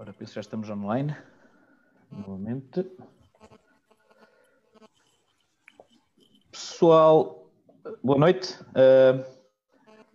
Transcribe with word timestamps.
Ora, 0.00 0.14
penso 0.14 0.30
que 0.30 0.36
já 0.36 0.40
estamos 0.40 0.70
online. 0.70 1.14
Novamente. 2.10 2.90
Pessoal, 6.50 7.46
boa 8.02 8.18
noite. 8.18 8.58
Uh, 8.70 9.22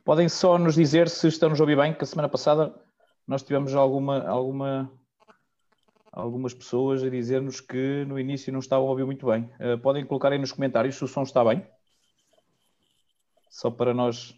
podem 0.04 0.28
só 0.28 0.58
nos 0.58 0.74
dizer 0.74 1.08
se 1.08 1.28
estão 1.28 1.50
nos 1.50 1.60
ouvir 1.60 1.78
bem, 1.78 1.94
que 1.94 2.04
a 2.04 2.08
semana 2.08 2.28
passada 2.28 2.74
nós 3.28 3.44
tivemos 3.44 3.76
alguma, 3.76 4.28
alguma, 4.28 4.92
algumas 6.12 6.56
pessoas 6.56 7.04
a 7.04 7.10
dizer-nos 7.12 7.62
que 7.62 8.06
no 8.06 8.20
início 8.20 8.52
não 8.52 8.62
estavam 8.62 8.88
a 8.88 8.90
ouvir 8.90 9.06
muito 9.06 9.28
bem. 9.28 9.44
Uh, 9.60 9.78
podem 9.78 10.04
colocar 10.04 10.32
aí 10.32 10.40
nos 10.40 10.52
comentários 10.52 10.96
se 10.96 11.04
o 11.04 11.08
som 11.08 11.22
está 11.22 11.46
bem. 11.46 11.64
Só 13.52 13.70
para 13.70 13.94
nós 13.94 14.36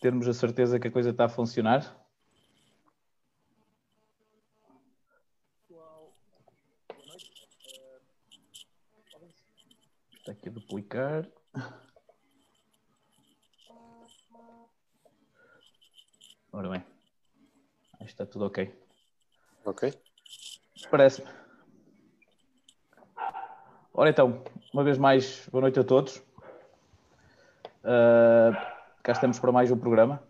termos 0.00 0.28
a 0.28 0.32
certeza 0.32 0.78
que 0.78 0.86
a 0.86 0.92
coisa 0.92 1.10
está 1.10 1.24
a 1.24 1.28
funcionar. 1.28 2.00
Está 10.22 10.31
aqui 10.42 10.50
duplicar. 10.50 11.24
Ora 16.50 16.68
bem. 16.68 16.84
Acho 17.94 18.04
que 18.04 18.04
está 18.06 18.26
tudo 18.26 18.46
ok. 18.46 18.74
Ok. 19.64 19.94
Parece-me. 20.90 21.28
Ora 23.94 24.10
então, 24.10 24.42
uma 24.72 24.82
vez 24.82 24.98
mais, 24.98 25.48
boa 25.48 25.62
noite 25.62 25.78
a 25.78 25.84
todos. 25.84 26.16
Uh, 27.84 28.52
cá 29.02 29.12
estamos 29.12 29.38
para 29.38 29.52
mais 29.52 29.70
um 29.70 29.78
programa. 29.78 30.20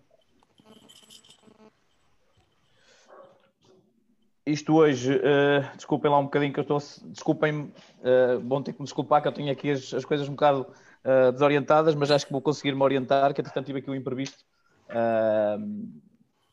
Isto 4.45 4.75
hoje, 4.75 5.15
uh, 5.15 5.77
desculpem 5.77 6.11
lá 6.11 6.19
um 6.19 6.25
bocadinho 6.25 6.53
que 6.53 6.59
eu 6.59 6.62
estou. 6.62 6.79
Desculpem, 7.05 7.73
uh, 8.01 8.41
vão 8.45 8.61
ter 8.61 8.73
que 8.73 8.81
me 8.81 8.84
desculpar 8.84 9.23
que 9.23 9.29
eu 9.29 9.33
tenho 9.33 9.53
aqui 9.53 9.71
as, 9.71 9.95
as 9.95 10.05
coisas 10.05 10.29
um 10.29 10.33
bocado 10.33 10.67
uh, 11.05 11.31
desorientadas, 11.31 11.95
mas 11.95 12.11
acho 12.11 12.27
que 12.27 12.33
vou 12.33 12.43
conseguir 12.43 12.75
me 12.75 12.83
orientar, 12.83 13.33
que 13.33 13.41
entretanto 13.41 13.67
tive 13.67 13.79
aqui 13.79 13.91
um 13.91 13.95
imprevisto. 13.95 14.45
Uh, 14.89 15.89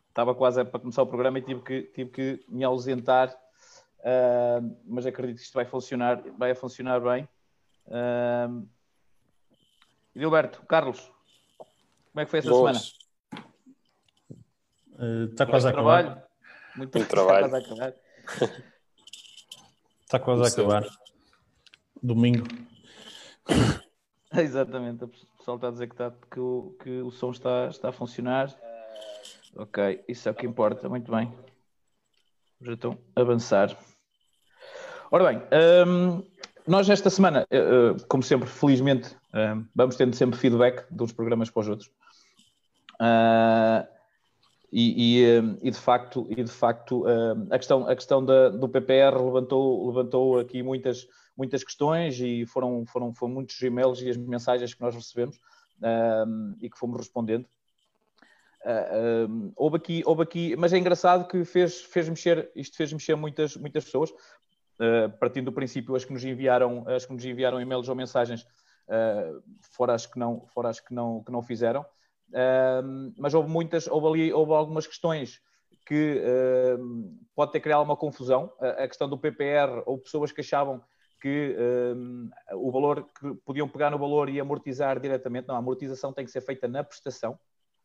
estava 0.07 0.35
quase 0.35 0.63
para 0.65 0.79
começar 0.79 1.01
o 1.01 1.07
programa 1.07 1.39
e 1.39 1.41
tive 1.41 1.61
que, 1.61 1.81
tive 1.81 2.09
que 2.11 2.45
me 2.47 2.63
ausentar, 2.63 3.35
mas 4.85 5.05
acredito 5.05 5.37
que 5.37 5.43
isto 5.43 5.53
vai 5.53 5.65
funcionar, 5.65 6.21
vai 6.37 6.53
funcionar 6.53 6.99
bem. 6.99 7.27
Uh, 7.87 8.67
Gilberto, 10.15 10.61
Carlos, 10.67 11.11
como 11.57 12.21
é 12.21 12.25
que 12.25 12.31
foi 12.31 12.39
essa 12.39 12.49
Boas. 12.49 12.95
semana? 14.97 15.25
está 15.31 15.45
quase 15.45 15.67
a 15.67 15.71
acabar. 15.71 16.28
Muito, 16.79 16.97
Muito 16.97 17.09
trabalho. 17.09 17.45
Está 17.45 17.59
quase 17.59 17.81
a 17.81 17.87
acabar. 17.87 17.93
Está 20.01 20.19
quase 20.19 20.43
a 20.43 20.47
acabar. 20.47 20.85
Domingo. 22.01 22.47
Exatamente, 24.31 25.03
o 25.03 25.07
pessoal 25.09 25.57
está 25.57 25.67
a 25.67 25.71
dizer 25.71 25.87
que, 25.87 25.93
está, 25.93 26.13
que, 26.31 26.39
o, 26.39 26.77
que 26.81 27.01
o 27.01 27.11
som 27.11 27.31
está, 27.31 27.67
está 27.67 27.89
a 27.89 27.91
funcionar. 27.91 28.55
Ok, 29.57 30.05
isso 30.07 30.29
é 30.29 30.31
o 30.31 30.35
que 30.35 30.45
importa, 30.45 30.87
muito 30.87 31.11
bem. 31.11 31.33
Já 32.61 32.73
estão 32.73 32.97
a 33.13 33.19
avançar. 33.19 33.77
Ora 35.11 35.33
bem, 35.33 35.41
um, 35.85 36.23
nós 36.65 36.89
esta 36.89 37.09
semana, 37.09 37.45
uh, 37.51 38.07
como 38.07 38.23
sempre, 38.23 38.47
felizmente, 38.47 39.17
um, 39.33 39.65
vamos 39.75 39.97
tendo 39.97 40.15
sempre 40.15 40.39
feedback 40.39 40.85
de 40.89 41.03
uns 41.03 41.11
programas 41.11 41.49
para 41.49 41.59
os 41.59 41.67
outros. 41.67 41.91
Uh, 43.01 43.98
e, 44.71 45.23
e, 45.23 45.37
e, 45.63 45.71
de 45.71 45.77
facto, 45.77 46.27
e 46.29 46.43
de 46.43 46.51
facto 46.51 47.03
a 47.49 47.57
questão, 47.57 47.87
a 47.87 47.95
questão 47.95 48.23
da, 48.23 48.49
do 48.49 48.69
PPR 48.69 49.17
levantou, 49.17 49.87
levantou 49.87 50.39
aqui 50.39 50.61
muitas, 50.61 51.07
muitas 51.35 51.63
questões 51.63 52.19
e 52.19 52.45
foram, 52.45 52.85
foram, 52.85 53.13
foram 53.13 53.33
muitos 53.33 53.59
e-mails 53.61 54.01
e 54.01 54.09
as 54.09 54.17
mensagens 54.17 54.73
que 54.73 54.81
nós 54.81 54.93
recebemos 54.93 55.39
um, 56.27 56.55
e 56.61 56.69
que 56.69 56.77
fomos 56.77 56.97
respondendo. 56.97 57.47
Um, 58.65 59.53
houve, 59.55 59.77
aqui, 59.77 60.03
houve 60.05 60.23
aqui, 60.23 60.55
mas 60.55 60.73
é 60.73 60.77
engraçado 60.77 61.27
que 61.27 61.43
fez, 61.45 61.81
fez 61.81 62.09
mexer, 62.09 62.51
isto 62.55 62.75
fez 62.75 62.91
mexer 62.91 63.15
muitas, 63.15 63.55
muitas 63.55 63.85
pessoas, 63.85 64.11
uh, 64.11 65.09
partindo 65.19 65.45
do 65.45 65.53
princípio, 65.53 65.95
as 65.95 66.03
que 66.03 66.13
nos 66.13 66.23
enviaram, 66.23 66.85
as 66.87 67.05
que 67.05 67.13
nos 67.13 67.23
enviaram 67.23 67.61
e-mails 67.61 67.87
ou 67.87 67.95
mensagens, 67.95 68.43
uh, 68.43 69.41
fora 69.61 69.93
as 69.93 70.05
que 70.05 70.19
não, 70.19 70.45
fora 70.47 70.69
as 70.69 70.79
que 70.79 70.93
não, 70.93 71.23
que 71.23 71.31
não 71.31 71.41
fizeram 71.41 71.85
mas 73.17 73.33
houve 73.33 73.49
muitas, 73.49 73.87
houve 73.87 74.07
ali, 74.07 74.33
houve 74.33 74.53
algumas 74.53 74.85
questões 74.85 75.41
que 75.89 76.21
uh, 76.21 77.17
pode 77.35 77.51
ter 77.51 77.59
criado 77.59 77.81
uma 77.81 77.97
confusão. 77.97 78.53
A, 78.59 78.83
a, 78.83 78.87
questão 78.87 79.09
do 79.09 79.17
PPR, 79.17 79.81
ou 79.87 79.97
pessoas 79.97 80.31
que 80.31 80.41
achavam 80.41 80.83
que 81.19 81.55
uh, 81.57 82.57
o 82.57 82.71
valor, 82.71 83.07
que 83.19 83.33
podiam 83.43 83.67
pegar 83.67 83.89
no 83.89 83.97
valor 83.97 84.29
e 84.29 84.39
amortizar 84.39 84.99
diretamente. 84.99 85.47
Não, 85.47 85.55
a 85.55 85.57
amortização 85.57 86.13
tem 86.13 86.23
que 86.23 86.31
ser 86.31 86.41
feita 86.41 86.67
na 86.67 86.83
prestação, 86.83 87.39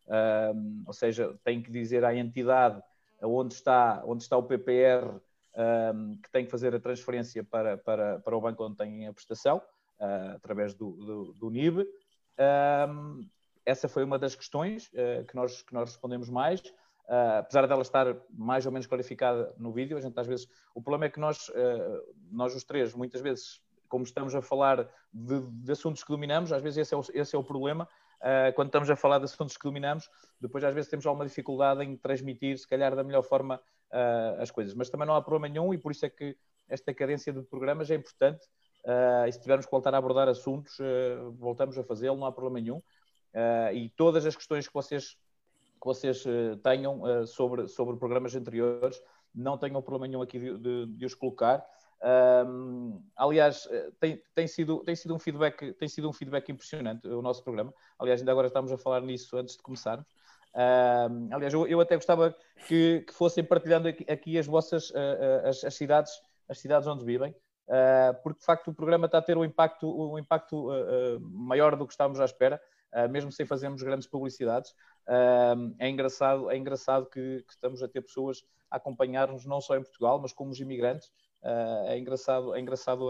uh, 0.06 0.82
ou 0.86 0.92
seja, 0.92 1.34
tem 1.42 1.62
que 1.62 1.70
dizer 1.70 2.04
à 2.04 2.14
entidade 2.14 2.78
onde 3.22 3.54
está, 3.54 4.02
onde 4.04 4.22
está 4.22 4.36
o 4.36 4.42
PPR 4.42 5.18
que 6.20 6.30
tem 6.32 6.44
que 6.44 6.50
fazer 6.50 6.74
a 6.74 6.80
transferência 6.80 7.44
para, 7.44 7.78
para, 7.78 8.18
para 8.18 8.36
o 8.36 8.40
banco 8.40 8.64
onde 8.64 8.76
tem 8.76 9.06
a 9.06 9.12
prestação, 9.12 9.62
ah, 10.00 10.32
através 10.34 10.74
do, 10.74 10.90
do, 10.90 11.32
do 11.34 11.48
NIB 11.48 11.86
essa 13.64 13.88
foi 13.88 14.04
uma 14.04 14.18
das 14.18 14.34
questões 14.34 14.88
uh, 14.88 15.24
que, 15.26 15.34
nós, 15.34 15.62
que 15.62 15.74
nós 15.74 15.90
respondemos 15.90 16.28
mais. 16.28 16.60
Uh, 17.06 17.40
apesar 17.40 17.66
dela 17.66 17.82
estar 17.82 18.16
mais 18.30 18.64
ou 18.64 18.72
menos 18.72 18.86
clarificada 18.86 19.54
no 19.58 19.70
vídeo, 19.70 19.96
a 19.96 20.00
gente 20.00 20.18
às 20.18 20.26
vezes. 20.26 20.48
O 20.74 20.80
problema 20.80 21.04
é 21.04 21.10
que 21.10 21.20
nós, 21.20 21.48
uh, 21.50 22.14
nós 22.30 22.54
os 22.54 22.64
três, 22.64 22.94
muitas 22.94 23.20
vezes, 23.20 23.60
como 23.88 24.04
estamos 24.04 24.34
a 24.34 24.40
falar 24.40 24.88
de, 25.12 25.40
de 25.40 25.72
assuntos 25.72 26.02
que 26.02 26.10
dominamos, 26.10 26.50
às 26.50 26.62
vezes 26.62 26.78
esse 26.78 26.94
é 26.94 26.96
o, 26.96 27.02
esse 27.12 27.36
é 27.36 27.38
o 27.38 27.44
problema. 27.44 27.86
Uh, 28.22 28.54
quando 28.54 28.68
estamos 28.68 28.88
a 28.88 28.96
falar 28.96 29.18
de 29.18 29.24
assuntos 29.24 29.56
que 29.56 29.64
dominamos, 29.64 30.08
depois 30.40 30.64
às 30.64 30.74
vezes 30.74 30.88
temos 30.88 31.04
alguma 31.04 31.26
dificuldade 31.26 31.84
em 31.84 31.94
transmitir, 31.94 32.58
se 32.58 32.66
calhar, 32.66 32.96
da 32.96 33.04
melhor 33.04 33.22
forma 33.22 33.60
as 34.40 34.50
coisas. 34.50 34.74
Mas 34.74 34.90
também 34.90 35.06
não 35.06 35.14
há 35.14 35.22
problema 35.22 35.48
nenhum 35.48 35.72
e 35.72 35.78
por 35.78 35.92
isso 35.92 36.04
é 36.04 36.10
que 36.10 36.36
esta 36.68 36.92
cadência 36.92 37.32
de 37.32 37.42
programas 37.42 37.88
é 37.92 37.94
importante. 37.94 38.44
e 39.28 39.30
se 39.30 39.40
tivermos 39.40 39.66
que 39.66 39.70
voltar 39.70 39.94
a 39.94 39.98
abordar 39.98 40.28
assuntos, 40.28 40.76
voltamos 41.34 41.78
a 41.78 41.84
fazê-lo, 41.84 42.16
não 42.16 42.26
há 42.26 42.32
problema 42.32 42.60
nenhum. 42.60 42.82
Uh, 43.34 43.74
e 43.74 43.88
todas 43.90 44.24
as 44.24 44.36
questões 44.36 44.68
que 44.68 44.72
vocês, 44.72 45.16
que 45.80 45.84
vocês 45.84 46.24
uh, 46.24 46.56
tenham 46.62 47.02
uh, 47.02 47.26
sobre, 47.26 47.66
sobre 47.66 47.96
programas 47.96 48.34
anteriores, 48.34 49.02
não 49.34 49.58
tenham 49.58 49.82
problema 49.82 50.06
nenhum 50.06 50.22
aqui 50.22 50.38
de, 50.38 50.56
de, 50.56 50.86
de 50.86 51.04
os 51.04 51.14
colocar. 51.14 51.66
aliás, 53.16 53.68
tem, 53.98 54.22
tem, 54.32 54.46
sido, 54.46 54.78
tem, 54.84 54.94
sido 54.94 55.12
um 55.12 55.18
feedback, 55.18 55.72
tem 55.72 55.88
sido 55.88 56.08
um 56.08 56.12
feedback 56.12 56.48
impressionante 56.52 57.08
o 57.08 57.20
nosso 57.20 57.42
programa. 57.42 57.74
Aliás, 57.98 58.20
ainda 58.20 58.30
agora 58.30 58.46
estamos 58.46 58.70
a 58.70 58.78
falar 58.78 59.00
nisso 59.00 59.36
antes 59.36 59.56
de 59.56 59.62
começarmos. 59.64 60.06
aliás, 61.32 61.52
eu, 61.52 61.66
eu, 61.66 61.80
até 61.80 61.96
gostava 61.96 62.32
que, 62.68 63.00
que 63.00 63.12
fossem 63.12 63.42
partilhando 63.42 63.88
aqui, 63.88 64.06
aqui 64.08 64.38
as 64.38 64.46
vossas 64.46 64.92
as, 65.44 65.64
as, 65.64 65.74
cidades, 65.74 66.12
as 66.48 66.60
cidades 66.60 66.86
onde 66.86 67.04
vivem. 67.04 67.34
porque 68.22 68.38
de 68.38 68.44
facto 68.44 68.68
o 68.68 68.74
programa 68.74 69.06
está 69.06 69.18
a 69.18 69.22
ter 69.22 69.36
um 69.36 69.44
impacto, 69.44 70.12
um 70.12 70.16
impacto 70.16 70.68
maior 71.20 71.74
do 71.74 71.88
que 71.88 71.92
estávamos 71.92 72.20
à 72.20 72.24
espera. 72.24 72.60
Ah, 72.94 73.08
mesmo 73.08 73.32
sem 73.32 73.44
fazermos 73.44 73.82
grandes 73.82 74.06
publicidades. 74.06 74.70
Uh, 75.08 75.74
é 75.80 75.88
engraçado, 75.88 76.48
é 76.48 76.56
engraçado 76.56 77.06
que, 77.06 77.42
que, 77.42 77.52
estamos 77.52 77.82
a 77.82 77.88
ter 77.88 78.00
pessoas 78.00 78.44
a 78.70 78.76
acompanhar-nos 78.76 79.44
não 79.44 79.60
só 79.60 79.76
em 79.76 79.82
Portugal, 79.82 80.20
mas 80.20 80.32
como 80.32 80.52
os 80.52 80.60
imigrantes. 80.60 81.08
Uh, 81.42 81.88
é 81.88 81.98
engraçado, 81.98 82.54
é 82.54 82.60
engraçado 82.60 83.08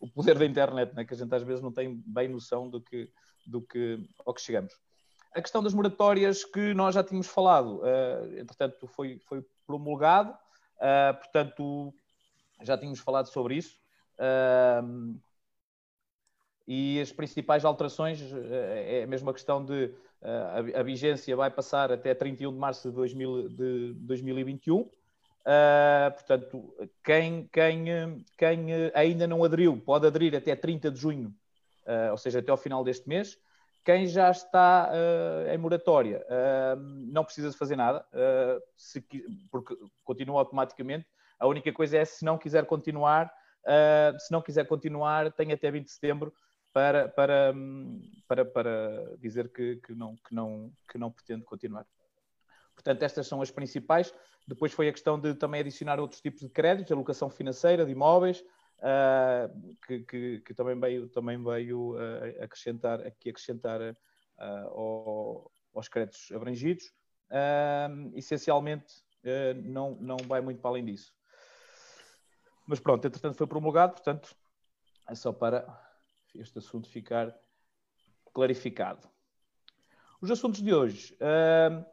o 0.00 0.08
poder 0.10 0.38
da 0.38 0.46
internet, 0.46 0.94
né? 0.94 1.04
que 1.04 1.12
a 1.12 1.16
gente 1.16 1.34
às 1.34 1.42
vezes 1.42 1.62
não 1.62 1.70
tem 1.70 2.02
bem 2.06 2.28
noção 2.28 2.70
do 2.70 2.80
que, 2.80 3.12
do 3.46 3.60
que, 3.60 4.08
ao 4.24 4.32
que 4.32 4.40
chegamos. 4.40 4.72
A 5.34 5.42
questão 5.42 5.62
das 5.62 5.74
moratórias 5.74 6.42
que 6.42 6.72
nós 6.72 6.94
já 6.94 7.04
tínhamos 7.04 7.28
falado, 7.28 7.82
entretanto, 8.36 8.88
foi, 8.88 9.20
foi 9.28 9.44
promulgado, 9.64 10.36
portanto, 11.20 11.94
já 12.62 12.76
tínhamos 12.76 12.98
falado 12.98 13.26
sobre 13.26 13.54
isso. 13.54 13.78
Uh, 14.18 15.20
e 16.72 17.00
as 17.00 17.10
principais 17.10 17.64
alterações 17.64 18.22
eh, 18.32 19.00
é 19.00 19.02
a 19.02 19.06
mesma 19.08 19.32
questão 19.32 19.64
de 19.64 19.92
eh, 20.22 20.78
a, 20.78 20.82
vigência 20.84 21.34
vai 21.34 21.50
passar 21.50 21.90
até 21.90 22.14
31 22.14 22.52
de 22.52 22.58
março 22.60 22.88
de, 22.88 22.94
2000, 22.94 23.48
de 23.48 23.92
2021. 23.94 24.76
Uh, 24.76 24.88
eh, 25.46 26.10
portanto, 26.10 26.72
quem, 27.02 27.48
quem, 27.52 28.24
quem 28.38 28.66
ainda 28.94 29.26
não 29.26 29.42
aderiu 29.42 29.82
pode 29.84 30.06
aderir 30.06 30.36
até 30.36 30.54
30 30.54 30.92
de 30.92 31.00
junho, 31.00 31.34
uh, 31.88 32.12
ou 32.12 32.16
seja, 32.16 32.38
até 32.38 32.52
ao 32.52 32.56
final 32.56 32.84
deste 32.84 33.08
mês. 33.08 33.36
Quem 33.84 34.06
já 34.06 34.30
está 34.30 34.92
uh, 34.92 35.52
em 35.52 35.58
moratória 35.58 36.24
não 37.08 37.24
precisa 37.24 37.50
de 37.50 37.56
fazer 37.56 37.74
nada, 37.74 38.06
se, 38.76 39.04
porque 39.50 39.76
continua 40.04 40.38
automaticamente. 40.38 41.04
A 41.36 41.48
única 41.48 41.72
coisa 41.72 41.98
é 41.98 42.04
se 42.04 42.24
não 42.24 42.38
quiser 42.38 42.64
continuar, 42.66 43.32
se 44.20 44.30
não 44.30 44.42
quiser 44.42 44.66
continuar, 44.66 45.32
tem 45.32 45.50
até 45.50 45.70
20 45.70 45.86
de 45.86 45.90
setembro 45.90 46.32
para, 46.72 47.08
para, 47.08 47.54
para, 48.26 48.44
para 48.44 49.16
dizer 49.18 49.50
que, 49.52 49.76
que, 49.76 49.94
não, 49.94 50.16
que, 50.16 50.34
não, 50.34 50.72
que 50.88 50.98
não 50.98 51.10
pretende 51.10 51.44
continuar. 51.44 51.86
Portanto, 52.74 53.02
estas 53.02 53.26
são 53.26 53.42
as 53.42 53.50
principais. 53.50 54.12
Depois 54.46 54.72
foi 54.72 54.88
a 54.88 54.92
questão 54.92 55.20
de 55.20 55.34
também 55.34 55.60
adicionar 55.60 56.00
outros 56.00 56.20
tipos 56.20 56.40
de 56.40 56.48
créditos, 56.48 56.90
alocação 56.90 57.28
financeira, 57.28 57.84
de 57.84 57.92
imóveis, 57.92 58.42
uh, 58.78 59.76
que, 59.86 60.00
que, 60.00 60.40
que, 60.40 60.54
também 60.54 60.78
veio, 60.78 61.08
também 61.08 61.42
veio 61.42 61.94
uh, 61.94 62.42
acrescentar, 62.42 63.00
aqui 63.06 63.30
acrescentar 63.30 63.80
uh, 63.80 65.50
aos 65.74 65.88
créditos 65.88 66.32
abrangidos. 66.32 66.92
essencialmente, 68.14 69.02
não, 69.62 69.96
não 70.00 70.16
vai 70.26 70.40
muito 70.40 70.60
para 70.60 70.70
além 70.70 70.84
disso. 70.84 71.12
Mas 72.66 72.80
pronto, 72.80 73.06
entretanto 73.06 73.36
foi 73.36 73.46
promulgado, 73.46 73.92
portanto, 73.92 74.34
é 75.08 75.14
só 75.14 75.32
para 75.32 75.66
este 76.34 76.58
assunto 76.58 76.88
ficar 76.88 77.36
clarificado. 78.32 79.08
Os 80.20 80.30
assuntos 80.30 80.62
de 80.62 80.72
hoje. 80.72 81.14
Uh, 81.14 81.84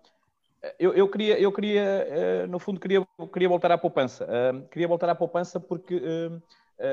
eu, 0.78 0.94
eu, 0.94 1.10
queria, 1.10 1.40
eu 1.40 1.52
queria 1.52 2.08
uh, 2.44 2.48
no 2.48 2.60
fundo, 2.60 2.80
queria, 2.80 3.08
queria 3.32 3.48
voltar 3.48 3.72
à 3.72 3.78
poupança. 3.78 4.26
Uh, 4.26 4.68
queria 4.68 4.88
voltar 4.88 5.10
à 5.10 5.16
poupança 5.16 5.60
porque 5.60 6.02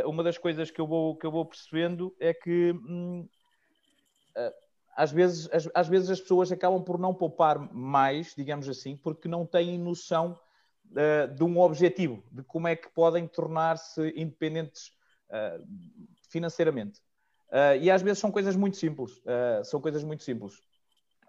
uma 0.07 0.23
das 0.23 0.39
coisas 0.39 0.71
que 0.71 0.81
eu 0.81 0.87
vou, 0.87 1.15
que 1.15 1.27
eu 1.27 1.31
vou 1.31 1.45
percebendo 1.45 2.17
é 2.19 2.33
que 2.33 2.75
às, 4.97 5.13
vezes, 5.13 5.47
às, 5.75 5.87
vezes 5.87 6.09
as 6.09 6.19
pessoas 6.19 6.51
acabam 6.51 6.83
por 6.83 6.99
não 6.99 7.13
poupar 7.13 7.59
mais, 7.71 8.35
digamos 8.35 8.67
assim, 8.67 8.97
porque 8.97 9.29
não 9.29 9.45
têm 9.45 9.79
noção 9.79 10.41
de 11.37 11.45
um 11.45 11.59
objetivo, 11.59 12.25
de 12.33 12.43
como 12.45 12.67
é 12.67 12.75
que 12.75 12.89
podem 12.89 13.29
tornar-se 13.29 14.09
independentes 14.17 14.91
financeiramente. 16.31 17.03
E 17.81 17.91
às 17.91 18.03
vezes 18.03 18.19
são 18.19 18.31
coisas 18.31 18.57
muito 18.57 18.77
simples. 18.77 19.21
são 19.65 19.81
coisas 19.81 20.03
muito 20.03 20.23
simples. 20.23 20.55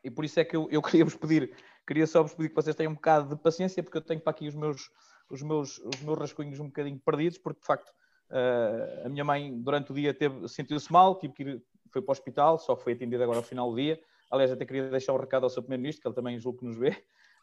E 0.04 0.10
por 0.10 0.26
isso 0.26 0.40
é 0.40 0.46
que 0.46 0.56
eu, 0.56 0.68
eu 0.72 0.82
queria 0.84 1.06
vos 1.06 1.16
pedir 1.16 1.56
Queria 1.88 2.08
só 2.08 2.24
vos 2.24 2.34
pedir 2.34 2.50
que 2.50 2.56
vocês 2.56 2.76
tenham 2.76 2.92
um 2.92 2.96
bocado 2.96 3.36
de 3.36 3.42
paciência, 3.42 3.84
porque 3.84 3.98
eu 3.98 4.02
tenho 4.02 4.20
para 4.20 4.32
aqui 4.32 4.48
os 4.48 4.56
meus, 4.56 4.90
os 5.30 5.42
meus, 5.44 5.78
os 5.78 6.02
meus 6.02 6.18
rascunhos 6.18 6.60
um 6.60 6.66
bocadinho 6.66 7.00
perdidos, 7.00 7.38
porque 7.38 7.60
de 7.60 7.66
facto 7.66 7.90
uh, 8.32 9.06
a 9.06 9.10
minha 9.10 9.24
mãe 9.24 9.56
durante 9.62 9.92
o 9.92 9.96
dia 9.96 10.16
sentiu-se 10.48 10.92
mal, 10.92 11.20
tive 11.20 11.34
que 11.34 11.44
ir, 11.44 11.64
foi 11.92 12.02
para 12.02 12.12
o 12.12 12.14
hospital, 12.14 12.58
só 12.58 12.76
foi 12.76 12.94
atendida 12.94 13.24
agora 13.24 13.38
ao 13.38 13.44
final 13.44 13.70
do 13.70 13.76
dia. 13.76 14.00
Aliás, 14.32 14.52
até 14.52 14.66
queria 14.66 14.90
deixar 14.90 15.14
um 15.14 15.18
recado 15.18 15.44
ao 15.44 15.50
Sr. 15.50 15.62
Primeiro-Ministro, 15.62 16.02
que 16.02 16.08
ele 16.08 16.16
também 16.16 16.40
julgo 16.40 16.60
que 16.60 16.66
nos 16.66 16.76
vê. 16.76 16.90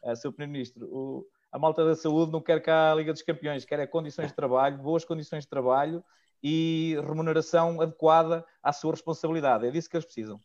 Uh, 0.03 0.11
Sr. 0.17 0.33
Primeiro-Ministro, 0.33 1.25
a 1.53 1.59
malta 1.59 1.85
da 1.85 1.95
saúde 1.95 2.33
não 2.33 2.41
quer 2.41 2.61
cá 2.61 2.91
a 2.91 2.95
Liga 2.97 3.13
dos 3.13 3.23
Campeões, 3.23 3.65
quer 3.65 3.79
é 3.79 3.87
condições 3.87 4.29
de 4.29 4.35
trabalho, 4.35 4.77
boas 4.79 5.05
condições 5.05 5.45
de 5.45 5.49
trabalho 5.49 6.03
e 6.43 6.97
remuneração 7.07 7.81
adequada 7.81 8.45
à 8.63 8.73
sua 8.73 8.93
responsabilidade. 8.93 9.67
É 9.67 9.71
disso 9.71 9.89
que 9.89 9.97
eles 9.97 10.05
precisam. 10.05 10.37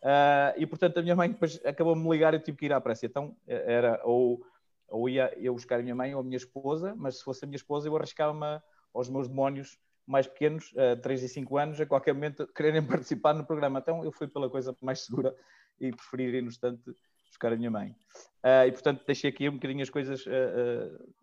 Uh, 0.00 0.52
e 0.58 0.66
portanto 0.66 0.98
a 0.98 1.02
minha 1.02 1.16
mãe 1.16 1.34
acabou-me 1.64 2.06
ligar 2.10 2.34
e 2.34 2.36
eu 2.36 2.42
tive 2.42 2.58
que 2.58 2.66
ir 2.66 2.72
à 2.72 2.80
pressa. 2.80 3.06
Então 3.06 3.36
era 3.46 4.00
ou, 4.04 4.44
ou 4.88 5.08
ia 5.08 5.32
eu 5.38 5.54
buscar 5.54 5.80
a 5.80 5.82
minha 5.82 5.94
mãe 5.94 6.14
ou 6.14 6.20
a 6.20 6.24
minha 6.24 6.36
esposa, 6.36 6.94
mas 6.96 7.18
se 7.18 7.24
fosse 7.24 7.44
a 7.44 7.48
minha 7.48 7.56
esposa 7.56 7.88
eu 7.88 7.96
arriscava-me 7.96 8.60
aos 8.92 9.08
meus 9.08 9.28
demónios 9.28 9.78
mais 10.06 10.26
pequenos, 10.26 10.72
uh, 10.72 11.00
3 11.00 11.22
e 11.22 11.28
5 11.28 11.56
anos, 11.56 11.80
a 11.80 11.86
qualquer 11.86 12.12
momento 12.12 12.46
quererem 12.54 12.86
participar 12.86 13.34
no 13.34 13.44
programa. 13.44 13.78
Então 13.78 14.04
eu 14.04 14.12
fui 14.12 14.28
pela 14.28 14.50
coisa 14.50 14.76
mais 14.80 15.04
segura 15.04 15.34
e 15.80 15.90
preferi 15.90 16.24
ir 16.24 16.42
no 16.42 16.48
instante 16.48 16.94
buscar 17.26 17.52
a 17.52 17.56
minha 17.56 17.70
mãe. 17.70 17.96
Uh, 18.44 18.68
e 18.68 18.72
portanto 18.72 19.02
deixei 19.06 19.30
aqui 19.30 19.48
um 19.48 19.54
bocadinho 19.54 19.82
as 19.82 19.90
coisas 19.90 20.24
uh, 20.26 21.14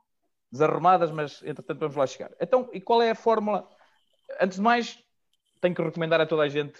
desarrumadas, 0.51 1.11
mas 1.11 1.41
entretanto 1.43 1.79
vamos 1.79 1.95
lá 1.95 2.05
chegar. 2.07 2.31
Então, 2.39 2.69
e 2.73 2.81
qual 2.81 3.01
é 3.01 3.11
a 3.11 3.15
fórmula? 3.15 3.69
Antes 4.39 4.57
de 4.57 4.63
mais, 4.63 5.03
tenho 5.59 5.75
que 5.75 5.81
recomendar 5.81 6.21
a 6.21 6.25
toda 6.25 6.43
a 6.43 6.49
gente, 6.49 6.79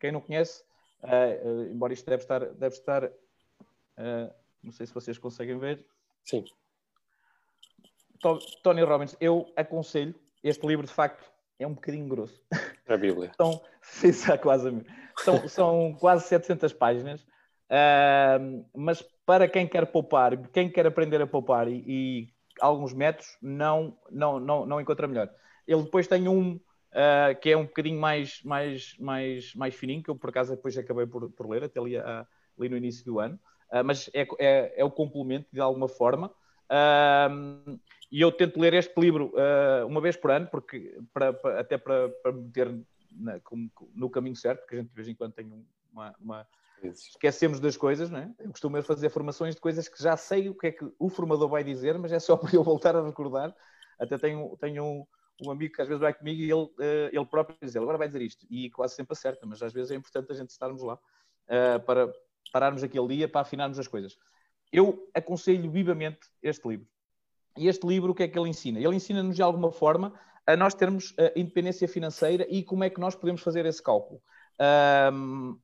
quem 0.00 0.12
não 0.12 0.20
conhece, 0.20 0.62
Uh, 1.02 1.64
embora 1.68 1.92
isto 1.92 2.08
deve 2.08 2.22
estar, 2.22 2.38
deve 2.38 2.76
estar 2.76 3.04
uh, 3.04 4.32
não 4.62 4.70
sei 4.70 4.86
se 4.86 4.94
vocês 4.94 5.18
conseguem 5.18 5.58
ver. 5.58 5.84
Sim. 6.24 6.44
Tony 8.62 8.82
Robbins, 8.82 9.16
eu 9.20 9.52
aconselho, 9.56 10.14
este 10.44 10.64
livro 10.64 10.86
de 10.86 10.92
facto 10.92 11.28
é 11.58 11.66
um 11.66 11.74
bocadinho 11.74 12.06
grosso. 12.06 12.40
A 12.86 12.96
Bíblia. 12.96 13.32
são, 13.36 13.60
sim, 13.82 14.12
quase 14.40 14.84
são, 15.18 15.48
são 15.48 15.96
quase 15.98 16.28
700 16.28 16.72
páginas, 16.72 17.20
uh, 17.22 18.64
mas 18.72 19.02
para 19.26 19.48
quem 19.48 19.66
quer 19.66 19.86
poupar, 19.86 20.36
quem 20.50 20.70
quer 20.70 20.86
aprender 20.86 21.20
a 21.20 21.26
poupar 21.26 21.66
e, 21.66 21.82
e 21.84 22.32
alguns 22.60 22.92
métodos, 22.92 23.36
não, 23.42 23.98
não, 24.08 24.38
não, 24.38 24.66
não 24.66 24.80
encontra 24.80 25.08
melhor. 25.08 25.28
Ele 25.66 25.82
depois 25.82 26.06
tem 26.06 26.28
um, 26.28 26.60
uh, 26.92 27.40
que 27.40 27.50
é 27.50 27.56
um 27.56 27.64
bocadinho 27.64 28.00
mais, 28.00 28.42
mais, 28.42 28.94
mais, 28.98 29.54
mais 29.54 29.74
fininho, 29.74 30.02
que 30.02 30.10
eu 30.10 30.16
por 30.16 30.30
acaso 30.30 30.54
depois 30.54 30.76
acabei 30.76 31.06
por, 31.06 31.30
por 31.30 31.48
ler, 31.48 31.64
até 31.64 31.80
ali, 31.80 31.96
uh, 31.96 32.26
ali 32.58 32.68
no 32.68 32.76
início 32.76 33.04
do 33.04 33.18
ano, 33.18 33.38
uh, 33.70 33.84
mas 33.84 34.10
é, 34.12 34.26
é, 34.38 34.80
é, 34.80 34.84
o 34.84 34.90
complemento 34.90 35.48
de 35.52 35.60
alguma 35.60 35.88
forma. 35.88 36.32
e 38.10 38.20
eu 38.20 38.30
tento 38.32 38.60
ler 38.60 38.74
este 38.74 38.98
livro 39.00 39.32
uma 39.86 40.00
vez 40.00 40.16
por 40.16 40.30
ano, 40.30 40.46
porque 40.50 40.98
para, 41.12 41.32
para, 41.32 41.60
até 41.60 41.78
para, 41.78 42.08
para 42.22 42.32
meter 42.32 42.74
na, 43.12 43.40
como, 43.40 43.70
no 43.94 44.10
caminho 44.10 44.36
certo, 44.36 44.60
porque 44.60 44.76
a 44.76 44.78
gente 44.78 44.88
de 44.88 44.94
vez 44.94 45.08
em 45.08 45.14
quando 45.14 45.32
tem 45.32 45.50
uma, 45.92 46.14
uma 46.18 46.46
esquecemos 46.90 47.60
das 47.60 47.76
coisas, 47.76 48.10
não 48.10 48.18
é? 48.18 48.30
Eu 48.40 48.50
costumo 48.50 48.82
fazer 48.82 49.08
formações 49.08 49.54
de 49.54 49.60
coisas 49.60 49.88
que 49.88 50.02
já 50.02 50.16
sei 50.16 50.48
o 50.48 50.54
que 50.54 50.66
é 50.66 50.72
que 50.72 50.84
o 50.98 51.08
formador 51.08 51.48
vai 51.48 51.62
dizer, 51.62 51.96
mas 51.98 52.10
é 52.12 52.18
só 52.18 52.36
para 52.36 52.54
eu 52.54 52.64
voltar 52.64 52.96
a 52.96 53.04
recordar. 53.04 53.54
Até 53.98 54.18
tenho, 54.18 54.56
tenho 54.60 54.84
um, 54.84 55.06
um 55.40 55.50
amigo 55.50 55.74
que 55.74 55.82
às 55.82 55.88
vezes 55.88 56.00
vai 56.00 56.12
comigo 56.12 56.40
e 56.40 56.44
ele, 56.44 56.62
uh, 56.62 57.10
ele 57.12 57.26
próprio 57.26 57.56
diz, 57.60 57.74
ele 57.74 57.84
agora 57.84 57.98
vai 57.98 58.06
dizer 58.06 58.22
isto, 58.22 58.46
e 58.50 58.70
quase 58.70 58.94
sempre 58.94 59.12
acerta, 59.12 59.46
mas 59.46 59.62
às 59.62 59.72
vezes 59.72 59.90
é 59.90 59.94
importante 59.94 60.30
a 60.30 60.34
gente 60.34 60.50
estarmos 60.50 60.82
lá 60.82 60.94
uh, 60.94 61.80
para 61.84 62.12
pararmos 62.52 62.82
aquele 62.82 63.08
dia, 63.08 63.28
para 63.28 63.40
afinarmos 63.40 63.78
as 63.78 63.88
coisas. 63.88 64.16
Eu 64.72 65.08
aconselho 65.14 65.70
vivamente 65.70 66.20
este 66.42 66.66
livro. 66.66 66.86
E 67.56 67.68
este 67.68 67.86
livro, 67.86 68.12
o 68.12 68.14
que 68.14 68.22
é 68.22 68.28
que 68.28 68.38
ele 68.38 68.48
ensina? 68.48 68.78
Ele 68.78 68.96
ensina-nos 68.96 69.36
de 69.36 69.42
alguma 69.42 69.70
forma 69.70 70.18
a 70.46 70.56
nós 70.56 70.74
termos 70.74 71.10
uh, 71.12 71.32
independência 71.36 71.86
financeira 71.86 72.46
e 72.48 72.62
como 72.62 72.84
é 72.84 72.90
que 72.90 73.00
nós 73.00 73.14
podemos 73.14 73.42
fazer 73.42 73.66
esse 73.66 73.82
cálculo. 73.82 74.22
Um, 75.12 75.58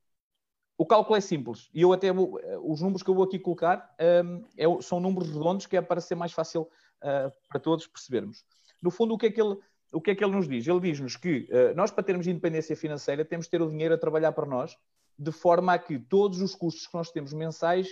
o 0.76 0.86
cálculo 0.86 1.16
é 1.16 1.20
simples 1.20 1.68
e 1.74 1.82
eu 1.82 1.92
até 1.92 2.12
vou, 2.12 2.40
os 2.62 2.80
números 2.80 3.02
que 3.02 3.10
eu 3.10 3.14
vou 3.14 3.24
aqui 3.24 3.36
colocar 3.38 3.94
um, 4.24 4.44
é, 4.56 4.64
são 4.80 5.00
números 5.00 5.28
redondos 5.28 5.66
que 5.66 5.76
é 5.76 5.82
para 5.82 6.00
ser 6.00 6.14
mais 6.14 6.32
fácil 6.32 6.62
uh, 7.02 7.32
para 7.48 7.58
todos 7.58 7.86
percebermos. 7.88 8.44
No 8.82 8.90
fundo, 8.90 9.14
o 9.14 9.18
que 9.18 9.26
é 9.26 9.30
que 9.30 9.40
ele, 9.40 9.56
o 9.92 10.00
que 10.00 10.10
é 10.10 10.14
que 10.14 10.24
ele 10.24 10.34
nos 10.34 10.48
diz? 10.48 10.66
Ele 10.66 10.80
diz-nos 10.80 11.16
que 11.16 11.48
uh, 11.50 11.74
nós, 11.74 11.90
para 11.90 12.04
termos 12.04 12.26
independência 12.26 12.76
financeira, 12.76 13.24
temos 13.24 13.46
de 13.46 13.50
ter 13.50 13.62
o 13.62 13.70
dinheiro 13.70 13.94
a 13.94 13.98
trabalhar 13.98 14.32
para 14.32 14.46
nós, 14.46 14.76
de 15.18 15.32
forma 15.32 15.72
a 15.74 15.78
que 15.78 15.98
todos 15.98 16.40
os 16.40 16.54
custos 16.54 16.86
que 16.86 16.94
nós 16.94 17.10
temos 17.10 17.32
mensais 17.32 17.88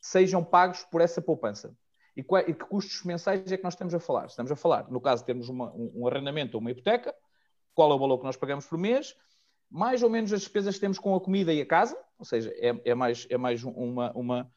sejam 0.00 0.44
pagos 0.44 0.84
por 0.84 1.00
essa 1.00 1.20
poupança. 1.20 1.76
E, 2.16 2.22
qual, 2.22 2.42
e 2.42 2.54
que 2.54 2.64
custos 2.64 3.02
mensais 3.04 3.50
é 3.50 3.56
que 3.56 3.64
nós 3.64 3.74
estamos 3.74 3.94
a 3.94 4.00
falar? 4.00 4.26
Estamos 4.26 4.50
a 4.50 4.56
falar, 4.56 4.90
no 4.90 5.00
caso 5.00 5.22
de 5.22 5.26
termos 5.26 5.48
uma, 5.48 5.72
um, 5.72 5.92
um 5.94 6.06
arrendamento 6.06 6.54
ou 6.54 6.60
uma 6.60 6.70
hipoteca, 6.70 7.14
qual 7.74 7.90
é 7.90 7.94
o 7.94 7.98
valor 7.98 8.18
que 8.18 8.24
nós 8.24 8.36
pagamos 8.36 8.66
por 8.66 8.78
mês, 8.78 9.14
mais 9.70 10.02
ou 10.02 10.10
menos 10.10 10.32
as 10.32 10.40
despesas 10.40 10.74
que 10.74 10.80
temos 10.80 10.98
com 10.98 11.14
a 11.14 11.20
comida 11.20 11.52
e 11.52 11.60
a 11.60 11.66
casa, 11.66 11.96
ou 12.18 12.24
seja, 12.24 12.52
é, 12.56 12.80
é 12.84 12.94
mais, 12.94 13.26
é 13.30 13.38
mais 13.38 13.62
uma, 13.62 14.12
uma, 14.12 14.52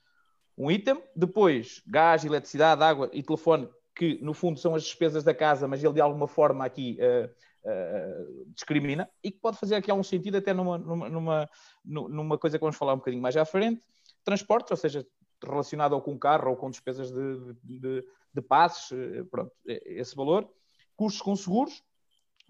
um 0.58 0.72
item. 0.72 1.02
Depois, 1.16 1.82
gás, 1.88 2.26
eletricidade, 2.26 2.84
água 2.84 3.10
e 3.14 3.22
telefone, 3.22 3.70
que 3.96 4.20
no 4.22 4.34
fundo 4.34 4.60
são 4.60 4.76
as 4.76 4.84
despesas 4.84 5.24
da 5.24 5.34
casa, 5.34 5.68
mas 5.68 5.84
ele 5.84 5.94
de 5.94 6.02
alguma 6.02 6.28
forma 6.28 6.66
aqui 6.66 6.98
uh, 7.00 7.30
uh, 7.70 8.46
discrimina 8.54 9.10
e 9.24 9.32
que 9.32 9.40
pode 9.40 9.58
fazer 9.58 9.76
aqui 9.76 9.92
algum 9.92 10.04
sentido 10.04 10.38
até 10.38 10.54
numa, 10.54 10.78
numa, 10.78 11.50
numa, 11.86 12.38
coisa 12.38 12.58
que 12.58 12.62
vamos 12.62 12.76
falar 12.76 12.94
um 12.94 12.98
bocadinho 12.98 13.22
mais 13.22 13.38
à 13.38 13.46
frente. 13.46 13.82
Transportes, 14.24 14.72
ou 14.72 14.78
seja, 14.78 15.06
relacionado 15.44 15.94
ou 15.94 16.02
com 16.02 16.18
carro 16.18 16.50
ou 16.50 16.56
com 16.56 16.70
despesas 16.70 17.12
de, 17.12 17.54
de, 17.64 18.06
de 18.34 18.42
passes, 18.42 18.92
eh, 18.92 19.24
pronto, 19.30 19.52
esse 19.66 20.16
valor. 20.16 20.50
Custos 20.96 21.22
com 21.22 21.36
seguros, 21.36 21.84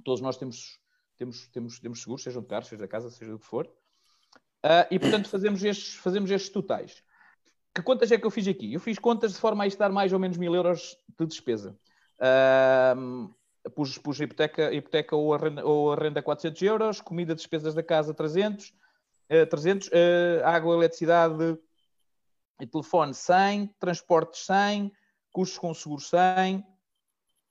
todos 0.04 0.22
nós 0.22 0.38
temos, 0.38 0.80
temos, 1.18 1.48
temos, 1.48 1.80
temos 1.80 2.02
seguros, 2.02 2.24
sejam 2.24 2.42
de 2.42 2.48
carro, 2.48 2.66
seja 2.66 2.82
da 2.82 2.88
casa, 2.88 3.10
seja 3.10 3.32
do 3.32 3.40
que 3.40 3.46
for. 3.46 3.66
Uh, 4.64 4.88
e 4.92 5.00
portanto 5.00 5.28
fazemos 5.28 5.64
estes, 5.64 5.96
fazemos 5.96 6.32
estes 6.32 6.52
totais. 6.52 7.04
Que 7.74 7.82
contas 7.82 8.12
é 8.12 8.18
que 8.18 8.26
eu 8.26 8.32
fiz 8.32 8.48
aqui? 8.48 8.74
Eu 8.74 8.80
fiz 8.80 9.00
contas 9.00 9.34
de 9.34 9.40
forma 9.40 9.64
a 9.64 9.68
isto 9.68 9.80
dar 9.80 9.92
mais 9.92 10.14
ou 10.14 10.20
menos 10.20 10.38
mil 10.38 10.54
euros 10.54 10.98
de 11.20 11.26
despesa. 11.26 11.76
Uh, 12.20 13.34
pus, 13.72 13.98
pus 13.98 14.20
hipoteca, 14.20 14.72
hipoteca 14.72 15.16
ou, 15.16 15.34
arrenda, 15.34 15.66
ou 15.66 15.92
arrenda 15.92 16.22
400 16.22 16.62
euros, 16.62 17.02
comida, 17.02 17.34
despesas 17.34 17.74
da 17.74 17.82
casa 17.82 18.14
300, 18.14 18.70
uh, 18.70 19.46
300 19.50 19.88
uh, 19.88 19.92
água, 20.46 20.76
eletricidade 20.76 21.58
e 22.62 22.68
telefone 22.68 23.14
100, 23.14 23.68
transportes 23.80 24.46
100, 24.46 24.92
custos 25.32 25.58
com 25.58 25.74
seguro 25.74 26.02
100 26.02 26.64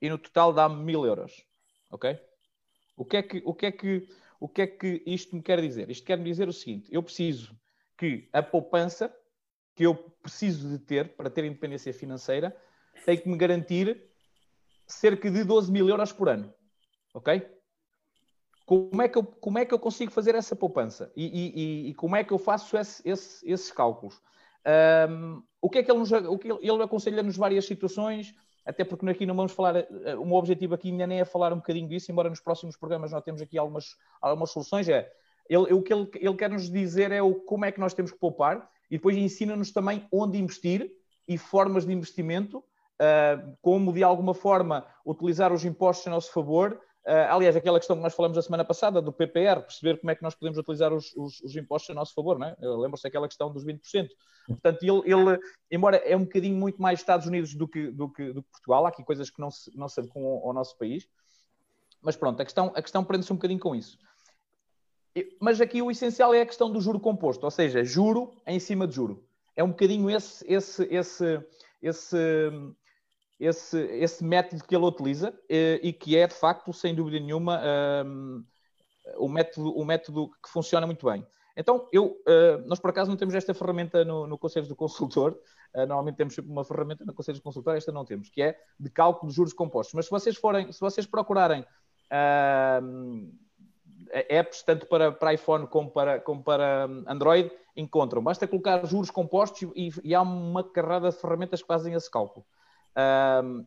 e 0.00 0.08
no 0.08 0.18
total 0.18 0.52
dá-me 0.52 0.84
mil 0.84 1.04
euros. 1.04 1.44
Ok? 1.90 2.16
O 2.96 3.04
que, 3.04 3.16
é 3.16 3.22
que, 3.22 3.42
o, 3.44 3.52
que 3.52 3.66
é 3.66 3.72
que, 3.72 4.08
o 4.38 4.48
que 4.48 4.62
é 4.62 4.66
que 4.68 5.02
isto 5.04 5.34
me 5.34 5.42
quer 5.42 5.60
dizer? 5.60 5.90
Isto 5.90 6.06
quer 6.06 6.16
me 6.16 6.24
dizer 6.24 6.48
o 6.48 6.52
seguinte: 6.52 6.88
eu 6.92 7.02
preciso 7.02 7.56
que 7.98 8.28
a 8.32 8.42
poupança 8.42 9.12
que 9.82 9.86
eu 9.86 9.96
preciso 9.96 10.68
de 10.68 10.78
ter 10.78 11.16
para 11.16 11.28
ter 11.28 11.44
independência 11.44 11.92
financeira 11.92 12.56
tem 13.04 13.18
que 13.18 13.28
me 13.28 13.36
garantir 13.36 14.00
cerca 14.86 15.28
de 15.28 15.42
12 15.42 15.72
mil 15.72 15.88
euros 15.88 16.12
por 16.12 16.28
ano. 16.28 16.54
Ok? 17.12 17.44
Como 18.64 19.02
é 19.02 19.08
que 19.08 19.18
eu, 19.18 19.24
como 19.24 19.58
é 19.58 19.64
que 19.64 19.74
eu 19.74 19.80
consigo 19.80 20.12
fazer 20.12 20.36
essa 20.36 20.54
poupança? 20.54 21.10
E, 21.16 21.24
e, 21.26 21.90
e 21.90 21.94
como 21.94 22.14
é 22.14 22.22
que 22.22 22.32
eu 22.32 22.38
faço 22.38 22.76
esse, 22.76 23.02
esse, 23.04 23.50
esses 23.50 23.72
cálculos? 23.72 24.22
Um, 25.10 25.42
o 25.60 25.68
que 25.68 25.78
é 25.78 25.82
que 25.82 25.90
ele, 25.90 25.98
nos, 25.98 26.12
o 26.12 26.38
que 26.38 26.48
ele 26.48 26.82
aconselha-nos 26.84 27.36
várias 27.36 27.64
situações, 27.64 28.32
até 28.64 28.84
porque 28.84 29.08
aqui 29.10 29.26
não 29.26 29.34
vamos 29.34 29.50
falar, 29.50 29.74
eh, 29.74 30.14
o 30.16 30.24
meu 30.24 30.36
objetivo 30.36 30.74
aqui 30.74 30.90
ainda 30.90 31.08
nem 31.08 31.18
é 31.18 31.24
falar 31.24 31.52
um 31.52 31.56
bocadinho 31.56 31.88
disso, 31.88 32.12
embora 32.12 32.30
nos 32.30 32.40
próximos 32.40 32.76
programas 32.76 33.10
nós 33.10 33.24
temos 33.24 33.42
aqui 33.42 33.58
algumas, 33.58 33.96
algumas 34.20 34.50
soluções, 34.50 34.88
é 34.88 35.12
ele, 35.48 35.72
o 35.72 35.82
que 35.82 35.92
ele, 35.92 36.08
ele 36.14 36.36
quer 36.36 36.50
nos 36.50 36.70
dizer 36.70 37.10
é 37.10 37.20
o, 37.20 37.34
como 37.34 37.64
é 37.64 37.72
que 37.72 37.80
nós 37.80 37.92
temos 37.92 38.12
que 38.12 38.18
poupar 38.18 38.70
e 38.92 38.98
depois 38.98 39.16
ensina-nos 39.16 39.72
também 39.72 40.06
onde 40.12 40.36
investir 40.36 40.92
e 41.26 41.38
formas 41.38 41.86
de 41.86 41.94
investimento, 41.94 42.58
uh, 42.58 43.56
como 43.62 43.90
de 43.90 44.02
alguma 44.02 44.34
forma 44.34 44.86
utilizar 45.06 45.50
os 45.50 45.64
impostos 45.64 46.06
a 46.06 46.10
nosso 46.10 46.30
favor, 46.30 46.78
Uh, 47.04 47.26
aliás, 47.30 47.56
aquela 47.56 47.80
questão 47.80 47.96
que 47.96 48.02
nós 48.02 48.14
falamos 48.14 48.38
a 48.38 48.42
semana 48.42 48.64
passada 48.64 49.02
do 49.02 49.12
PPR, 49.12 49.60
perceber 49.60 49.98
como 49.98 50.12
é 50.12 50.14
que 50.14 50.22
nós 50.22 50.36
podemos 50.36 50.56
utilizar 50.56 50.92
os, 50.92 51.12
os, 51.16 51.40
os 51.40 51.56
impostos 51.56 51.90
a 51.90 51.94
nosso 51.94 52.14
favor, 52.14 52.38
não 52.38 52.46
é? 52.46 52.56
Lembra-se 52.60 53.02
daquela 53.02 53.26
questão 53.26 53.52
dos 53.52 53.64
20%. 53.64 53.80
Portanto, 54.46 54.84
ele, 54.84 55.12
ele, 55.12 55.40
embora 55.68 55.96
é 55.96 56.16
um 56.16 56.22
bocadinho 56.22 56.56
muito 56.56 56.80
mais 56.80 57.00
Estados 57.00 57.26
Unidos 57.26 57.54
do 57.54 57.66
que, 57.66 57.90
do 57.90 58.08
que, 58.08 58.32
do 58.32 58.40
que 58.40 58.50
Portugal, 58.52 58.86
há 58.86 58.90
aqui 58.90 59.02
coisas 59.02 59.30
que 59.30 59.40
não 59.40 59.50
se, 59.50 59.76
não 59.76 59.88
se 59.88 59.98
adequam 59.98 60.20
ao, 60.20 60.46
ao 60.46 60.52
nosso 60.52 60.78
país, 60.78 61.08
mas 62.00 62.14
pronto, 62.14 62.40
a 62.40 62.44
questão, 62.44 62.72
a 62.72 62.80
questão 62.80 63.02
prende-se 63.02 63.32
um 63.32 63.36
bocadinho 63.36 63.58
com 63.58 63.74
isso. 63.74 63.98
Mas 65.40 65.60
aqui 65.60 65.82
o 65.82 65.90
essencial 65.90 66.32
é 66.32 66.40
a 66.40 66.46
questão 66.46 66.70
do 66.70 66.80
juro 66.80 66.98
composto, 66.98 67.44
ou 67.44 67.50
seja, 67.50 67.84
juro 67.84 68.32
em 68.46 68.58
cima 68.58 68.86
de 68.86 68.94
juro. 68.94 69.24
É 69.54 69.62
um 69.62 69.68
bocadinho 69.68 70.10
esse, 70.10 70.44
esse, 70.50 70.84
esse, 70.90 71.40
esse 71.82 72.16
esse, 73.42 73.76
esse 73.76 74.24
método 74.24 74.62
que 74.62 74.74
ele 74.74 74.84
utiliza 74.84 75.34
eh, 75.48 75.80
e 75.82 75.92
que 75.92 76.16
é, 76.16 76.28
de 76.28 76.34
facto, 76.34 76.72
sem 76.72 76.94
dúvida 76.94 77.18
nenhuma, 77.18 77.60
um, 78.06 78.44
o, 79.16 79.28
método, 79.28 79.76
o 79.76 79.84
método 79.84 80.30
que 80.42 80.48
funciona 80.48 80.86
muito 80.86 81.04
bem. 81.10 81.26
Então, 81.56 81.88
eu, 81.92 82.22
uh, 82.26 82.66
nós 82.66 82.78
por 82.78 82.90
acaso 82.90 83.10
não 83.10 83.16
temos 83.16 83.34
esta 83.34 83.52
ferramenta 83.52 84.04
no, 84.04 84.26
no 84.26 84.38
Conselho 84.38 84.66
do 84.66 84.76
Consultor, 84.76 85.36
normalmente 85.74 86.16
temos 86.16 86.38
uma 86.38 86.64
ferramenta 86.64 87.04
no 87.04 87.12
Conselho 87.12 87.38
do 87.38 87.42
Consultor, 87.42 87.76
esta 87.76 87.90
não 87.90 88.04
temos, 88.04 88.30
que 88.30 88.42
é 88.42 88.58
de 88.78 88.88
cálculo 88.88 89.30
de 89.30 89.36
juros 89.36 89.52
compostos. 89.52 89.94
Mas 89.94 90.04
se 90.06 90.10
vocês 90.10 90.36
forem, 90.36 90.70
se 90.70 90.80
vocês 90.80 91.06
procurarem 91.06 91.60
uh, 91.60 93.32
apps, 94.12 94.62
tanto 94.62 94.86
para, 94.86 95.10
para 95.12 95.34
iPhone 95.34 95.66
como 95.66 95.90
para, 95.90 96.20
como 96.20 96.42
para 96.42 96.84
Android, 97.06 97.50
encontram. 97.76 98.22
Basta 98.22 98.46
colocar 98.46 98.84
juros 98.86 99.10
compostos 99.10 99.62
e, 99.74 99.90
e 100.04 100.14
há 100.14 100.22
uma 100.22 100.62
carrada 100.62 101.10
de 101.10 101.16
ferramentas 101.16 101.62
que 101.62 101.66
fazem 101.66 101.94
esse 101.94 102.10
cálculo 102.10 102.44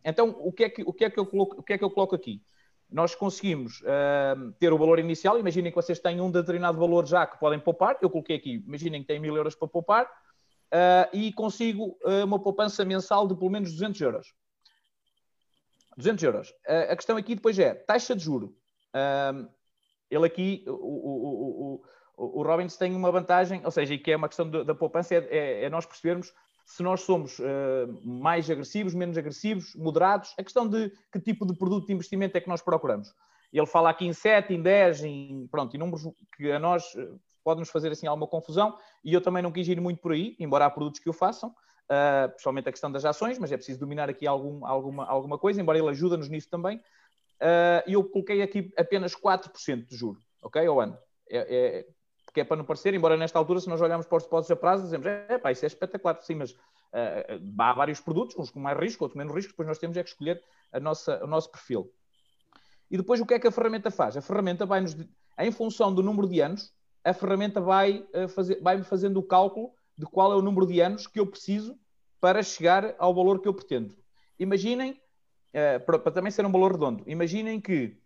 então, 0.04 0.36
o 0.40 0.52
que, 0.52 0.64
é 0.64 0.70
que, 0.70 0.84
o, 0.84 0.94
que 0.94 1.06
é 1.06 1.10
que 1.10 1.20
eu 1.20 1.26
coloco, 1.26 1.60
o 1.60 1.64
que 1.64 1.74
é 1.74 1.78
que 1.78 1.84
eu 1.84 1.90
coloco 1.90 2.16
aqui? 2.16 2.42
Nós 2.90 3.16
conseguimos 3.16 3.82
uh, 3.82 4.52
ter 4.60 4.72
o 4.72 4.78
valor 4.78 5.00
inicial. 5.00 5.40
Imaginem 5.40 5.72
que 5.72 5.76
vocês 5.76 6.00
têm 6.00 6.22
um 6.22 6.30
determinado 6.30 6.78
valor 6.78 7.06
já 7.06 7.26
que 7.26 7.40
podem 7.40 7.60
poupar. 7.60 7.98
Eu 8.02 8.10
coloquei 8.10 8.36
aqui, 8.36 8.64
imaginem 8.66 9.02
que 9.02 9.08
têm 9.08 9.20
mil 9.20 9.36
euros 9.36 9.56
para 9.56 9.68
poupar 9.68 10.06
uh, 10.06 11.10
e 11.12 11.34
consigo 11.34 11.98
uh, 12.04 12.24
uma 12.24 12.40
poupança 12.40 12.86
mensal 12.86 13.28
de 13.28 13.36
pelo 13.36 13.50
menos 13.50 13.72
200 13.72 14.00
euros. 14.02 14.34
200 15.98 16.24
euros. 16.24 16.54
a 16.68 16.94
questão 16.94 17.16
aqui 17.16 17.36
depois 17.36 17.58
é 17.58 17.74
taxa 17.74 18.14
de 18.14 18.22
juro. 18.22 18.54
Ele 20.10 20.26
aqui, 20.26 20.64
o, 20.68 20.72
o, 20.72 21.82
o, 22.18 22.40
o, 22.40 22.44
Robbins 22.44 22.78
tem 22.78 22.96
uma 22.96 23.12
vantagem, 23.12 23.62
ou 23.64 23.72
seja, 23.72 23.98
que 23.98 24.12
é 24.12 24.16
uma 24.16 24.28
questão 24.28 24.50
da 24.50 24.76
poupança, 24.76 25.16
é, 25.16 25.28
é, 25.30 25.64
é 25.66 25.70
nós 25.70 25.86
percebermos 25.86 26.34
se 26.66 26.82
nós 26.82 27.02
somos 27.02 27.38
uh, 27.40 27.44
mais 28.04 28.50
agressivos, 28.50 28.94
menos 28.96 29.18
agressivos, 29.18 29.76
moderados. 29.76 30.34
A 30.38 30.44
questão 30.44 30.68
de 30.68 30.92
que 31.12 31.20
tipo 31.20 31.46
de 31.46 31.56
produto 31.56 31.88
de 31.88 31.94
investimento 31.94 32.36
é 32.38 32.42
que 32.42 32.50
nós 32.50 32.62
procuramos. 32.62 33.14
Ele 33.54 33.66
fala 33.68 33.90
aqui 33.90 34.06
em 34.06 34.14
7, 34.14 34.54
em 34.54 34.62
10, 34.62 35.04
em, 35.04 35.48
pronto, 35.48 35.76
em 35.76 35.80
números 35.80 36.10
que 36.36 36.52
a 36.52 36.60
nós 36.60 36.94
eh, 36.98 37.08
pode-nos 37.44 37.70
fazer 37.70 37.92
assim 37.92 38.08
alguma 38.08 38.28
confusão 38.28 38.76
e 39.04 39.14
eu 39.14 39.22
também 39.22 39.42
não 39.42 39.52
quis 39.52 39.68
ir 39.68 39.80
muito 39.80 40.02
por 40.02 40.12
aí, 40.12 40.36
embora 40.40 40.66
há 40.66 40.70
produtos 40.70 41.00
que 41.00 41.10
o 41.10 41.14
façam, 41.14 41.50
uh, 41.50 42.28
principalmente 42.30 42.68
a 42.68 42.72
questão 42.72 42.92
das 42.92 43.06
ações, 43.06 43.40
mas 43.40 43.52
é 43.52 43.56
preciso 43.56 43.80
dominar 43.80 44.10
aqui 44.10 44.28
algum, 44.28 44.66
alguma, 44.66 45.06
alguma 45.06 45.38
coisa, 45.38 45.62
embora 45.62 45.78
ele 45.78 45.90
ajuda-nos 45.90 46.28
nisso 46.28 46.50
também. 46.50 46.82
E 47.86 47.96
uh, 47.96 48.00
eu 48.00 48.04
coloquei 48.04 48.42
aqui 48.42 48.72
apenas 48.78 49.16
4% 49.16 49.86
de 49.86 49.96
juro, 49.96 50.20
ok, 50.42 50.66
ao 50.66 50.80
ano. 50.80 50.98
É, 51.30 51.38
é, 51.38 51.86
que 52.36 52.42
é 52.42 52.44
para 52.44 52.58
não 52.58 52.66
parecer, 52.66 52.94
embora 52.94 53.16
nesta 53.16 53.40
altura, 53.40 53.62
se 53.62 53.70
nós 53.70 53.80
olharmos 53.80 54.06
para 54.06 54.18
os 54.18 54.24
depósitos 54.24 54.52
a 54.52 54.56
prazo, 54.58 54.84
dizemos, 54.84 55.08
é 55.08 55.38
pá, 55.38 55.54
isso 55.54 55.64
é 55.64 55.68
espetacular, 55.68 56.22
sim, 56.22 56.36
mas 56.36 56.52
uh, 56.52 57.54
há 57.58 57.74
vários 57.74 58.02
produtos, 58.02 58.38
uns 58.38 58.52
com 58.52 58.60
mais 58.60 58.78
risco, 58.78 59.06
outros 59.06 59.18
menos 59.18 59.34
risco, 59.34 59.52
depois 59.54 59.68
nós 59.68 59.78
temos 59.78 59.96
é 59.96 60.04
que 60.04 60.10
escolher 60.10 60.44
a 60.74 60.80
nossa, 60.80 61.24
o 61.24 61.28
nosso 61.28 61.50
perfil. 61.50 61.90
E 62.92 62.98
depois 62.98 63.22
o 63.22 63.26
que 63.26 63.34
é 63.34 63.40
que 63.40 63.48
a 63.48 63.52
ferramenta 63.52 63.90
faz? 63.90 64.18
A 64.18 64.22
ferramenta 64.22 64.66
vai-nos, 64.66 64.98
em 65.40 65.52
função 65.52 65.94
do 65.94 66.04
número 66.04 66.28
de 66.28 66.42
anos, 66.42 66.74
a 67.06 67.14
ferramenta 67.14 67.62
vai, 67.62 68.06
uh, 68.14 68.28
fazer, 68.28 68.60
vai-me 68.62 68.84
fazendo 68.84 69.18
o 69.18 69.24
cálculo 69.24 69.72
de 69.98 70.06
qual 70.06 70.34
é 70.34 70.36
o 70.36 70.42
número 70.42 70.68
de 70.68 70.82
anos 70.82 71.08
que 71.08 71.22
eu 71.22 71.26
preciso 71.26 71.80
para 72.20 72.44
chegar 72.44 72.96
ao 72.98 73.16
valor 73.16 73.40
que 73.40 73.48
eu 73.48 73.54
pretendo. 73.54 73.96
Imaginem, 74.38 75.00
uh, 75.56 75.80
para, 75.86 75.98
para, 75.98 76.12
também 76.12 76.32
ser 76.32 76.46
um 76.46 76.52
valor 76.52 76.74
redondo, 76.74 77.04
imaginem 77.08 77.60
que 77.60 77.98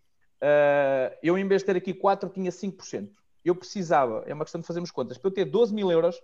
uh, 0.41 1.17
eu, 1.21 1.37
em 1.37 1.47
vez 1.47 1.61
de 1.61 1.65
ter 1.65 1.75
aqui 1.75 1.93
4, 1.93 2.29
tinha 2.29 2.51
5% 2.51 3.09
eu 3.43 3.55
precisava, 3.55 4.23
é 4.25 4.33
uma 4.33 4.43
questão 4.43 4.61
de 4.61 4.67
fazermos 4.67 4.91
contas, 4.91 5.17
para 5.17 5.29
eu 5.29 5.33
ter 5.33 5.45
12 5.45 5.73
mil 5.73 5.91
euros 5.91 6.19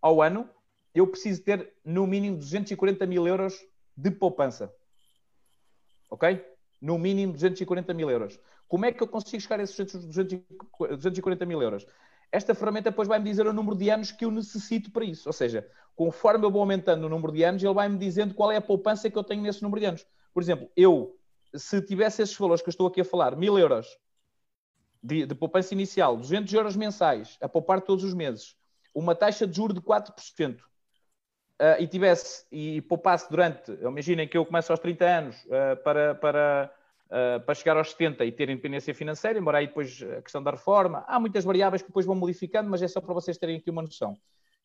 ao 0.00 0.22
ano, 0.22 0.48
eu 0.94 1.06
preciso 1.06 1.42
ter 1.42 1.72
no 1.84 2.06
mínimo 2.06 2.36
240 2.36 3.06
mil 3.06 3.26
euros 3.26 3.58
de 3.96 4.10
poupança. 4.10 4.72
Ok? 6.10 6.44
No 6.80 6.98
mínimo 6.98 7.32
240 7.32 7.92
mil 7.94 8.10
euros. 8.10 8.38
Como 8.68 8.84
é 8.84 8.92
que 8.92 9.02
eu 9.02 9.08
consigo 9.08 9.40
chegar 9.40 9.60
a 9.60 9.62
esses 9.62 9.76
240 9.76 11.46
mil 11.46 11.60
euros? 11.60 11.86
Esta 12.30 12.54
ferramenta 12.54 12.90
depois 12.90 13.08
vai-me 13.08 13.24
dizer 13.24 13.46
o 13.46 13.52
número 13.52 13.76
de 13.76 13.90
anos 13.90 14.10
que 14.10 14.24
eu 14.24 14.30
necessito 14.30 14.90
para 14.90 15.04
isso. 15.04 15.28
Ou 15.28 15.32
seja, 15.32 15.68
conforme 15.94 16.44
eu 16.44 16.50
vou 16.50 16.60
aumentando 16.60 17.06
o 17.06 17.08
número 17.08 17.32
de 17.32 17.42
anos, 17.42 17.62
ele 17.62 17.74
vai-me 17.74 17.98
dizendo 17.98 18.34
qual 18.34 18.50
é 18.50 18.56
a 18.56 18.60
poupança 18.60 19.10
que 19.10 19.16
eu 19.16 19.24
tenho 19.24 19.42
nesse 19.42 19.62
número 19.62 19.80
de 19.80 19.86
anos. 19.86 20.06
Por 20.34 20.42
exemplo, 20.42 20.68
eu, 20.76 21.16
se 21.54 21.80
tivesse 21.80 22.20
esses 22.20 22.36
valores 22.36 22.60
que 22.60 22.68
eu 22.68 22.72
estou 22.72 22.88
aqui 22.88 23.00
a 23.00 23.04
falar, 23.04 23.36
mil 23.36 23.56
euros, 23.56 23.86
de, 25.00 25.24
de 25.24 25.34
poupança 25.34 25.72
inicial, 25.72 26.16
200 26.16 26.52
euros 26.52 26.76
mensais, 26.76 27.38
a 27.40 27.48
poupar 27.48 27.80
todos 27.80 28.02
os 28.02 28.12
meses, 28.12 28.56
uma 28.92 29.14
taxa 29.14 29.46
de 29.46 29.54
juros 29.54 29.74
de 29.74 29.80
4%, 29.80 30.56
uh, 30.56 30.62
ah, 31.60 31.80
e 31.80 31.86
tivesse 31.86 32.46
e 32.50 32.80
poupasse 32.82 33.30
durante, 33.30 33.70
imaginem 33.80 34.26
que 34.26 34.36
eu 34.36 34.44
começo 34.44 34.72
aos 34.72 34.80
30 34.80 35.04
anos 35.04 35.36
uh, 35.44 35.76
para, 35.84 36.14
para, 36.16 36.74
uh, 37.06 37.40
para 37.44 37.54
chegar 37.54 37.76
aos 37.76 37.90
70 37.90 38.24
e 38.24 38.32
ter 38.32 38.48
independência 38.48 38.92
financeira, 38.92 39.38
embora 39.38 39.58
aí 39.58 39.68
depois 39.68 40.02
a 40.02 40.22
questão 40.22 40.42
da 40.42 40.50
reforma, 40.50 41.04
há 41.06 41.20
muitas 41.20 41.44
variáveis 41.44 41.82
que 41.82 41.88
depois 41.88 42.06
vão 42.06 42.16
modificando, 42.16 42.68
mas 42.68 42.82
é 42.82 42.88
só 42.88 43.00
para 43.00 43.14
vocês 43.14 43.38
terem 43.38 43.58
aqui 43.58 43.70
uma 43.70 43.82
noção. 43.82 44.16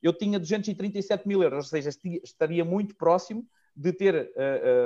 Eu 0.02 0.14
tinha 0.14 0.40
237 0.40 1.28
mil 1.28 1.44
euros, 1.44 1.66
ou 1.66 1.70
seja, 1.70 1.90
estaria 2.24 2.64
muito 2.64 2.96
próximo 2.96 3.46
de 3.80 3.94
ter 3.94 4.34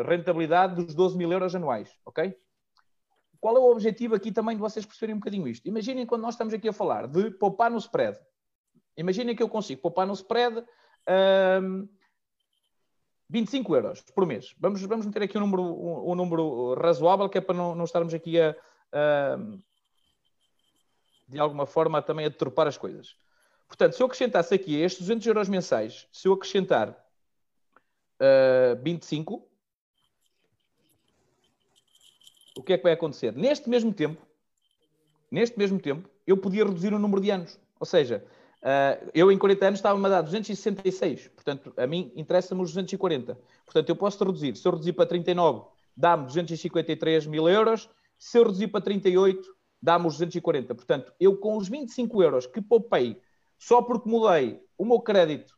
rentabilidade 0.06 0.76
dos 0.76 0.94
12 0.94 1.18
mil 1.18 1.32
euros 1.32 1.56
anuais, 1.56 1.90
ok? 2.06 2.38
Qual 3.42 3.58
é 3.58 3.60
o 3.60 3.72
objetivo 3.72 4.14
aqui 4.14 4.32
também 4.32 4.56
de 4.56 4.62
vocês 4.62 4.86
perceberem 4.86 5.16
um 5.16 5.20
bocadinho 5.20 5.48
isto? 5.48 5.68
Imaginem 5.68 6.06
quando 6.06 6.22
nós 6.22 6.36
estamos 6.36 6.54
aqui 6.54 6.70
a 6.70 6.74
falar 6.74 7.08
de 7.08 7.32
poupar 7.32 7.72
no 7.72 7.80
spread. 7.80 8.18
Imaginem 8.96 9.36
que 9.36 9.42
eu 9.42 9.50
consigo 9.50 9.82
poupar 9.82 10.06
no 10.06 10.14
spread 10.14 10.64
um, 11.62 11.90
25 13.28 13.76
euros 13.76 14.02
por 14.14 14.28
mês. 14.28 14.56
Vamos, 14.60 14.82
vamos 14.84 15.08
meter 15.08 15.24
aqui 15.24 15.40
um 15.40 15.42
número, 15.42 15.64
um, 15.64 16.12
um 16.12 16.16
número 16.16 16.76
razoável, 16.76 17.28
que 17.28 17.40
é 17.40 17.42
para 17.42 17.56
não, 17.56 17.74
não 17.74 17.86
estarmos 17.86 18.14
aqui 18.14 18.40
a, 18.40 18.56
a, 18.92 19.38
de 21.28 21.40
alguma 21.40 21.66
forma 21.66 22.00
também 22.00 22.28
a 22.28 22.30
deturpar 22.30 22.68
as 22.68 22.78
coisas. 22.78 23.18
Portanto, 23.68 23.94
se 23.94 24.04
eu 24.04 24.06
acrescentasse 24.06 24.54
aqui 24.54 24.80
estes 24.80 25.02
200 25.02 25.26
euros 25.26 25.50
mensais, 25.50 26.08
se 26.12 26.28
eu 26.28 26.34
acrescentar 26.34 27.03
uh, 28.24 28.82
25, 28.82 29.46
o 32.58 32.64
que 32.64 32.74
é 32.74 32.78
que 32.78 32.84
vai 32.84 32.94
acontecer? 32.94 33.34
Neste 33.34 33.70
mesmo 33.70 33.94
tempo, 33.94 34.22
neste 35.30 35.58
mesmo 35.58 35.80
tempo, 35.80 36.10
eu 36.26 36.38
podia 36.38 36.64
reduzir 36.64 36.94
o 36.94 37.00
número 37.00 37.22
de 37.22 37.30
anos. 37.32 37.60
Ou 37.80 37.86
seja, 37.86 38.24
uh, 38.62 39.12
eu 39.14 39.32
em 39.32 39.38
40 39.38 39.68
anos 39.68 39.80
estava-me 39.80 40.06
a 40.06 40.10
dar 40.10 40.22
266. 40.22 41.28
Portanto, 41.30 41.74
a 41.76 41.86
mim 41.86 42.12
interessa-me 42.16 42.62
os 42.62 42.70
240. 42.70 43.38
Portanto, 43.66 43.90
eu 43.90 43.96
posso 43.96 44.24
reduzir. 44.24 44.56
Se 44.56 44.68
eu 44.68 44.72
reduzir 44.72 44.94
para 44.94 45.06
39, 45.06 45.66
dá-me 45.96 46.26
253 46.26 47.28
mil 47.28 47.50
euros. 47.50 47.90
Se 48.18 48.38
eu 48.38 48.44
reduzir 48.44 48.68
para 48.68 48.82
38, 48.82 49.42
dá-me 49.82 50.08
os 50.08 50.14
240. 50.14 50.76
Portanto, 50.76 51.14
eu 51.20 51.36
com 51.38 51.58
os 51.58 51.68
25 51.68 52.24
euros 52.24 52.46
que 52.46 52.62
poupei 52.62 53.20
só 53.58 53.82
porque 53.82 54.10
mudei 54.10 54.62
o 54.78 54.86
meu 54.86 55.00
crédito 55.00 55.58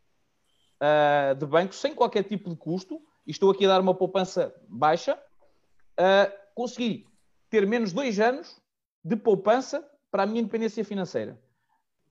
uh, 0.82 1.36
de 1.36 1.46
banco, 1.46 1.74
sem 1.74 1.94
qualquer 1.94 2.24
tipo 2.24 2.50
de 2.50 2.56
custo, 2.56 3.02
e 3.26 3.32
estou 3.32 3.52
aqui 3.52 3.66
a 3.66 3.70
dar 3.70 3.82
uma 3.82 3.94
poupança 3.94 4.54
baixa, 4.68 5.16
uh, 5.16 6.32
consegui 6.54 7.08
ter 7.50 7.66
menos 7.66 7.92
dois 7.92 8.20
anos 8.20 8.62
de 9.04 9.16
poupança 9.16 9.86
para 10.12 10.24
a 10.24 10.26
minha 10.26 10.42
independência 10.42 10.84
financeira. 10.84 11.40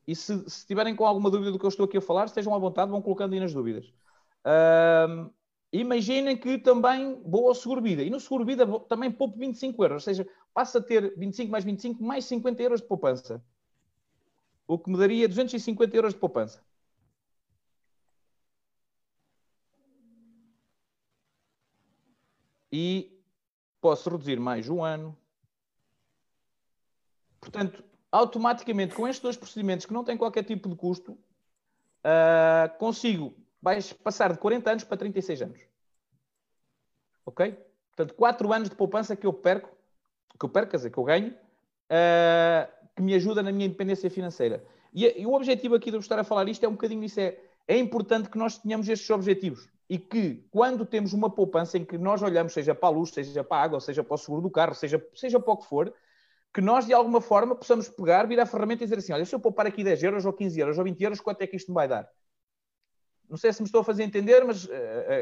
E 0.06 0.14
se, 0.14 0.48
se 0.48 0.66
tiverem 0.66 0.94
com 0.94 1.06
alguma 1.06 1.30
dúvida 1.30 1.50
do 1.50 1.58
que 1.58 1.64
eu 1.64 1.68
estou 1.68 1.86
aqui 1.86 1.96
a 1.96 2.00
falar, 2.00 2.26
estejam 2.26 2.54
à 2.54 2.58
vontade, 2.58 2.90
vão 2.90 3.00
colocando 3.00 3.32
aí 3.32 3.40
nas 3.40 3.54
dúvidas. 3.54 3.86
Uh, 4.44 5.32
imaginem 5.72 6.36
que 6.36 6.58
também 6.58 7.20
vou 7.24 7.48
ao 7.48 7.54
seguro-vida. 7.54 8.02
E 8.02 8.10
no 8.10 8.20
seguro-vida 8.20 8.66
também 8.80 9.10
poupo 9.10 9.38
25 9.38 9.82
euros. 9.82 9.94
Ou 9.94 10.00
seja, 10.00 10.28
passa 10.52 10.78
a 10.78 10.82
ter 10.82 11.14
25 11.16 11.50
mais 11.50 11.64
25 11.64 12.04
mais 12.04 12.24
50 12.26 12.62
euros 12.62 12.80
de 12.80 12.86
poupança. 12.86 13.42
O 14.66 14.78
que 14.78 14.90
me 14.90 14.98
daria 14.98 15.28
250 15.28 15.96
euros 15.96 16.14
de 16.14 16.20
poupança. 16.20 16.62
E 22.76 23.22
posso 23.80 24.10
reduzir 24.10 24.40
mais 24.40 24.68
um 24.68 24.82
ano. 24.82 25.16
Portanto, 27.40 27.84
automaticamente, 28.10 28.96
com 28.96 29.06
estes 29.06 29.22
dois 29.22 29.36
procedimentos 29.36 29.86
que 29.86 29.92
não 29.92 30.02
têm 30.02 30.16
qualquer 30.16 30.42
tipo 30.42 30.68
de 30.68 30.74
custo, 30.74 31.12
uh, 31.12 32.76
consigo 32.76 33.32
passar 34.02 34.32
de 34.32 34.40
40 34.40 34.70
anos 34.72 34.82
para 34.82 34.96
36 34.96 35.42
anos. 35.42 35.60
Ok? 37.24 37.56
Portanto, 37.94 38.14
4 38.14 38.52
anos 38.52 38.68
de 38.70 38.74
poupança 38.74 39.14
que 39.14 39.26
eu 39.26 39.32
perco, 39.32 39.70
que 40.36 40.44
eu 40.44 40.48
perco, 40.48 40.72
quer 40.72 40.78
dizer, 40.78 40.90
que 40.90 40.98
eu 40.98 41.04
ganho, 41.04 41.30
uh, 41.30 42.88
que 42.96 43.02
me 43.02 43.14
ajuda 43.14 43.40
na 43.40 43.52
minha 43.52 43.66
independência 43.66 44.10
financeira. 44.10 44.66
E, 44.92 45.20
e, 45.20 45.24
o 45.24 45.32
objetivo 45.32 45.76
aqui 45.76 45.92
de 45.92 45.96
eu 45.96 46.00
estar 46.00 46.18
a 46.18 46.24
falar 46.24 46.48
isto 46.48 46.64
é 46.64 46.68
um 46.68 46.72
bocadinho 46.72 47.04
isso, 47.04 47.20
é, 47.20 47.38
é 47.68 47.78
importante 47.78 48.28
que 48.28 48.36
nós 48.36 48.58
tenhamos 48.58 48.88
estes 48.88 49.08
objetivos 49.10 49.68
e 49.88 49.98
que 49.98 50.46
quando 50.50 50.86
temos 50.86 51.12
uma 51.12 51.28
poupança 51.28 51.76
em 51.76 51.84
que 51.84 51.98
nós 51.98 52.22
olhamos, 52.22 52.52
seja 52.52 52.74
para 52.74 52.88
a 52.88 52.92
luz, 52.92 53.10
seja 53.10 53.44
para 53.44 53.58
a 53.58 53.62
água, 53.62 53.80
seja 53.80 54.02
para 54.02 54.14
o 54.14 54.18
seguro 54.18 54.42
do 54.42 54.50
carro, 54.50 54.74
seja, 54.74 55.04
seja 55.14 55.38
para 55.38 55.52
o 55.52 55.56
que 55.56 55.66
for, 55.66 55.92
que 56.52 56.60
nós 56.60 56.86
de 56.86 56.92
alguma 56.92 57.20
forma 57.20 57.54
possamos 57.54 57.88
pegar, 57.88 58.26
vir 58.26 58.40
à 58.40 58.46
ferramenta 58.46 58.84
e 58.84 58.86
dizer 58.86 58.98
assim: 58.98 59.12
olha, 59.12 59.24
se 59.24 59.34
eu 59.34 59.40
poupar 59.40 59.66
aqui 59.66 59.84
10 59.84 60.02
euros, 60.02 60.24
ou 60.24 60.32
15 60.32 60.58
euros, 60.58 60.78
ou 60.78 60.84
20 60.84 61.00
euros, 61.02 61.20
quanto 61.20 61.42
é 61.42 61.46
que 61.46 61.56
isto 61.56 61.68
me 61.68 61.74
vai 61.74 61.88
dar? 61.88 62.08
Não 63.28 63.36
sei 63.36 63.52
se 63.52 63.60
me 63.60 63.66
estou 63.66 63.80
a 63.80 63.84
fazer 63.84 64.04
entender, 64.04 64.44
mas 64.44 64.64
uh, 64.64 64.70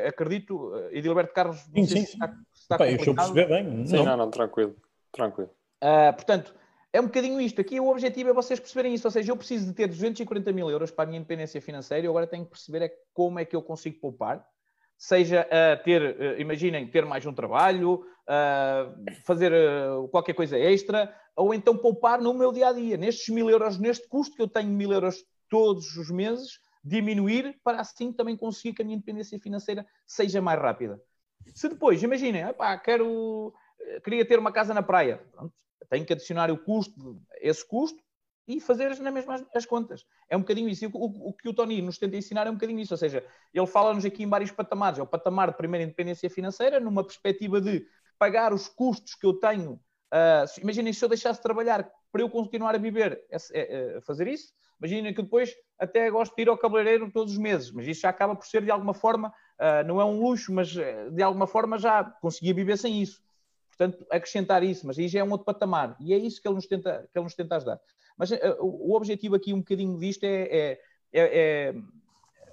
acredito, 0.07 0.57
uh, 0.57 0.89
Edilberto 0.91 1.33
Carlos, 1.33 1.59
sim, 1.75 1.87
sim. 1.87 2.05
Se 2.05 2.13
está, 2.13 2.29
se 2.53 2.63
está 2.63 2.91
eu 2.91 2.97
estou 2.97 3.13
a 3.13 3.17
perceber 3.17 3.49
bem. 3.49 3.87
Sim, 3.87 3.97
não, 3.97 4.05
não, 4.05 4.17
não 4.17 4.31
tranquilo, 4.31 4.77
tranquilo. 5.13 5.51
Uh, 5.83 6.13
portanto, 6.15 6.55
é 6.93 7.01
um 7.01 7.05
bocadinho 7.05 7.41
isto. 7.41 7.61
Aqui 7.61 7.81
o 7.81 7.89
objetivo 7.89 8.31
é 8.31 8.33
vocês 8.35 8.61
perceberem 8.61 8.93
isso. 8.93 9.07
Ou 9.07 9.11
seja, 9.11 9.33
eu 9.33 9.37
preciso 9.37 9.67
de 9.67 9.73
ter 9.73 9.89
240 9.89 10.53
mil 10.53 10.71
euros 10.71 10.91
para 10.91 11.05
a 11.05 11.07
minha 11.07 11.19
independência 11.19 11.61
financeira 11.61 12.05
e 12.05 12.09
agora 12.09 12.27
tenho 12.27 12.45
que 12.45 12.51
perceber 12.51 12.83
é 12.83 12.95
como 13.15 13.39
é 13.39 13.45
que 13.45 13.57
eu 13.57 13.63
consigo 13.63 13.99
poupar. 13.99 14.47
Seja 15.03 15.45
uh, 15.49 15.83
ter, 15.83 16.01
uh, 16.01 16.41
imaginem, 16.41 16.87
ter 16.87 17.05
mais 17.05 17.27
um 17.27 17.35
trabalho, 17.35 18.07
fazer 19.27 19.53
qualquer 20.13 20.33
coisa 20.33 20.57
extra, 20.57 21.13
ou 21.35 21.53
então 21.53 21.77
poupar 21.77 22.21
no 22.21 22.33
meu 22.33 22.53
dia 22.53 22.69
a 22.69 22.73
dia, 22.73 22.97
nestes 22.97 23.35
mil 23.35 23.51
euros, 23.51 23.79
neste 23.79 24.09
custo 24.09 24.37
que 24.37 24.43
eu 24.43 24.47
tenho 24.47 24.71
mil 24.71 24.93
euros 24.93 25.25
todos 25.51 25.97
os 25.97 26.09
meses, 26.09 26.61
diminuir 26.85 27.59
para 27.65 27.81
assim 27.81 28.13
também 28.13 28.37
conseguir 28.37 28.75
que 28.75 28.83
a 28.83 28.85
minha 28.85 28.97
independência 28.97 29.41
financeira 29.41 29.85
seja 30.07 30.41
mais 30.41 30.61
rápida. 30.61 31.03
Se 31.53 31.69
depois, 31.69 32.01
imaginem, 32.01 32.45
quero, 32.85 33.53
queria 34.05 34.25
ter 34.25 34.39
uma 34.39 34.53
casa 34.53 34.73
na 34.73 34.85
praia, 34.85 35.21
Pronto, 35.33 35.53
tenho 35.91 36.07
que 36.07 36.13
adicionar 36.13 36.49
o 36.49 36.57
custo, 36.57 37.21
esse 37.41 37.67
custo, 37.67 38.02
e 38.47 38.61
fazer 38.61 38.99
na 39.01 39.11
mesma 39.11 39.47
as 39.55 39.67
contas. 39.67 40.05
É 40.29 40.37
um 40.37 40.41
bocadinho 40.41 40.69
isso. 40.69 40.89
O, 40.93 41.29
o, 41.29 41.33
que 41.33 41.49
o 41.49 41.55
Tony 41.55 41.81
nos 41.81 41.99
tenta 41.99 42.17
ensinar 42.17 42.47
é 42.47 42.51
um 42.51 42.55
bocadinho 42.55 42.81
isso. 42.81 42.95
Ou 42.95 42.99
seja, 42.99 43.25
ele 43.53 43.67
fala-nos 43.67 44.05
aqui 44.05 44.23
em 44.23 44.29
vários 44.29 44.51
patamares. 44.51 44.99
É 44.99 45.03
o 45.03 45.07
patamar 45.07 45.51
de 45.51 45.57
primeira 45.57 45.85
independência 45.85 46.29
financeira, 46.29 46.81
numa 46.81 47.05
perspectiva 47.05 47.61
de 47.61 47.87
pagar 48.19 48.53
os 48.53 48.69
custos 48.69 49.15
que 49.15 49.27
eu 49.27 49.35
tenho. 49.35 49.81
Uh, 50.13 50.61
imaginem 50.61 50.93
se 50.93 51.05
eu 51.05 51.09
deixasse 51.09 51.39
de 51.39 51.43
trabalhar 51.43 51.91
para 52.13 52.21
eu 52.21 52.29
continuar 52.29 52.75
a 52.75 52.79
viver, 52.79 53.25
é, 53.31 53.37
é, 53.53 53.97
é, 53.97 54.01
fazer 54.03 54.29
isso. 54.29 54.53
Imaginem 54.79 55.15
que 55.15 55.23
depois 55.23 55.55
até 55.79 56.11
gosto 56.11 56.37
de 56.37 56.43
ir 56.43 56.49
ao 56.49 56.59
cabeleireiro 56.59 57.11
todos 57.11 57.33
os 57.33 57.39
meses, 57.39 57.71
mas 57.71 57.87
isso 57.87 58.03
já 58.03 58.11
acaba 58.11 58.37
por 58.37 58.47
ser 58.47 58.63
de 58.63 58.71
alguma 58.71 58.93
forma, 58.93 59.29
uh, 59.29 59.87
não 59.87 60.01
é 60.01 60.05
um 60.05 60.21
luxo, 60.21 60.53
mas 60.53 60.77
eh, 60.77 61.09
de 61.11 61.23
alguma 61.23 61.47
forma 61.47 61.79
já 61.79 62.05
conseguia 62.05 62.53
viver 62.53 62.77
sem 62.77 63.01
isso. 63.01 63.23
Portanto, 63.69 64.07
acrescentar 64.11 64.63
isso, 64.63 64.87
mas 64.87 64.99
aí 64.99 65.09
já 65.09 65.21
é 65.21 65.25
um 65.25 65.31
outro 65.31 65.47
patamar. 65.47 65.97
E 65.99 66.13
é 66.13 66.19
isso 66.19 66.43
que 66.43 66.47
ele 66.47 66.57
nos 66.57 66.67
tenta, 66.67 67.09
que 67.11 67.19
ele 67.19 67.25
nos 67.25 67.35
tenta 67.35 67.57
ajudar. 67.57 67.81
Mas 68.17 68.31
uh, 68.31 68.37
o 68.61 68.95
objetivo 68.95 69.35
aqui 69.35 69.53
um 69.53 69.59
bocadinho 69.59 69.99
disto 69.99 70.25
é, 70.25 70.43
é, 70.43 70.81
é, 71.13 71.21
é, 71.73 71.75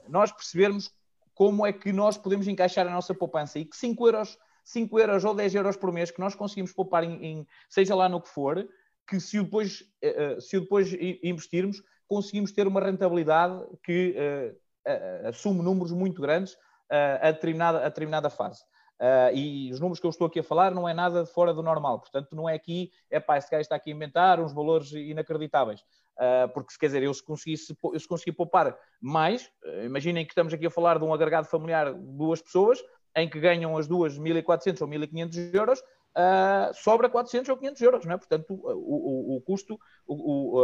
nós 0.08 0.32
percebermos 0.32 0.92
como 1.34 1.66
é 1.66 1.72
que 1.72 1.92
nós 1.92 2.18
podemos 2.18 2.48
encaixar 2.48 2.88
a 2.88 2.92
nossa 2.92 3.14
poupança 3.14 3.60
e 3.60 3.66
que 3.66 3.76
5 3.76 4.08
euros, 4.08 4.38
5 4.64 5.00
euros 5.00 5.24
ou 5.24 5.34
10 5.34 5.56
euros 5.56 5.78
por 5.78 5.92
mês 5.92 6.12
que 6.12 6.20
nós 6.20 6.36
conseguimos 6.36 6.74
poupar 6.74 7.04
em, 7.04 7.26
em 7.26 7.48
seja 7.70 7.96
lá 7.96 8.10
no 8.10 8.22
que 8.22 8.30
for, 8.30 8.68
que 9.08 9.20
se 9.20 9.40
o 9.40 9.44
depois, 9.44 9.82
uh, 10.04 10.42
se 10.42 10.58
o 10.58 10.62
depois 10.62 10.92
investirmos, 11.24 11.82
conseguimos 12.08 12.52
ter 12.52 12.68
uma 12.68 12.82
rentabilidade 12.82 13.64
que 13.84 14.16
uh, 14.18 15.28
assume 15.28 15.62
números 15.62 15.92
muito 15.92 16.22
grandes 16.22 16.58
a, 16.90 17.32
determinada, 17.32 17.80
a 17.86 17.90
determinada 17.90 18.30
fase. 18.30 18.64
Uh, 19.00 19.34
e 19.34 19.72
os 19.72 19.80
números 19.80 19.98
que 19.98 20.06
eu 20.06 20.10
estou 20.10 20.28
aqui 20.28 20.40
a 20.40 20.44
falar 20.44 20.76
não 20.76 20.88
é 20.88 20.94
nada 20.94 21.26
fora 21.26 21.54
do 21.54 21.64
normal. 21.64 22.00
Portanto, 22.00 22.36
não 22.36 22.50
é 22.50 22.54
aqui, 22.54 22.92
é 23.10 23.20
pá, 23.20 23.38
esse 23.38 23.50
gajo 23.50 23.62
está 23.62 23.76
aqui 23.76 23.92
a 23.92 23.96
inventar 23.96 24.42
uns 24.42 24.54
valores 24.54 24.92
inacreditáveis. 24.92 25.82
Uh, 26.20 26.50
porque, 26.54 26.74
quer 26.78 26.88
dizer, 26.88 27.04
eu 27.04 27.14
se 27.14 27.24
conseguisse, 27.24 27.74
eu 27.82 28.00
se 28.00 28.06
conseguir 28.06 28.34
poupar 28.34 28.78
mais, 29.02 29.50
uh, 29.64 29.86
imaginem 29.86 30.26
que 30.26 30.34
estamos 30.34 30.54
aqui 30.54 30.66
a 30.66 30.70
falar 30.70 31.00
de 31.00 31.06
um 31.06 31.14
agregado 31.14 31.48
familiar 31.48 31.94
de 31.94 32.18
duas 32.18 32.42
pessoas, 32.42 32.84
em 33.16 33.30
que 33.30 33.40
ganham 33.40 33.78
as 33.78 33.88
duas 33.88 34.20
1.400 34.20 34.82
ou 34.82 34.88
1.500 34.90 35.54
euros, 35.54 35.80
uh, 35.80 36.74
sobra 36.74 37.10
400 37.10 37.48
ou 37.48 37.56
500 37.56 37.82
euros, 37.82 38.06
não 38.06 38.16
é? 38.16 38.18
Portanto, 38.18 38.54
o, 38.54 39.36
o, 39.36 39.38
o 39.38 39.42
custo, 39.42 39.80
o, 40.06 40.62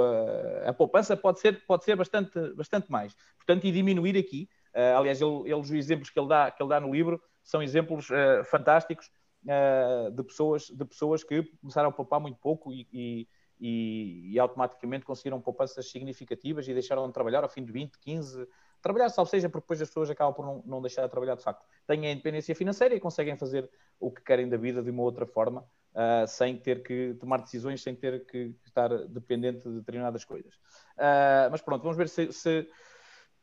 a 0.66 0.74
poupança 0.74 1.16
pode 1.16 1.40
ser, 1.40 1.66
pode 1.66 1.86
ser 1.86 1.96
bastante, 1.96 2.38
bastante 2.54 2.92
mais. 2.92 3.16
Portanto, 3.38 3.66
e 3.66 3.72
diminuir 3.72 4.18
aqui, 4.18 4.50
aliás, 4.98 5.22
ele, 5.22 5.44
ele, 5.46 5.56
os 5.56 5.72
exemplos 5.72 6.10
que 6.10 6.20
ele 6.20 6.28
dá, 6.28 6.52
que 6.52 6.62
ele 6.62 6.70
dá 6.70 6.82
no 6.82 6.94
livro, 6.94 7.22
são 7.46 7.62
exemplos 7.62 8.10
uh, 8.10 8.44
fantásticos 8.44 9.10
uh, 9.46 10.12
de, 10.12 10.24
pessoas, 10.24 10.64
de 10.64 10.84
pessoas 10.84 11.24
que 11.24 11.44
começaram 11.62 11.90
a 11.90 11.92
poupar 11.92 12.20
muito 12.20 12.40
pouco 12.40 12.74
e, 12.74 12.88
e, 12.92 14.34
e, 14.34 14.40
automaticamente 14.40 15.06
conseguiram 15.06 15.40
poupanças 15.40 15.90
significativas 15.90 16.68
e 16.68 16.74
deixaram 16.74 17.08
de 17.08 17.14
trabalhar 17.14 17.44
ao 17.44 17.50
fim 17.50 17.64
de 17.64 17.72
20, 17.72 18.00
15, 18.00 18.48
trabalhar, 18.82 19.10
salvo 19.10 19.30
seja, 19.30 19.48
porque 19.48 19.64
depois 19.64 19.82
as 19.82 19.88
pessoas 19.88 20.10
acabam 20.10 20.34
por 20.34 20.44
não, 20.44 20.64
não 20.66 20.82
deixar 20.82 21.04
de 21.04 21.12
trabalhar 21.12 21.36
de 21.36 21.44
facto. 21.44 21.64
Têm 21.86 22.08
a 22.08 22.12
independência 22.12 22.56
financeira 22.56 22.96
e 22.96 23.00
conseguem 23.00 23.38
fazer 23.38 23.70
o 24.00 24.12
que 24.12 24.22
querem 24.22 24.50
da 24.50 24.58
vida 24.58 24.82
de 24.82 24.90
uma 24.90 25.04
outra 25.04 25.28
forma, 25.28 25.62
uh, 25.62 26.28
sem 26.28 26.58
ter 26.58 26.82
que 26.82 27.16
tomar 27.20 27.38
decisões, 27.38 27.82
sem 27.82 27.96
ter 27.96 28.26
que 28.26 28.56
estar 28.66 28.90
dependente 29.08 29.70
de 29.70 29.76
determinadas 29.76 30.26
coisas. 30.26 30.56
Uh, 30.98 31.50
mas 31.52 31.62
pronto, 31.62 31.84
vamos 31.84 31.96
ver 31.96 32.10
se, 32.10 32.34
se, 32.34 32.68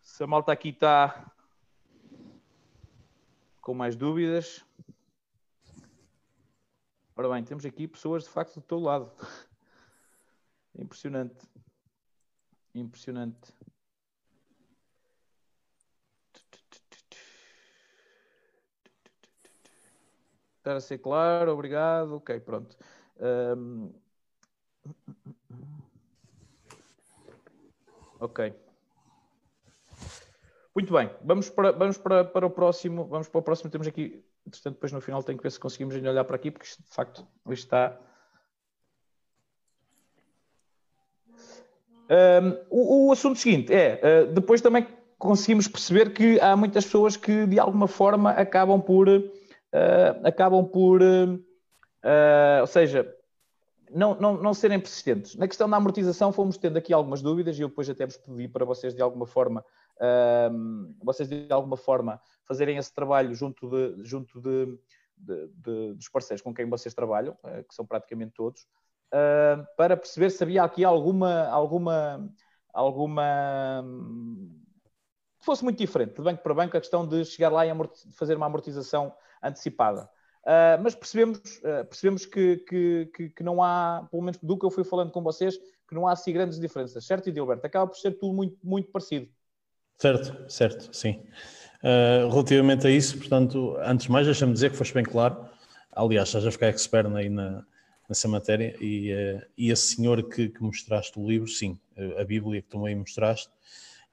se 0.00 0.24
a 0.24 0.26
malta 0.26 0.50
aqui 0.50 0.70
está 0.70 1.32
com 3.62 3.72
mais 3.72 3.96
dúvidas? 3.96 4.64
Ora 7.16 7.29
bem, 7.29 7.44
temos 7.44 7.64
aqui 7.64 7.87
pessoas 7.87 8.25
de 8.25 8.29
facto 8.29 8.57
do 8.57 8.61
teu 8.61 8.81
lado. 8.81 9.11
Impressionante. 10.75 11.48
Impressionante. 12.75 13.55
Estar 20.57 20.77
a 20.77 20.81
ser 20.81 20.98
claro, 20.98 21.53
obrigado. 21.53 22.16
Ok, 22.16 22.40
pronto. 22.40 22.77
Um... 23.20 23.92
Ok. 28.18 28.71
Muito 30.74 30.90
bem, 30.94 31.11
vamos 31.22 31.50
para, 31.50 31.70
vamos 31.72 31.98
para, 31.98 32.24
para 32.24 32.46
o 32.46 32.50
próximo. 32.50 33.04
Vamos 33.04 33.28
para 33.28 33.38
o 33.38 33.42
próximo. 33.42 33.70
Temos 33.70 33.87
aqui, 33.87 34.24
entretanto, 34.46 34.74
depois 34.74 34.90
no 34.90 35.00
final 35.02 35.22
tenho 35.22 35.37
que 35.37 35.42
ver 35.42 35.50
se 35.50 35.61
conseguimos 35.61 35.94
olhar 35.94 36.24
para 36.24 36.37
aqui, 36.37 36.50
porque 36.50 36.66
de 36.66 36.94
facto 36.94 37.26
isto 37.50 37.64
está. 37.64 37.98
Um, 42.08 42.58
o, 42.70 43.08
o, 43.08 43.12
assunto 43.12 43.38
seguinte 43.38 43.72
é, 43.72 44.00
uh, 44.24 44.32
depois 44.32 44.61
também 44.61 44.87
conseguimos 45.18 45.68
perceber 45.68 46.12
que 46.12 46.38
há 46.40 46.54
muitas 46.56 46.85
pessoas 46.85 47.16
que 47.16 47.46
de 47.46 47.58
alguma 47.58 47.87
forma 47.87 48.30
acabam 48.32 48.82
por, 48.82 49.08
uh, 49.08 49.22
acabam 50.24 50.66
por, 50.66 51.00
uh, 51.00 52.61
ou 52.61 52.66
seja, 52.66 53.14
não, 53.94 54.14
não, 54.14 54.37
não 54.37 54.55
serem 54.55 54.81
persistentes. 54.81 55.37
Na 55.37 55.46
questão 55.46 55.68
da 55.68 55.76
amortização 55.76 56.33
fomos 56.33 56.57
tendo 56.57 56.76
aqui 56.76 56.92
algumas 56.92 57.22
dúvidas 57.22 57.59
e 57.59 57.62
eu 57.62 57.68
depois 57.68 57.88
até 57.88 58.07
vos 58.07 58.16
pedi 58.16 58.48
para 58.48 58.64
vocês 58.64 58.94
de 58.94 59.02
alguma 59.02 59.26
forma 59.26 59.64
um, 60.50 60.94
vocês 61.02 61.28
de 61.28 61.46
alguma 61.52 61.76
forma 61.76 62.20
fazerem 62.44 62.76
esse 62.76 62.92
trabalho 62.92 63.35
junto, 63.35 63.68
de, 63.68 64.05
junto 64.05 64.40
de, 64.40 64.78
de, 65.16 65.48
de 65.48 65.94
dos 65.94 66.09
parceiros 66.09 66.42
com 66.42 66.52
quem 66.52 66.68
vocês 66.68 66.94
trabalham, 66.94 67.37
uh, 67.44 67.64
que 67.68 67.74
são 67.74 67.87
praticamente 67.87 68.33
todos, 68.35 68.62
uh, 69.12 69.64
para 69.76 69.96
perceber 69.96 70.31
se 70.31 70.42
havia 70.42 70.62
aqui 70.64 70.85
alguma, 70.85 71.46
alguma, 71.48 72.28
alguma 72.72 73.85
que 75.38 75.44
fosse 75.44 75.64
muito 75.64 75.78
diferente, 75.78 76.14
de 76.14 76.22
banco 76.22 76.42
para 76.42 76.55
banco, 76.55 76.76
a 76.76 76.81
questão 76.81 77.07
de 77.07 77.24
chegar 77.24 77.50
lá 77.50 77.66
e 77.66 77.70
fazer 78.12 78.37
uma 78.37 78.46
amortização 78.46 79.14
antecipada. 79.42 80.09
Uh, 80.42 80.74
mas 80.83 80.94
percebemos, 80.94 81.38
uh, 81.38 81.85
percebemos 81.87 82.26
que, 82.26 82.57
que, 82.68 83.11
que, 83.14 83.28
que, 83.28 83.42
não 83.44 83.62
há, 83.62 84.09
pelo 84.11 84.22
menos 84.22 84.38
do 84.42 84.59
que 84.59 84.66
eu 84.66 84.70
fui 84.70 84.83
falando 84.83 85.12
com 85.12 85.22
vocês, 85.22 85.57
que 85.88 85.94
não 85.94 86.09
há 86.09 86.12
assim 86.12 86.33
grandes 86.33 86.59
diferenças, 86.59 87.05
certo, 87.05 87.28
Edilberto? 87.28 87.64
Acaba 87.64 87.87
por 87.87 87.96
ser 87.96 88.12
tudo 88.12 88.35
muito, 88.35 88.57
muito 88.62 88.90
parecido. 88.90 89.28
Certo, 89.98 90.50
certo, 90.50 90.96
sim. 90.96 91.22
Uh, 91.78 92.28
relativamente 92.28 92.87
a 92.88 92.90
isso, 92.90 93.18
portanto, 93.18 93.76
antes 93.83 94.07
de 94.07 94.12
mais, 94.12 94.26
deixa-me 94.26 94.52
dizer 94.52 94.70
que 94.70 94.76
foste 94.76 94.92
bem 94.94 95.05
claro. 95.05 95.48
Aliás, 95.92 96.31
já 96.31 96.48
a 96.48 96.50
ficar 96.50 96.68
expert 96.68 97.07
aí 97.14 97.28
na, 97.28 97.64
nessa 98.09 98.26
matéria. 98.26 98.74
E, 98.81 99.12
uh, 99.12 99.42
e 99.57 99.70
esse 99.70 99.94
senhor 99.94 100.28
que, 100.28 100.48
que, 100.48 100.62
mostraste 100.62 101.18
o 101.20 101.28
livro, 101.28 101.46
sim, 101.46 101.78
a 102.18 102.24
Bíblia 102.24 102.62
que 102.62 102.68
tu 102.68 102.81
me 102.81 102.94
mostraste. 102.96 103.50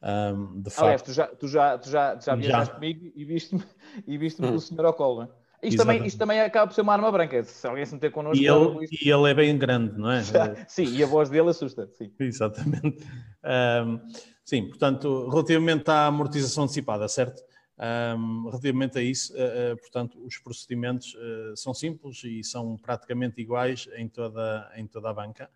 Um, 0.02 0.62
de 0.62 0.70
facto, 0.70 0.84
Aliás, 0.84 1.02
tu 1.02 1.12
já, 1.12 1.28
tu 1.28 1.48
já, 1.48 1.78
tu 1.78 1.89
já, 1.89 2.20
já 2.20 2.36
viajaste 2.36 2.68
já. 2.68 2.76
comigo 2.76 3.12
e 3.15 3.26
viste-me 3.26 3.63
e 4.08 4.18
viste 4.18 4.42
hum. 4.42 4.54
o 4.54 4.60
senhor 4.60 4.86
ao 4.86 4.94
colo, 4.94 5.15
não 5.18 5.24
é? 5.24 5.38
Isto 5.62 5.78
também, 5.78 6.06
isto 6.06 6.17
também 6.17 6.39
acaba 6.39 6.67
por 6.67 6.74
ser 6.74 6.82
uma 6.82 6.93
arma 6.93 7.12
branca. 7.12 7.43
Se 7.43 7.67
alguém 7.67 7.86
se 7.86 7.93
meter 7.93 8.12
connosco. 8.12 8.41
E 8.41 8.48
ele, 8.48 8.88
e 8.91 9.12
ele 9.12 9.30
é 9.30 9.34
bem 9.34 9.58
grande, 9.58 9.98
não 9.98 10.12
é? 10.12 10.22
sim, 10.67 10.86
e 10.86 11.04
a 11.04 11.08
voz 11.08 11.30
dele 11.30 11.50
assusta. 11.50 11.89
Sim. 11.93 12.12
Exatamente. 12.19 13.06
Um, 13.43 14.00
sim, 14.43 14.67
portanto, 14.67 15.28
relativamente 15.30 15.89
à 15.89 16.08
amortização 16.08 16.63
antecipada, 16.63 17.08
certo? 17.08 17.41
Um, 17.80 18.48
relativamente 18.50 19.00
a 19.00 19.02
isso, 19.02 19.34
uh, 19.34 19.74
uh, 19.74 19.78
portanto, 19.78 20.22
os 20.26 20.38
procedimentos 20.38 21.15
uh, 21.15 21.56
são 21.56 21.74
simples 21.74 22.22
e 22.26 22.43
são 22.43 22.76
praticamente 22.76 23.39
iguais 23.39 23.88
em 23.95 24.10
toda, 24.10 24.69
em 24.76 24.86
toda 24.86 25.10
a 25.10 25.13
banca. 25.13 25.50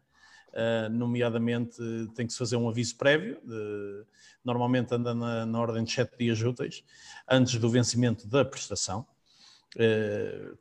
nomeadamente, 0.92 1.78
tem 2.16 2.26
que 2.28 2.32
se 2.32 2.40
fazer 2.40 2.56
um 2.56 2.70
aviso 2.70 2.96
prévio, 2.96 3.42
de, 3.44 4.06
normalmente 4.46 4.94
anda 4.94 5.14
na, 5.14 5.46
na, 5.46 5.60
ordem 5.60 5.84
de 5.84 5.92
7 5.92 6.18
dias 6.18 6.42
úteis, 6.42 6.84
antes 7.28 7.58
do 7.58 7.70
vencimento 7.70 8.28
da 8.28 8.46
prestação. 8.46 9.06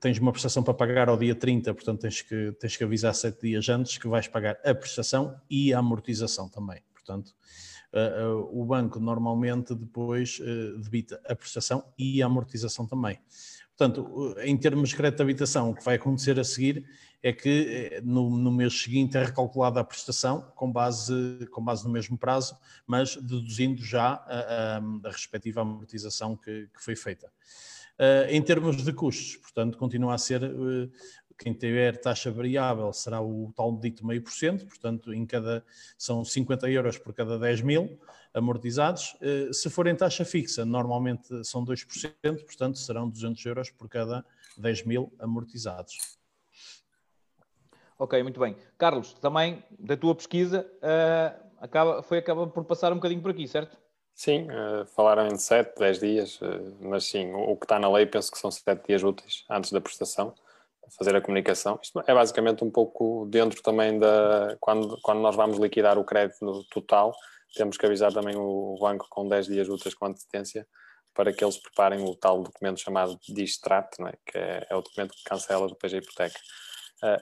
Tens 0.00 0.18
uma 0.18 0.32
prestação 0.32 0.62
para 0.62 0.74
pagar 0.74 1.08
ao 1.08 1.16
dia 1.16 1.34
30, 1.34 1.74
portanto, 1.74 2.00
tens 2.00 2.22
que, 2.22 2.52
tens 2.52 2.76
que 2.76 2.84
avisar 2.84 3.14
7 3.14 3.40
dias 3.40 3.68
antes 3.68 3.98
que 3.98 4.08
vais 4.08 4.26
pagar 4.26 4.58
a 4.64 4.74
prestação 4.74 5.36
e 5.50 5.72
a 5.72 5.78
amortização 5.78 6.48
também. 6.48 6.82
Portanto, 6.94 7.34
uh, 7.92 8.60
o 8.60 8.64
banco 8.64 8.98
normalmente 8.98 9.74
depois 9.74 10.38
uh, 10.40 10.78
debita 10.78 11.20
a 11.26 11.34
prestação 11.34 11.84
e 11.98 12.22
a 12.22 12.26
amortização 12.26 12.86
também. 12.86 13.18
Portanto, 13.76 14.34
em 14.44 14.56
termos 14.56 14.90
de 14.90 14.96
crédito 14.96 15.16
de 15.16 15.22
habitação, 15.22 15.70
o 15.70 15.74
que 15.74 15.84
vai 15.84 15.96
acontecer 15.96 16.38
a 16.38 16.44
seguir 16.44 16.84
é 17.22 17.32
que 17.32 18.00
no, 18.04 18.30
no 18.30 18.52
mês 18.52 18.80
seguinte 18.80 19.16
é 19.16 19.24
recalculada 19.24 19.80
a 19.80 19.84
prestação 19.84 20.52
com 20.54 20.70
base, 20.70 21.48
com 21.50 21.62
base 21.64 21.84
no 21.84 21.90
mesmo 21.90 22.18
prazo, 22.18 22.56
mas 22.86 23.16
deduzindo 23.16 23.82
já 23.82 24.14
a, 24.26 24.76
a, 24.76 25.08
a 25.08 25.10
respectiva 25.10 25.62
amortização 25.62 26.36
que, 26.36 26.68
que 26.74 26.82
foi 26.82 26.94
feita. 26.94 27.32
Uh, 28.02 28.26
em 28.30 28.42
termos 28.42 28.82
de 28.82 28.92
custos, 28.92 29.36
portanto, 29.36 29.78
continua 29.78 30.14
a 30.14 30.18
ser 30.18 30.42
uh, 30.42 30.90
quem 31.38 31.52
tiver 31.52 32.00
taxa 32.00 32.30
variável 32.30 32.92
será 32.92 33.20
o 33.20 33.52
tal 33.54 33.76
dito 33.76 34.06
meio 34.06 34.22
por 34.22 34.32
cento, 34.32 34.66
portanto, 34.66 35.12
em 35.12 35.26
cada, 35.26 35.64
são 35.98 36.24
50 36.24 36.70
euros 36.70 36.98
por 36.98 37.12
cada 37.12 37.38
10 37.38 37.62
mil 37.62 38.00
amortizados. 38.32 39.16
Eh, 39.20 39.52
se 39.52 39.68
forem 39.68 39.94
taxa 39.94 40.24
fixa, 40.24 40.64
normalmente 40.64 41.44
são 41.44 41.64
2%, 41.64 42.44
portanto, 42.44 42.78
serão 42.78 43.08
200 43.08 43.44
euros 43.44 43.70
por 43.70 43.88
cada 43.88 44.24
10 44.56 44.84
mil 44.84 45.12
amortizados. 45.18 46.16
Ok, 47.98 48.22
muito 48.22 48.40
bem. 48.40 48.56
Carlos, 48.78 49.12
também 49.14 49.62
da 49.78 49.96
tua 49.96 50.14
pesquisa, 50.14 50.66
uh, 50.78 51.48
acaba, 51.58 52.02
foi 52.02 52.18
acaba 52.18 52.46
por 52.46 52.64
passar 52.64 52.92
um 52.92 52.96
bocadinho 52.96 53.20
por 53.20 53.30
aqui, 53.30 53.46
certo? 53.46 53.81
Sim, 54.14 54.46
uh, 54.50 54.86
falaram 54.94 55.26
em 55.28 55.36
7, 55.36 55.78
10 55.78 55.98
dias, 55.98 56.40
uh, 56.40 56.76
mas 56.80 57.04
sim, 57.04 57.32
o, 57.32 57.52
o, 57.52 57.56
que 57.56 57.64
está 57.64 57.78
na 57.78 57.90
lei 57.90 58.06
penso 58.06 58.30
que 58.30 58.38
são 58.38 58.50
7 58.50 58.86
dias 58.86 59.02
úteis 59.02 59.44
antes 59.50 59.72
da 59.72 59.80
prestação 59.80 60.34
fazer 60.98 61.16
a 61.16 61.20
comunicação. 61.20 61.78
Isto 61.82 62.02
é 62.06 62.14
basicamente 62.14 62.64
um 62.64 62.70
pouco 62.70 63.26
dentro 63.26 63.62
também 63.62 63.98
da. 63.98 64.56
Quando, 64.60 64.98
quando 65.02 65.20
nós 65.20 65.34
vamos 65.34 65.58
liquidar 65.58 65.98
o 65.98 66.04
crédito 66.04 66.64
total, 66.70 67.14
temos 67.54 67.76
que 67.76 67.86
avisar 67.86 68.12
também 68.12 68.36
o 68.36 68.76
banco 68.80 69.06
com 69.10 69.28
10 69.28 69.46
dias 69.46 69.68
úteis 69.68 69.94
com 69.94 70.06
antecedência 70.06 70.66
para 71.14 71.32
que 71.32 71.44
eles 71.44 71.58
preparem 71.58 72.02
o 72.02 72.14
tal 72.16 72.42
documento 72.42 72.80
chamado 72.80 73.18
distrato, 73.28 74.06
é? 74.06 74.12
que 74.24 74.38
é, 74.38 74.66
é, 74.70 74.76
o 74.76 74.80
documento 74.80 75.14
que 75.14 75.24
cancela 75.24 75.68
depois 75.68 75.92
a 75.92 75.98
hipoteca. 75.98 76.38
Uh, 77.02 77.20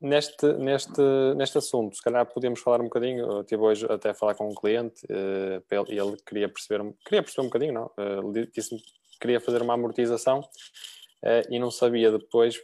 neste, 0.00 0.52
neste, 0.54 1.02
neste 1.36 1.58
assunto, 1.58 1.96
se 1.96 2.02
calhar 2.02 2.26
podemos 2.26 2.60
falar 2.60 2.80
um 2.80 2.84
bocadinho. 2.84 3.26
Eu 3.26 3.40
estive 3.42 3.62
hoje 3.62 3.86
até 3.88 4.10
a 4.10 4.14
falar 4.14 4.34
com 4.34 4.48
um 4.48 4.54
cliente 4.54 5.04
uh, 5.06 5.84
e 5.88 5.98
ele 5.98 6.16
queria 6.26 6.48
perceber, 6.48 6.82
queria 7.04 7.22
perceber 7.22 7.42
um 7.42 7.50
bocadinho, 7.50 7.72
não? 7.74 7.90
Uh, 7.98 8.32
disse-me 8.52 8.80
que 8.80 9.18
queria 9.20 9.40
fazer 9.40 9.62
uma 9.62 9.74
amortização 9.74 10.42
Uh, 11.22 11.44
e 11.50 11.58
não 11.58 11.70
sabia 11.70 12.10
depois 12.10 12.58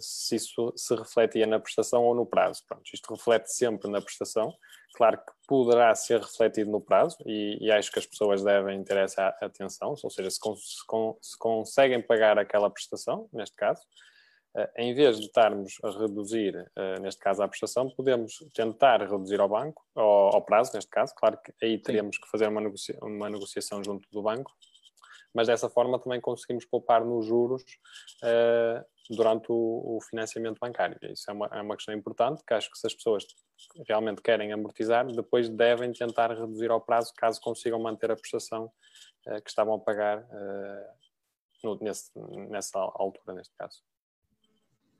se 0.00 0.34
isso 0.34 0.72
se 0.74 0.96
refletia 0.96 1.46
na 1.46 1.60
prestação 1.60 2.02
ou 2.02 2.12
no 2.12 2.26
prazo. 2.26 2.64
Pronto, 2.66 2.82
isto 2.92 3.14
reflete 3.14 3.52
sempre 3.52 3.88
na 3.88 4.00
prestação. 4.00 4.52
Claro 4.94 5.18
que 5.18 5.32
poderá 5.46 5.94
ser 5.94 6.20
refletido 6.20 6.72
no 6.72 6.80
prazo 6.80 7.16
e, 7.24 7.56
e 7.60 7.70
acho 7.70 7.92
que 7.92 8.00
as 8.00 8.06
pessoas 8.06 8.42
devem 8.42 8.82
ter 8.82 8.96
essa 8.96 9.28
atenção, 9.40 9.94
ou 10.02 10.10
seja, 10.10 10.28
se, 10.28 10.38
se, 10.38 10.84
se 11.20 11.38
conseguem 11.38 12.02
pagar 12.02 12.36
aquela 12.36 12.68
prestação, 12.68 13.28
neste 13.32 13.54
caso, 13.54 13.82
em 14.76 14.94
vez 14.94 15.18
de 15.18 15.26
estarmos 15.26 15.78
a 15.82 15.90
reduzir, 15.90 16.70
neste 17.00 17.20
caso, 17.20 17.42
a 17.42 17.48
prestação, 17.48 17.90
podemos 17.90 18.38
tentar 18.54 19.00
reduzir 19.00 19.40
ao 19.40 19.48
banco, 19.48 19.84
ao, 19.94 20.36
ao 20.36 20.42
prazo, 20.42 20.72
neste 20.74 20.90
caso. 20.90 21.12
Claro 21.16 21.38
que 21.42 21.52
aí 21.64 21.78
teríamos 21.78 22.16
Sim. 22.16 22.22
que 22.22 22.30
fazer 22.30 22.48
uma, 22.48 22.60
negocia 22.60 22.96
uma 23.02 23.28
negociação 23.28 23.82
junto 23.82 24.08
do 24.10 24.22
banco 24.22 24.52
mas 25.34 25.48
dessa 25.48 25.68
forma 25.68 25.98
também 25.98 26.20
conseguimos 26.20 26.64
poupar 26.64 27.04
nos 27.04 27.26
juros 27.26 27.62
uh, 28.22 28.84
durante 29.10 29.50
o, 29.50 29.96
o, 29.96 30.00
financiamento 30.00 30.58
bancário. 30.60 30.96
Isso 31.02 31.28
é 31.28 31.34
uma, 31.34 31.46
é 31.48 31.60
uma 31.60 31.74
questão 31.74 31.92
importante, 31.92 32.42
que 32.46 32.54
acho 32.54 32.70
que 32.70 32.78
se 32.78 32.86
as 32.86 32.94
pessoas 32.94 33.26
realmente 33.88 34.22
querem 34.22 34.52
amortizar, 34.52 35.04
depois 35.06 35.48
devem 35.48 35.92
tentar 35.92 36.30
reduzir 36.30 36.70
ao 36.70 36.80
prazo, 36.80 37.12
caso 37.16 37.40
consigam 37.40 37.80
manter 37.80 38.12
a 38.12 38.16
prestação 38.16 38.66
uh, 39.26 39.42
que 39.42 39.50
estavam 39.50 39.74
a 39.74 39.80
pagar 39.80 40.20
uh, 40.22 40.94
no, 41.64 41.78
nesse, 41.80 42.10
nessa 42.48 42.78
altura, 42.78 43.34
neste 43.34 43.54
caso. 43.56 43.82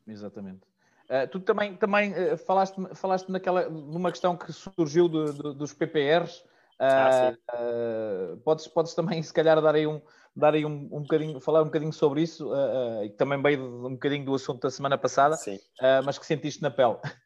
Exatamente. 0.06 0.62
Uh, 1.04 1.28
tu 1.30 1.40
também, 1.40 1.76
também 1.76 2.12
uh, 2.12 2.36
falaste, 2.38 2.76
falaste 2.94 3.28
naquela, 3.30 3.68
numa 3.68 4.10
questão 4.10 4.36
que 4.36 4.52
surgiu 4.52 5.08
de, 5.08 5.32
de, 5.32 5.54
dos 5.54 5.72
PPRs. 5.72 6.42
Uh, 6.80 7.38
ah, 7.50 8.36
podes, 8.44 8.66
podes 8.66 8.94
também, 8.94 9.22
se 9.22 9.32
calhar, 9.32 9.60
dar 9.62 9.74
aí 9.74 9.86
um, 9.86 10.00
dar 10.34 10.54
aí 10.54 10.66
um, 10.66 10.88
um 10.90 11.02
bocadinho, 11.02 11.40
falar 11.40 11.62
um 11.62 11.66
bocadinho 11.66 11.92
sobre 11.92 12.22
isso, 12.22 12.50
e 13.04 13.10
também 13.10 13.40
veio 13.40 13.86
um 13.86 13.92
bocadinho 13.92 14.24
do 14.24 14.34
assunto 14.34 14.62
da 14.62 14.70
semana 14.70 14.98
passada, 14.98 15.38
mas 16.04 16.18
que 16.18 16.26
sentiste 16.26 16.60
na 16.60 16.72
pele. 16.72 16.96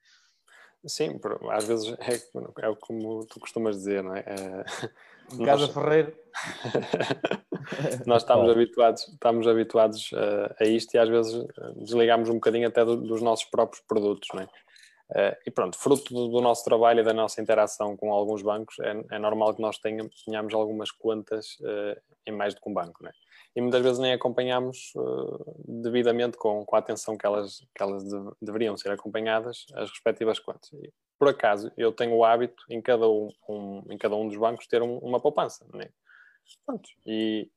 Sim, 0.87 1.21
às 1.51 1.65
vezes 1.65 1.89
é, 1.99 2.15
é 2.67 2.75
como 2.81 3.25
tu 3.27 3.41
costumas 3.41 3.77
dizer, 3.77 4.03
não 4.03 4.15
é? 4.15 4.21
é 4.21 4.65
Casa 5.45 5.67
nós... 5.67 5.75
Ferreiro. 5.75 6.17
nós 8.07 8.23
estamos 8.23 8.51
habituados, 8.51 9.09
estamos 9.09 9.47
habituados 9.47 10.11
a 10.59 10.65
isto 10.65 10.95
e 10.95 10.99
às 10.99 11.09
vezes 11.09 11.47
desligamos 11.77 12.29
um 12.29 12.35
bocadinho 12.35 12.69
até 12.69 12.85
do, 12.85 12.97
dos 12.97 13.21
nossos 13.21 13.45
próprios 13.45 13.85
produtos, 13.87 14.29
não 14.33 14.43
é? 14.43 14.49
Uh, 15.11 15.35
e 15.47 15.51
pronto, 15.51 15.79
fruto 15.79 16.13
do, 16.13 16.29
do, 16.29 16.41
nosso 16.43 16.63
trabalho 16.65 17.01
e 17.01 17.03
da 17.03 17.15
nossa 17.15 17.41
interação 17.41 17.97
com 17.97 18.13
alguns 18.13 18.43
bancos, 18.43 18.79
é, 18.81 19.17
é 19.17 19.19
normal 19.19 19.55
que 19.55 19.63
nós 19.63 19.79
tenhamos, 19.79 20.23
tenhamos 20.23 20.53
algumas 20.53 20.91
contas 20.91 21.57
uh, 21.61 21.99
em 22.27 22.33
mais 22.33 22.55
do 22.55 22.61
que 22.61 22.69
um 22.69 22.75
banco, 22.75 23.03
né? 23.03 23.11
E 23.57 23.61
muitas 23.61 23.83
vezes 23.83 23.99
nem 23.99 24.13
acompanhamos 24.13 24.93
uh, 24.97 25.55
devidamente 25.67 26.37
com, 26.37 26.65
com 26.65 26.77
a 26.77 26.79
atenção 26.79 27.17
que 27.17 27.27
elas, 27.27 27.59
que 27.75 27.83
elas 27.83 28.05
de, 28.05 28.17
deveriam 28.41 28.77
ser 28.77 28.91
acompanhadas 28.91 29.67
as 29.75 29.91
respectivas 29.91 30.39
contas. 30.39 30.71
E, 30.73 30.93
por 31.19 31.29
acaso, 31.29 31.73
eu 31.77 31.93
tenho 31.93 32.15
o 32.15 32.25
hábito 32.25 32.63
em 32.71 32.81
cada 32.81 33.09
um, 33.09 33.29
um 33.49 33.83
em 33.91 33.99
cada 33.99 34.15
um 34.15 34.29
dos 34.29 34.37
bancos 34.37 34.67
ter 34.69 34.83
um, 34.83 34.99
uma 34.99 35.19
poupança, 35.19 35.67
né? 35.75 35.89
Pronto, 36.65 36.89
e, 37.05 37.51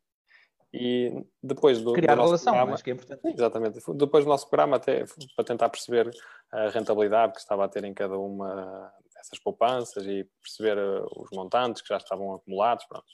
e 0.74 1.24
depois 1.44 1.82
do, 1.82 1.94
Criar 1.94 2.16
do 2.16 2.24
relação, 2.24 2.54
programa, 2.54 2.74
acho 2.74 2.84
que 2.84 2.90
é 2.90 2.94
importante. 2.94 3.22
Exatamente. 3.28 3.80
Depois 3.96 4.26
do 4.26 4.30
nosso 4.30 4.50
programa, 4.50 4.78
até 4.78 5.06
para 5.36 5.46
tentar 5.46 5.70
perceber 5.70 6.10
a 6.52 6.70
rentabilidade 6.70 7.34
que 7.34 7.40
estava 7.40 7.66
a 7.66 7.68
ter 7.68 7.84
em 7.84 7.94
cada 7.94 8.18
uma 8.18 8.92
dessas 9.14 9.40
poupanças 9.40 10.06
e 10.06 10.28
perceber 10.42 10.78
eh, 10.78 11.06
os 11.16 11.30
montantes 11.32 11.82
que 11.82 11.90
já 11.90 11.98
estavam 11.98 12.34
acumulados. 12.34 12.86
Pronto. 12.86 13.06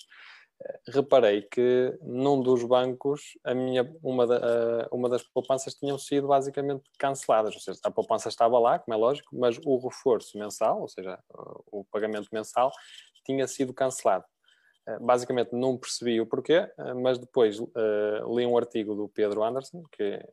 Reparei 0.87 1.43
que 1.43 1.97
num 2.01 2.41
dos 2.41 2.63
bancos 2.63 3.37
a 3.43 3.53
minha, 3.53 3.95
uma, 4.01 4.25
da, 4.25 4.87
uma 4.91 5.07
das 5.07 5.21
poupanças 5.21 5.75
tinham 5.75 5.97
sido 5.97 6.27
basicamente 6.27 6.83
canceladas, 6.97 7.53
ou 7.53 7.61
seja, 7.61 7.79
a 7.83 7.91
poupança 7.91 8.29
estava 8.29 8.57
lá, 8.57 8.79
como 8.79 8.95
é 8.95 8.97
lógico, 8.97 9.37
mas 9.37 9.59
o 9.65 9.77
reforço 9.77 10.37
mensal, 10.37 10.81
ou 10.81 10.87
seja, 10.87 11.19
o 11.71 11.85
pagamento 11.85 12.29
mensal, 12.31 12.71
tinha 13.23 13.47
sido 13.47 13.73
cancelado. 13.73 14.25
Eh, 14.87 14.99
basicamente 14.99 15.53
não 15.53 15.77
percebi 15.77 16.21
o 16.21 16.25
porquê, 16.25 16.53
eh, 16.77 16.93
mas 16.93 17.17
depois 17.17 17.59
uh, 17.59 18.35
li 18.35 18.45
um 18.45 18.57
artigo 18.57 18.95
do 18.95 19.09
Pedro 19.09 19.43
Anderson, 19.43 19.83
que 19.91 20.23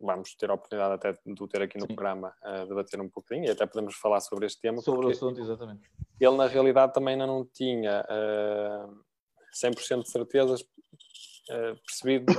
vamos 0.00 0.34
ter 0.36 0.48
a 0.48 0.54
oportunidade 0.54 0.94
até 0.94 1.12
de 1.12 1.42
o 1.42 1.48
ter 1.48 1.62
aqui 1.62 1.76
no 1.76 1.86
Sim. 1.86 1.94
programa 1.94 2.32
uh, 2.44 2.66
debater 2.66 3.00
um 3.00 3.08
pouquinho 3.08 3.46
e 3.46 3.50
até 3.50 3.66
podemos 3.66 3.96
falar 3.96 4.20
sobre 4.20 4.46
este 4.46 4.60
tema. 4.60 4.80
Sobre 4.80 5.06
o 5.06 5.10
assunto, 5.10 5.40
exatamente. 5.40 5.90
Ele, 6.20 6.36
na 6.36 6.46
realidade, 6.46 6.92
também 6.92 7.14
ainda 7.14 7.26
não 7.26 7.44
tinha 7.44 8.04
uh, 8.08 9.05
100% 9.64 10.02
de 10.02 10.10
certezas 10.10 10.60
uh, 10.60 11.76
percebido 11.86 12.32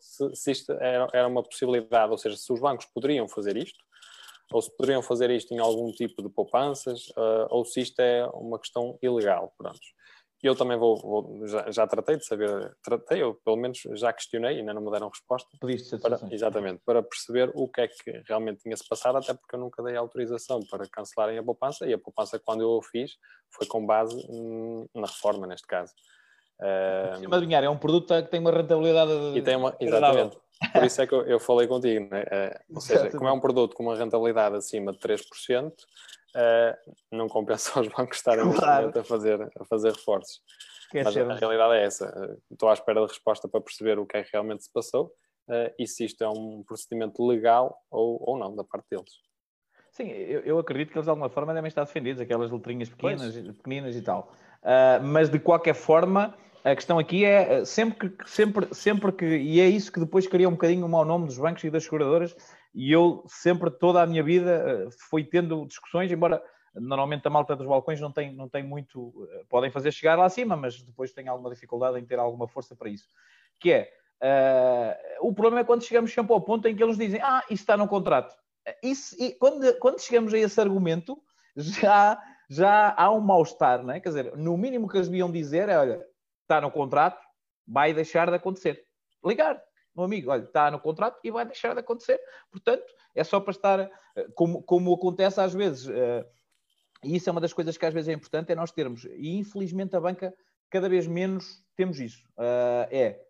se, 0.00 0.34
se 0.34 0.50
isto 0.50 0.72
era, 0.72 1.08
era 1.12 1.28
uma 1.28 1.42
possibilidade, 1.42 2.10
ou 2.10 2.18
seja, 2.18 2.36
se 2.36 2.52
os 2.52 2.60
bancos 2.60 2.86
poderiam 2.86 3.28
fazer 3.28 3.56
isto, 3.56 3.78
ou 4.52 4.60
se 4.60 4.70
poderiam 4.76 5.02
fazer 5.02 5.30
isto 5.30 5.54
em 5.54 5.58
algum 5.58 5.90
tipo 5.92 6.22
de 6.22 6.28
poupanças, 6.28 7.08
uh, 7.10 7.46
ou 7.50 7.64
se 7.64 7.80
isto 7.80 8.00
é 8.00 8.26
uma 8.34 8.58
questão 8.58 8.98
ilegal. 9.02 9.54
Pronto 9.56 9.80
eu 10.42 10.56
também 10.56 10.76
vou, 10.76 10.96
vou 10.96 11.46
já, 11.46 11.70
já, 11.70 11.86
tratei 11.86 12.16
de 12.16 12.26
saber, 12.26 12.76
tratei, 12.82 13.22
ou 13.22 13.34
pelo 13.34 13.56
menos 13.56 13.80
já 13.92 14.12
questionei, 14.12 14.58
ainda 14.58 14.74
não 14.74 14.82
me 14.82 14.90
deram 14.90 15.08
resposta. 15.08 15.48
Pediste 15.60 15.96
para, 15.98 16.18
Exatamente, 16.32 16.82
para 16.84 17.00
perceber 17.00 17.52
o 17.54 17.68
que 17.68 17.82
é 17.82 17.88
que 17.88 18.22
realmente 18.26 18.62
tinha-se 18.62 18.86
passado, 18.86 19.18
até 19.18 19.32
porque 19.34 19.54
eu 19.54 19.60
nunca 19.60 19.82
dei 19.84 19.96
autorização 19.96 20.60
para 20.68 20.88
cancelarem 20.88 21.38
a 21.38 21.42
poupança, 21.44 21.86
e 21.86 21.92
a 21.92 21.98
poupança, 21.98 22.40
quando 22.40 22.62
eu 22.62 22.70
o 22.70 22.82
fiz, 22.82 23.16
foi 23.50 23.68
com 23.68 23.86
base 23.86 24.16
na 24.92 25.06
reforma, 25.06 25.46
neste 25.46 25.66
caso. 25.66 25.92
Uh, 26.62 27.28
de 27.28 27.40
dinheiro, 27.40 27.66
é 27.66 27.70
um 27.70 27.76
produto 27.76 28.14
que 28.22 28.30
tem 28.30 28.38
uma 28.38 28.52
rentabilidade 28.52 29.10
e 29.34 29.42
tem 29.42 29.56
uma, 29.56 29.74
exatamente, 29.80 30.38
por 30.72 30.84
isso 30.84 31.02
é 31.02 31.06
que 31.06 31.14
eu, 31.14 31.22
eu 31.22 31.40
falei 31.40 31.66
contigo, 31.66 32.08
né? 32.08 32.24
ou 32.72 32.80
seja, 32.80 33.10
como 33.10 33.28
é 33.28 33.32
um 33.32 33.40
produto 33.40 33.74
com 33.74 33.82
uma 33.82 33.96
rentabilidade 33.96 34.54
acima 34.54 34.92
de 34.92 34.98
3%, 34.98 35.72
uh, 35.72 36.92
não 37.10 37.28
compensa 37.28 37.72
aos 37.78 37.88
bancos 37.88 38.18
estarem 38.18 38.50
claro. 38.52 38.92
a, 38.96 39.04
fazer, 39.04 39.50
a 39.58 39.64
fazer 39.64 39.92
reforços. 39.92 40.40
Quer 40.90 41.04
Mas 41.04 41.16
a 41.16 41.34
realidade 41.34 41.74
é 41.74 41.84
essa. 41.84 42.38
Estou 42.50 42.68
à 42.68 42.74
espera 42.74 43.00
de 43.00 43.06
resposta 43.06 43.48
para 43.48 43.60
perceber 43.60 43.98
o 43.98 44.06
que 44.06 44.18
é 44.18 44.22
que 44.22 44.30
realmente 44.32 44.62
se 44.62 44.72
passou 44.72 45.06
uh, 45.48 45.72
e 45.78 45.86
se 45.86 46.04
isto 46.04 46.22
é 46.22 46.28
um 46.28 46.62
procedimento 46.62 47.26
legal 47.26 47.76
ou, 47.90 48.22
ou 48.24 48.38
não 48.38 48.54
da 48.54 48.62
parte 48.62 48.86
deles. 48.90 49.10
Sim, 49.90 50.08
eu, 50.08 50.40
eu, 50.40 50.58
acredito 50.58 50.90
que 50.90 50.96
eles 50.96 51.04
de 51.04 51.10
alguma 51.10 51.28
forma 51.28 51.52
devem 51.52 51.68
estar 51.68 51.84
defendidos, 51.84 52.20
aquelas 52.20 52.50
letrinhas 52.50 52.88
pequenas, 52.88 53.34
pequeninas 53.34 53.96
e 53.96 54.02
tal. 54.02 54.32
Uh, 54.62 55.02
mas 55.02 55.28
de 55.28 55.38
qualquer 55.38 55.74
forma, 55.74 56.34
a 56.64 56.74
questão 56.74 56.98
aqui 56.98 57.24
é 57.24 57.60
eh, 57.60 57.64
sempre 57.64 58.10
que, 58.10 58.30
sempre, 58.30 58.72
sempre 58.72 59.12
que, 59.12 59.24
e 59.24 59.60
é 59.60 59.68
isso 59.68 59.90
que 59.90 59.98
depois 60.00 60.26
cria 60.26 60.48
um 60.48 60.52
bocadinho 60.52 60.86
o 60.86 60.88
mau 60.88 61.04
nome 61.04 61.26
dos 61.26 61.38
bancos 61.38 61.64
e 61.64 61.70
das 61.70 61.84
seguradoras, 61.84 62.36
e 62.74 62.90
eu 62.90 63.24
sempre, 63.26 63.70
toda 63.70 64.00
a 64.00 64.06
minha 64.06 64.22
vida, 64.22 64.88
fui 65.10 65.24
tendo 65.24 65.66
discussões, 65.66 66.10
embora 66.10 66.42
normalmente 66.74 67.26
a 67.26 67.30
malta 67.30 67.54
dos 67.54 67.66
balcões 67.66 68.00
não 68.00 68.10
tem, 68.10 68.34
não 68.34 68.48
tem 68.48 68.62
muito, 68.62 69.28
podem 69.48 69.70
fazer 69.70 69.92
chegar 69.92 70.16
lá 70.16 70.24
acima, 70.24 70.56
mas 70.56 70.82
depois 70.82 71.12
tem 71.12 71.28
alguma 71.28 71.50
dificuldade 71.50 71.98
em 71.98 72.04
ter 72.04 72.18
alguma 72.18 72.48
força 72.48 72.74
para 72.74 72.88
isso. 72.88 73.06
Que 73.60 73.72
é, 73.72 73.92
uh, 75.20 75.28
o 75.28 75.34
problema 75.34 75.60
é 75.60 75.64
quando 75.64 75.84
chegamos 75.84 76.12
sempre 76.12 76.32
ao 76.32 76.40
ponto 76.40 76.66
em 76.66 76.74
que 76.74 76.82
eles 76.82 76.96
dizem, 76.96 77.20
ah, 77.22 77.42
isso 77.50 77.62
está 77.62 77.76
no 77.76 77.88
contrato. 77.88 78.34
Isso, 78.82 79.16
e 79.20 79.32
quando, 79.32 79.78
quando 79.78 80.00
chegamos 80.00 80.32
a 80.32 80.38
esse 80.38 80.60
argumento, 80.60 81.20
já, 81.56 82.18
já 82.48 82.94
há 82.96 83.10
um 83.12 83.20
mal-estar, 83.20 83.82
não 83.82 83.92
é? 83.92 84.00
Quer 84.00 84.08
dizer, 84.08 84.36
no 84.36 84.56
mínimo 84.56 84.88
que 84.88 84.96
eles 84.96 85.08
deviam 85.08 85.30
dizer 85.30 85.68
é, 85.68 85.76
olha, 85.76 86.11
está 86.52 86.60
no 86.60 86.70
contrato, 86.70 87.22
vai 87.66 87.94
deixar 87.94 88.28
de 88.28 88.36
acontecer. 88.36 88.84
Ligar, 89.24 89.62
meu 89.96 90.04
amigo, 90.04 90.30
olha, 90.30 90.42
está 90.42 90.70
no 90.70 90.78
contrato 90.78 91.18
e 91.24 91.30
vai 91.30 91.46
deixar 91.46 91.72
de 91.72 91.80
acontecer. 91.80 92.20
Portanto, 92.50 92.84
é 93.14 93.24
só 93.24 93.40
para 93.40 93.52
estar, 93.52 93.80
eh, 93.80 94.28
como, 94.34 94.62
como 94.62 94.94
acontece 94.94 95.40
às 95.40 95.54
vezes, 95.54 95.86
uh, 95.86 96.26
e 97.02 97.16
isso 97.16 97.28
é 97.28 97.32
uma 97.32 97.40
das 97.40 97.52
coisas 97.52 97.76
que 97.78 97.86
às 97.86 97.94
vezes 97.94 98.08
é 98.08 98.12
importante, 98.12 98.52
é 98.52 98.54
nós 98.54 98.70
termos, 98.70 99.04
e 99.04 99.36
infelizmente 99.36 99.96
a 99.96 100.00
banca 100.00 100.34
cada 100.70 100.88
vez 100.88 101.06
menos 101.06 101.62
temos 101.76 102.00
isso. 102.00 102.24
Uh, 102.36 102.88
é, 102.90 103.20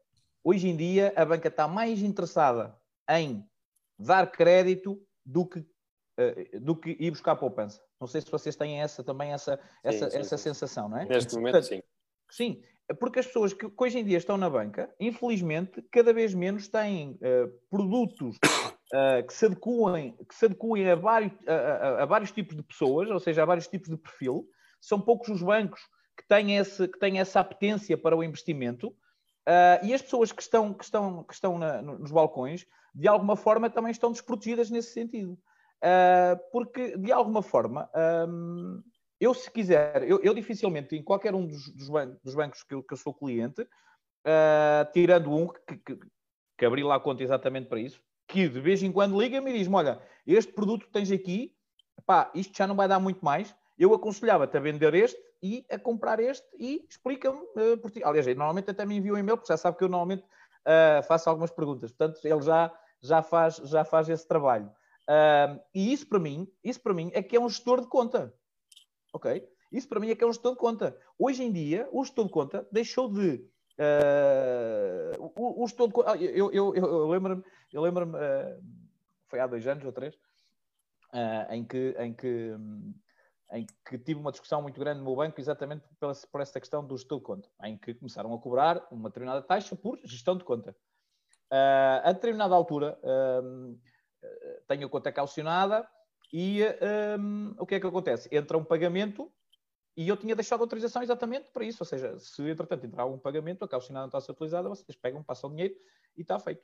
hoje 0.42 0.68
em 0.68 0.76
dia 0.76 1.12
a 1.16 1.24
banca 1.24 1.48
está 1.48 1.68
mais 1.68 2.02
interessada 2.02 2.76
em 3.08 3.44
dar 3.98 4.30
crédito 4.30 5.00
do 5.24 5.46
que, 5.46 5.64
do 6.60 6.74
que 6.74 6.96
ir 6.98 7.10
buscar 7.10 7.36
poupança. 7.36 7.80
Não 8.00 8.08
sei 8.08 8.20
se 8.20 8.30
vocês 8.30 8.56
têm 8.56 8.80
essa 8.80 9.04
também 9.04 9.32
essa, 9.32 9.60
essa, 9.82 10.10
sim, 10.10 10.18
essa 10.18 10.36
sim. 10.36 10.42
sensação, 10.42 10.88
não 10.88 10.98
é? 10.98 11.04
Neste 11.04 11.34
momento, 11.36 11.52
Portanto, 11.52 11.68
sim. 11.68 11.82
Sim, 12.32 12.62
porque 12.98 13.18
as 13.18 13.26
pessoas 13.26 13.52
que, 13.52 13.70
hoje 13.76 13.98
em 13.98 14.04
dia 14.04 14.16
estão 14.16 14.38
na 14.38 14.48
banca, 14.48 14.92
infelizmente, 14.98 15.82
cada 15.92 16.14
vez 16.14 16.32
menos 16.32 16.66
têm 16.66 17.10
uh, 17.10 17.48
produtos 17.68 18.36
uh, 18.36 19.22
que 19.28 19.34
se 19.34 19.44
adequem, 19.44 20.16
que 20.26 20.34
se 20.34 20.46
adequem 20.46 20.90
a, 20.90 20.94
vários, 20.94 21.32
a, 21.46 21.52
a, 21.52 22.02
a, 22.02 22.06
vários 22.06 22.32
tipos 22.32 22.56
de 22.56 22.62
pessoas, 22.62 23.10
ou 23.10 23.20
seja, 23.20 23.42
a 23.42 23.44
vários 23.44 23.68
tipos 23.68 23.90
de 23.90 23.98
perfil. 23.98 24.46
São 24.80 24.98
poucos 24.98 25.28
os 25.28 25.42
bancos 25.42 25.82
que 26.16 26.26
têm, 26.26 26.56
esse, 26.56 26.88
que 26.88 26.98
têm 26.98 27.20
essa 27.20 27.40
apetência 27.40 27.98
para 27.98 28.16
o 28.16 28.24
investimento. 28.24 28.88
Uh, 28.88 29.84
e 29.84 29.92
as 29.92 30.00
pessoas 30.00 30.32
que 30.32 30.40
estão, 30.40 30.72
que 30.72 30.84
estão, 30.84 31.24
que 31.24 31.34
estão 31.34 31.58
na, 31.58 31.82
nos 31.82 32.10
balcões, 32.10 32.64
de 32.94 33.08
alguma 33.08 33.36
forma, 33.36 33.68
também 33.68 33.90
estão 33.90 34.10
desprotegidas 34.10 34.70
nesse 34.70 34.94
sentido. 34.94 35.38
porque, 36.50 36.96
de 36.96 37.12
alguma 37.12 37.42
forma, 37.42 37.90
um, 38.28 38.82
eu, 39.22 39.32
se 39.32 39.48
quiser, 39.48 40.02
eu, 40.02 40.20
eu, 40.20 40.34
dificilmente, 40.34 40.96
em 40.96 41.02
qualquer 41.02 41.32
um 41.32 41.46
dos, 41.46 41.68
dos, 41.68 41.88
bancos, 41.88 42.18
dos 42.24 42.34
bancos 42.34 42.64
que, 42.64 42.74
eu, 42.74 42.82
que 42.82 42.92
eu 42.92 42.96
sou 42.98 43.14
cliente, 43.14 43.62
uh, 43.62 44.92
tirando 44.92 45.32
um 45.32 45.46
que, 45.46 45.76
que, 45.76 45.98
que, 46.58 46.66
abri 46.66 46.82
lá 46.82 46.96
a 46.96 47.00
conta 47.00 47.22
exatamente 47.22 47.68
para 47.68 47.78
isso, 47.78 48.02
que 48.26 48.48
de 48.48 48.60
vez 48.60 48.82
em 48.82 48.90
quando 48.90 49.20
liga-me 49.20 49.50
e 49.52 49.58
diz-me: 49.58 49.76
Olha, 49.76 50.02
este 50.26 50.52
produto 50.52 50.86
que 50.86 50.92
tens 50.92 51.12
aqui, 51.12 51.54
pá, 52.04 52.32
isto 52.34 52.56
já 52.56 52.66
não 52.66 52.74
vai 52.74 52.88
dar 52.88 52.98
muito 52.98 53.24
mais. 53.24 53.54
Eu 53.78 53.94
aconselhava-te 53.94 54.56
a 54.56 54.60
vender 54.60 54.92
este 54.92 55.20
e 55.40 55.64
a 55.70 55.78
comprar 55.78 56.18
este 56.18 56.46
e 56.58 56.84
explica-me 56.90 57.38
uh, 57.38 57.78
por 57.80 57.92
ti. 57.92 58.02
Aliás, 58.02 58.26
normalmente 58.26 58.72
até 58.72 58.84
me 58.84 58.96
envia 58.96 59.14
um 59.14 59.18
e-mail, 59.18 59.36
porque 59.36 59.52
já 59.52 59.56
sabe 59.56 59.78
que 59.78 59.84
eu 59.84 59.88
normalmente 59.88 60.24
uh, 60.24 61.02
faço 61.06 61.30
algumas 61.30 61.52
perguntas. 61.52 61.92
Portanto, 61.92 62.18
ele 62.24 62.42
já, 62.42 62.72
já, 63.00 63.22
faz, 63.22 63.56
já 63.56 63.84
faz 63.84 64.08
esse 64.08 64.26
trabalho. 64.26 64.66
Uh, 65.08 65.62
e 65.72 65.92
isso 65.92 66.08
para 66.08 66.18
mim, 66.18 66.48
isso 66.64 66.80
para 66.80 66.92
mim 66.92 67.12
é 67.14 67.22
que 67.22 67.36
é 67.36 67.40
um 67.40 67.48
gestor 67.48 67.80
de 67.80 67.86
conta. 67.86 68.34
Ok? 69.12 69.48
Isso 69.72 69.88
para 69.88 69.98
mim 69.98 70.10
é 70.10 70.14
que 70.14 70.22
é 70.22 70.26
um 70.26 70.32
gestor 70.32 70.52
de 70.52 70.58
conta. 70.58 70.96
Hoje 71.18 71.42
em 71.42 71.50
dia, 71.50 71.88
o 71.90 72.04
gestor 72.04 72.26
de 72.26 72.30
conta 72.30 72.66
deixou 72.70 73.10
de. 73.10 73.44
Uh, 73.78 75.32
o, 75.34 75.62
o 75.62 75.66
gestor 75.66 75.88
de 75.88 75.94
conta. 75.94 76.16
Eu, 76.16 76.52
eu, 76.52 76.74
eu, 76.74 76.84
eu 76.84 77.08
lembro-me, 77.08 77.42
eu 77.72 77.80
lembro-me 77.80 78.16
uh, 78.16 78.62
foi 79.28 79.40
há 79.40 79.46
dois 79.46 79.66
anos 79.66 79.82
ou 79.84 79.92
três, 79.92 80.14
uh, 80.14 81.50
em, 81.50 81.64
que, 81.64 81.96
em, 81.98 82.12
que, 82.12 82.54
em 83.52 83.66
que 83.88 83.98
tive 83.98 84.20
uma 84.20 84.30
discussão 84.30 84.60
muito 84.60 84.78
grande 84.78 84.98
no 84.98 85.06
meu 85.06 85.16
banco 85.16 85.40
exatamente 85.40 85.82
por, 85.98 86.12
por 86.30 86.40
essa 86.42 86.60
questão 86.60 86.86
do 86.86 86.96
gestor 86.96 87.18
de 87.18 87.24
conta, 87.24 87.48
em 87.62 87.78
que 87.78 87.94
começaram 87.94 88.32
a 88.34 88.38
cobrar 88.38 88.86
uma 88.90 89.08
determinada 89.08 89.40
taxa 89.40 89.74
por 89.74 89.98
gestão 90.04 90.36
de 90.36 90.44
conta. 90.44 90.76
a 92.04 92.12
determinada 92.12 92.54
altura, 92.54 92.98
tenho 94.68 94.86
a 94.86 94.90
conta 94.90 95.10
calcionada 95.10 95.88
e 96.32 96.60
um, 97.18 97.54
o 97.58 97.66
que 97.66 97.74
é 97.74 97.80
que 97.80 97.86
acontece? 97.86 98.28
Entra 98.32 98.56
um 98.56 98.64
pagamento 98.64 99.30
e 99.94 100.08
eu 100.08 100.16
tinha 100.16 100.34
deixado 100.34 100.62
autorização 100.62 101.02
exatamente 101.02 101.50
para 101.50 101.64
isso. 101.64 101.82
Ou 101.82 101.86
seja, 101.86 102.18
se 102.18 102.42
entretanto 102.48 102.86
entrar 102.86 103.04
um 103.04 103.18
pagamento, 103.18 103.64
a 103.64 103.68
calcinada 103.68 104.02
não 104.02 104.08
está 104.08 104.18
a 104.18 104.20
ser 104.22 104.32
utilizada, 104.32 104.68
vocês 104.68 104.96
pegam, 104.96 105.22
passam 105.22 105.50
o 105.50 105.52
dinheiro 105.52 105.74
e 106.16 106.22
está 106.22 106.38
feito. 106.38 106.62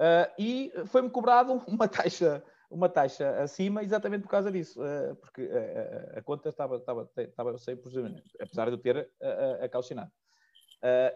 Uh, 0.00 0.32
e 0.38 0.72
foi-me 0.86 1.10
cobrado 1.10 1.54
uma 1.66 1.88
taxa, 1.88 2.42
uma 2.70 2.88
taxa 2.88 3.42
acima 3.42 3.82
exatamente 3.82 4.22
por 4.22 4.30
causa 4.30 4.52
disso, 4.52 4.80
uh, 4.80 5.16
porque 5.16 5.42
uh, 5.42 6.18
a 6.18 6.22
conta 6.22 6.48
estava, 6.48 6.76
estava, 6.76 7.10
estava 7.18 7.58
sem 7.58 7.76
procedimento, 7.76 8.22
apesar 8.40 8.66
de 8.66 8.72
eu 8.72 8.78
ter 8.78 9.10
a, 9.20 9.64
a 9.64 9.68
calcinado. 9.68 10.10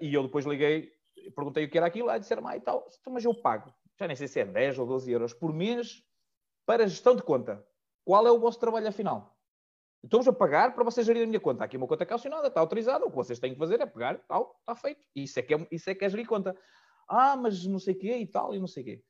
e 0.02 0.12
eu 0.12 0.24
depois 0.24 0.44
liguei, 0.44 0.92
perguntei 1.34 1.64
o 1.64 1.70
que 1.70 1.78
era 1.78 1.86
aquilo, 1.86 2.10
aí 2.10 2.20
disseram, 2.20 2.46
ah, 2.46 2.56
e 2.56 2.60
tal, 2.60 2.86
mas 3.08 3.24
eu 3.24 3.32
pago, 3.32 3.72
já 3.98 4.06
nem 4.06 4.16
sei 4.16 4.28
se 4.28 4.40
é 4.40 4.44
10 4.44 4.80
ou 4.80 4.86
12 4.86 5.10
euros 5.10 5.32
por 5.32 5.50
mês 5.50 6.02
para 6.66 6.86
gestão 6.86 7.14
de 7.14 7.22
conta. 7.22 7.64
Qual 8.04 8.26
é 8.26 8.30
o 8.30 8.38
vosso 8.38 8.58
trabalho 8.58 8.88
afinal? 8.88 9.34
Estamos 10.02 10.28
a 10.28 10.32
pagar 10.32 10.74
para 10.74 10.84
vocês 10.84 11.06
gerirem 11.06 11.24
a 11.24 11.28
minha 11.28 11.40
conta. 11.40 11.64
Aqui 11.64 11.76
uma 11.76 11.86
conta 11.86 12.04
calcionada, 12.04 12.48
está 12.48 12.60
autorizada. 12.60 13.06
O 13.06 13.10
que 13.10 13.16
vocês 13.16 13.38
têm 13.38 13.54
que 13.54 13.58
fazer 13.58 13.80
é 13.80 13.86
pegar, 13.86 14.18
tal, 14.28 14.56
está 14.60 14.74
feito. 14.74 15.06
Isso 15.16 15.38
é 15.38 15.42
que 15.42 15.54
é, 15.54 15.66
isso 15.70 15.88
é, 15.88 15.94
que 15.94 16.04
é 16.04 16.08
gerir 16.10 16.26
conta. 16.26 16.54
Ah, 17.08 17.36
mas 17.36 17.64
não 17.64 17.78
sei 17.78 17.94
o 17.94 17.98
quê 17.98 18.16
e 18.18 18.26
tal, 18.26 18.54
e 18.54 18.58
não 18.58 18.66
sei 18.66 18.82
o 18.82 18.86
quê. 18.86 19.02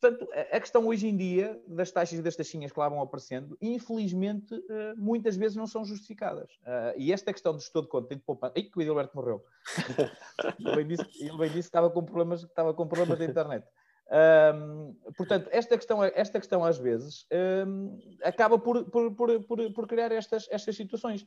Portanto, 0.00 0.28
a 0.32 0.60
questão 0.60 0.86
hoje 0.86 1.08
em 1.08 1.16
dia 1.16 1.60
das 1.66 1.90
taxas 1.90 2.20
e 2.20 2.22
das 2.22 2.36
taxinhas 2.36 2.70
que 2.70 2.78
lá 2.78 2.88
vão 2.88 3.02
aparecendo, 3.02 3.58
infelizmente, 3.60 4.54
eh, 4.70 4.94
muitas 4.96 5.36
vezes 5.36 5.56
não 5.56 5.66
são 5.66 5.84
justificadas. 5.84 6.56
Eh, 6.64 6.94
e 6.98 7.12
esta 7.12 7.32
questão 7.32 7.52
do 7.52 7.58
gestor 7.58 7.82
de 7.82 7.88
conta 7.88 8.08
tem 8.08 8.18
de 8.18 8.22
poupar. 8.22 8.52
Ei, 8.54 8.62
que 8.62 8.78
o 8.78 8.80
Edilberto 8.80 9.16
morreu. 9.16 9.44
ele, 10.60 10.76
bem 10.76 10.86
disse, 10.86 11.04
ele 11.18 11.36
bem 11.36 11.48
disse 11.48 11.62
que 11.62 11.76
estava 11.76 11.90
com 11.90 12.04
problemas, 12.04 12.44
estava 12.44 12.72
com 12.72 12.86
problemas 12.86 13.18
da 13.18 13.24
internet. 13.24 13.66
Portanto, 15.16 15.48
esta 15.52 15.76
questão, 15.76 16.02
esta 16.02 16.38
questão 16.38 16.64
às 16.64 16.78
vezes 16.78 17.26
acaba 18.24 18.58
por, 18.58 18.84
por, 18.90 19.14
por, 19.14 19.72
por, 19.72 19.86
criar 19.86 20.12
estas, 20.12 20.48
estas 20.50 20.76
situações. 20.76 21.26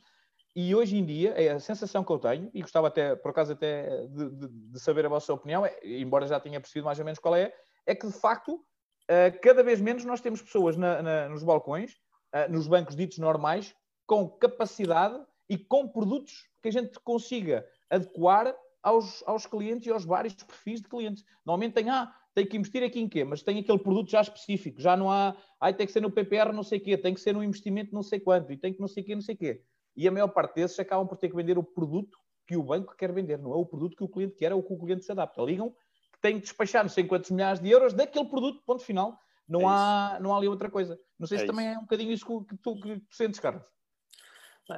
E 0.54 0.74
hoje 0.74 0.98
em 0.98 1.04
dia, 1.04 1.30
é 1.30 1.50
a 1.50 1.58
sensação 1.58 2.04
que 2.04 2.12
eu 2.12 2.18
tenho, 2.18 2.50
e 2.52 2.60
gostava 2.60 2.88
até, 2.88 3.16
por 3.16 3.30
acaso, 3.30 3.52
até 3.52 4.06
de, 4.06 4.30
de, 4.30 4.48
de 4.48 4.80
saber 4.80 5.06
a 5.06 5.08
vossa 5.08 5.32
opinião, 5.32 5.64
é, 5.64 5.78
embora 5.82 6.26
já 6.26 6.38
tenha 6.38 6.60
percebido 6.60 6.84
mais 6.84 6.98
ou 6.98 7.04
menos 7.04 7.18
qual 7.18 7.34
é, 7.34 7.54
é 7.86 7.94
que 7.94 8.06
de 8.06 8.12
facto, 8.12 8.56
uh, 8.56 9.40
cada 9.40 9.62
vez 9.62 9.80
menos 9.80 10.04
nós 10.04 10.20
temos 10.20 10.42
pessoas 10.42 10.76
na, 10.76 11.02
na, 11.02 11.28
nos 11.30 11.42
balcões, 11.42 11.92
uh, 12.34 12.52
nos 12.52 12.66
bancos 12.66 12.94
ditos 12.94 13.16
normais, 13.16 13.74
com 14.06 14.28
capacidade 14.28 15.18
e 15.48 15.56
com 15.56 15.88
produtos 15.88 16.46
que 16.60 16.68
a 16.68 16.72
gente 16.72 17.00
consiga 17.00 17.66
adequar 17.88 18.54
aos, 18.82 19.22
aos 19.26 19.46
clientes 19.46 19.86
e 19.86 19.90
aos 19.90 20.04
vários 20.04 20.34
perfis 20.34 20.82
de 20.82 20.88
clientes. 20.88 21.24
Normalmente 21.46 21.74
tem, 21.74 21.88
ah, 21.88 22.14
tem 22.34 22.46
que 22.46 22.56
investir 22.56 22.82
aqui 22.82 23.00
em 23.00 23.08
quê? 23.08 23.24
Mas 23.24 23.42
tem 23.42 23.58
aquele 23.58 23.78
produto 23.78 24.10
já 24.10 24.20
específico, 24.20 24.80
já 24.80 24.96
não 24.96 25.10
há, 25.10 25.36
ai, 25.60 25.74
tem 25.74 25.86
que 25.86 25.92
ser 25.92 26.00
no 26.00 26.10
PPR 26.10 26.52
não 26.52 26.62
sei 26.62 26.80
quê, 26.80 26.96
tem 26.96 27.14
que 27.14 27.20
ser 27.20 27.34
no 27.34 27.44
investimento 27.44 27.94
não 27.94 28.02
sei 28.02 28.20
quanto, 28.20 28.52
e 28.52 28.56
tem 28.56 28.72
que 28.72 28.80
não 28.80 28.88
sei 28.88 29.02
quê, 29.02 29.14
não 29.14 29.22
sei 29.22 29.36
quê. 29.36 29.62
E 29.94 30.08
a 30.08 30.10
maior 30.10 30.28
parte 30.28 30.54
desses 30.54 30.78
acabam 30.78 31.06
por 31.06 31.18
ter 31.18 31.28
que 31.28 31.36
vender 31.36 31.58
o 31.58 31.62
produto 31.62 32.18
que 32.46 32.56
o 32.56 32.62
banco 32.62 32.96
quer 32.96 33.12
vender, 33.12 33.38
não 33.38 33.52
é 33.52 33.56
o 33.56 33.66
produto 33.66 33.96
que 33.96 34.04
o 34.04 34.08
cliente 34.08 34.34
quer, 34.34 34.52
é 34.52 34.54
o 34.54 34.62
que 34.62 34.72
o 34.72 34.78
cliente 34.78 35.04
se 35.04 35.12
adapta. 35.12 35.42
Ligam 35.42 35.70
que 36.12 36.20
tem 36.20 36.36
que 36.36 36.42
despachar 36.42 36.82
não 36.82 36.90
sei 36.90 37.04
quantos 37.04 37.30
milhares 37.30 37.60
de 37.60 37.70
euros 37.70 37.92
daquele 37.92 38.26
produto, 38.26 38.62
ponto 38.64 38.82
final. 38.82 39.18
Não, 39.48 39.62
é 39.62 39.64
há, 39.66 40.18
não 40.20 40.32
há 40.32 40.38
ali 40.38 40.48
outra 40.48 40.70
coisa. 40.70 40.98
Não 41.18 41.26
sei 41.26 41.36
é 41.36 41.38
se 41.40 41.44
isso. 41.44 41.52
também 41.52 41.68
é 41.68 41.78
um 41.78 41.82
bocadinho 41.82 42.12
isso 42.12 42.24
que 42.44 42.56
tu, 42.56 42.80
que 42.80 43.00
tu 43.00 43.14
sentes, 43.14 43.38
Carlos. 43.38 43.62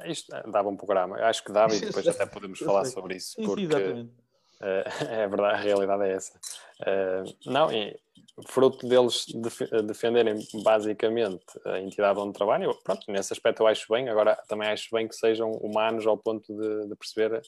Isto 0.05 0.31
dava 0.51 0.67
um 0.67 0.75
programa, 0.75 1.15
acho 1.17 1.43
que 1.43 1.51
dava 1.51 1.73
e 1.73 1.79
depois 1.79 2.07
até 2.07 2.25
podemos 2.25 2.59
falar 2.59 2.85
sobre 2.85 3.15
isso. 3.15 3.35
Porque... 3.37 3.61
Sim, 3.61 3.67
exatamente 3.67 4.24
Uh, 4.65 5.05
é 5.13 5.27
verdade, 5.27 5.53
a 5.53 5.57
realidade 5.57 6.03
é 6.03 6.11
essa. 6.13 6.39
Uh, 6.81 7.51
não, 7.51 7.71
e 7.71 7.95
fruto 8.47 8.87
deles 8.87 9.25
def 9.35 9.61
defenderem 9.85 10.35
basicamente 10.63 11.45
a 11.63 11.79
entidade 11.79 12.19
onde 12.19 12.33
trabalham, 12.33 12.73
pronto, 12.83 13.05
nesse 13.07 13.31
aspecto 13.31 13.61
eu 13.61 13.67
acho 13.67 13.85
bem, 13.93 14.09
agora 14.09 14.35
também 14.47 14.67
acho 14.67 14.89
bem 14.91 15.07
que 15.07 15.15
sejam 15.15 15.51
humanos 15.51 16.05
ao 16.05 16.17
ponto 16.17 16.53
de, 16.53 16.89
de 16.89 16.95
perceber 16.95 17.41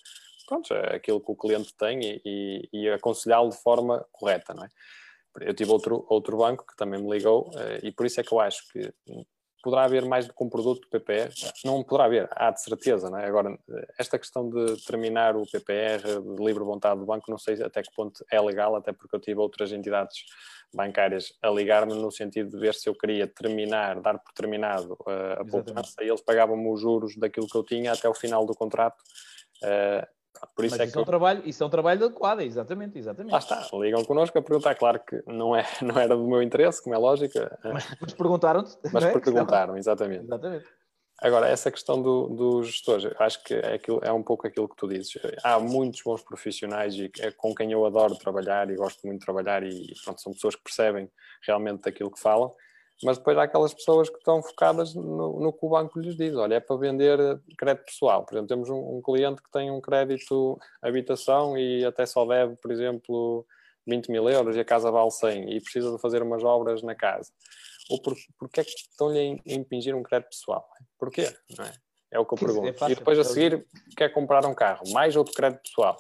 pronto, 0.48 0.74
aquilo 0.74 1.20
que 1.20 1.32
o 1.32 1.36
cliente 1.36 1.74
tem 1.76 2.00
e, 2.02 2.22
e, 2.24 2.70
e 2.72 2.90
aconselhá-lo 2.90 3.50
de 3.50 3.58
forma 3.58 4.06
correta, 4.14 4.54
não 4.54 4.64
é? 4.64 4.70
Eu 5.42 5.54
tive 5.54 5.72
outro, 5.72 6.06
outro 6.08 6.38
banco 6.38 6.66
que 6.66 6.78
também 6.78 7.02
me 7.02 7.12
ligou 7.12 7.52
e 7.84 7.92
por 7.92 8.06
isso 8.06 8.20
é 8.20 8.24
que 8.24 8.32
eu 8.32 8.40
acho 8.40 8.66
que 8.70 8.92
poderá 9.68 9.84
haver 9.84 10.06
mais 10.06 10.26
do 10.26 10.34
que 10.34 10.42
um 10.42 10.48
produto 10.48 10.80
do 10.80 10.88
PPR? 10.88 11.30
Não 11.66 11.84
poderá 11.84 12.06
haver, 12.06 12.30
há 12.32 12.52
de 12.52 12.62
certeza, 12.62 13.10
não 13.10 13.20
é? 13.20 13.26
Agora, 13.26 13.60
esta 14.00 14.18
questão 14.18 14.50
de 14.50 14.82
terminar 14.86 15.36
o 15.36 15.46
PPR 15.46 16.22
de 16.22 16.42
livre 16.42 16.64
vontade 16.64 17.02
do 17.02 17.06
banco, 17.06 17.30
não 17.30 17.38
sei 17.38 17.62
até 17.62 17.84
que 17.84 17.94
ponto 17.94 18.24
é 18.32 18.40
legal, 18.40 18.78
até 18.78 18.94
porque 18.94 19.14
eu 19.14 19.20
tive 19.20 19.42
outras 19.42 19.74
entidades 19.74 20.24
bancárias 20.74 21.34
a 21.42 21.50
ligar-me 21.50 21.94
no 21.96 22.10
sentido 22.10 22.52
de 22.52 22.58
ver 22.58 22.76
se 22.76 22.88
eu 22.88 22.96
queria 22.96 23.28
terminar, 23.28 24.00
dar 24.00 24.18
por 24.20 24.32
terminado 24.32 24.94
uh, 25.02 25.42
a 25.42 25.46
poupança, 25.46 26.02
e 26.02 26.08
eles 26.08 26.22
pagavam-me 26.22 26.72
os 26.72 26.80
juros 26.80 27.18
daquilo 27.18 27.48
que 27.48 27.58
eu 27.58 27.64
tinha 27.64 27.92
até 27.92 28.08
o 28.08 28.14
final 28.14 28.46
do 28.46 28.56
contrato. 28.56 29.04
Uh, 29.62 30.08
por 30.56 30.66
isso 30.66 30.76
Mas 30.76 30.82
é 30.82 30.84
isso, 30.86 30.94
que 30.94 31.00
é 31.00 31.02
um 31.02 31.06
trabalho, 31.06 31.42
isso 31.46 31.64
é 31.64 31.66
um 31.66 31.70
trabalho 31.70 32.06
adequado, 32.06 32.42
exatamente, 32.42 32.98
exatamente. 32.98 33.32
Lá 33.32 33.40
está, 33.40 33.68
ligam 33.74 34.04
connosco 34.04 34.38
a 34.38 34.42
perguntar, 34.42 34.76
claro 34.76 35.00
que 35.00 35.24
não, 35.28 35.56
é, 35.56 35.66
não 35.82 35.98
era 35.98 36.16
do 36.16 36.28
meu 36.28 36.42
interesse, 36.42 36.82
como 36.82 36.96
é 36.96 36.98
lógico. 36.98 37.34
Mas, 37.64 37.86
mas 38.02 38.14
perguntaram-te. 38.14 38.78
Mas 38.92 39.04
é? 39.04 39.12
perguntaram, 39.12 39.78
exatamente. 39.78 40.26
Exatamente. 40.26 40.66
Agora, 41.20 41.48
essa 41.48 41.72
questão 41.72 42.00
do, 42.00 42.28
dos 42.28 42.68
gestores, 42.68 43.12
acho 43.18 43.44
que 43.44 43.56
é, 43.56 43.74
aquilo, 43.74 44.00
é 44.04 44.12
um 44.12 44.22
pouco 44.22 44.46
aquilo 44.46 44.70
que 44.70 44.76
tu 44.76 44.88
dizes. 44.88 45.14
Há 45.44 45.60
muitos 45.60 46.02
bons 46.04 46.22
profissionais 46.22 46.94
e 46.94 47.12
é 47.20 47.32
com 47.32 47.56
quem 47.56 47.72
eu 47.72 47.84
adoro 47.86 48.16
trabalhar 48.16 48.70
e 48.70 48.76
gosto 48.76 49.06
muito 49.06 49.20
de 49.22 49.26
trabalhar 49.26 49.64
e 49.64 49.94
pronto, 50.04 50.22
são 50.22 50.32
pessoas 50.34 50.56
que 50.56 50.62
percebem 50.62 51.10
realmente 51.42 51.82
daquilo 51.82 52.12
que 52.12 52.20
falam 52.20 52.54
mas 53.04 53.18
depois 53.18 53.38
há 53.38 53.44
aquelas 53.44 53.74
pessoas 53.74 54.10
que 54.10 54.18
estão 54.18 54.42
focadas 54.42 54.96
no, 54.96 55.40
no, 55.40 55.54
que 55.54 55.66
o 55.66 55.70
banco 55.70 56.00
lhes 56.00 56.16
diz. 56.16 56.36
Olha, 56.36 56.56
é 56.56 56.60
para 56.60 56.78
vender 56.78 57.20
crédito 57.58 57.86
pessoal. 57.86 58.26
Por 58.26 58.34
exemplo, 58.34 58.48
temos 58.48 58.70
um, 58.70 58.98
um, 58.98 59.02
cliente 59.02 59.42
que 59.42 59.52
tem 59.52 59.70
um 59.70 59.80
crédito 59.80 60.58
habitação 60.82 61.58
e 61.58 61.86
até 61.86 62.06
só 62.06 62.26
deve, 62.26 62.56
por 62.56 62.72
exemplo, 62.72 63.46
20 63.86 64.12
mil 64.12 64.28
euros 64.30 64.56
e 64.56 64.60
a 64.60 64.66
casa 64.66 64.90
vale 64.90 65.12
100 65.12 65.56
e 65.56 65.62
precisa 65.62 65.92
de 65.92 66.02
fazer 66.02 66.24
umas 66.24 66.44
obras 66.44 66.82
na 66.82 66.96
casa. 66.96 67.32
Ou 67.90 68.02
por, 68.02 68.16
porquê 68.40 68.62
é 68.62 68.64
que 68.64 68.72
estão-lhe 68.72 69.42
a 69.48 69.54
impingir 69.54 69.96
um 69.96 70.04
crédito 70.04 70.30
pessoal? 70.30 70.68
Porquê? 70.98 71.32
Não 71.58 71.66
é? 71.66 71.74
É 72.10 72.20
o 72.20 72.26
que 72.26 72.34
eu 72.34 72.38
pergunto. 72.38 72.68
É 72.68 72.74
fácil, 72.74 72.94
e 72.94 72.96
depois 72.96 73.20
a 73.20 73.24
seguir 73.24 73.66
quer 73.96 74.10
comprar 74.10 74.46
um 74.46 74.56
carro, 74.56 74.84
mais 74.92 75.16
outro 75.16 75.34
crédito 75.34 75.62
pessoal. 75.62 75.98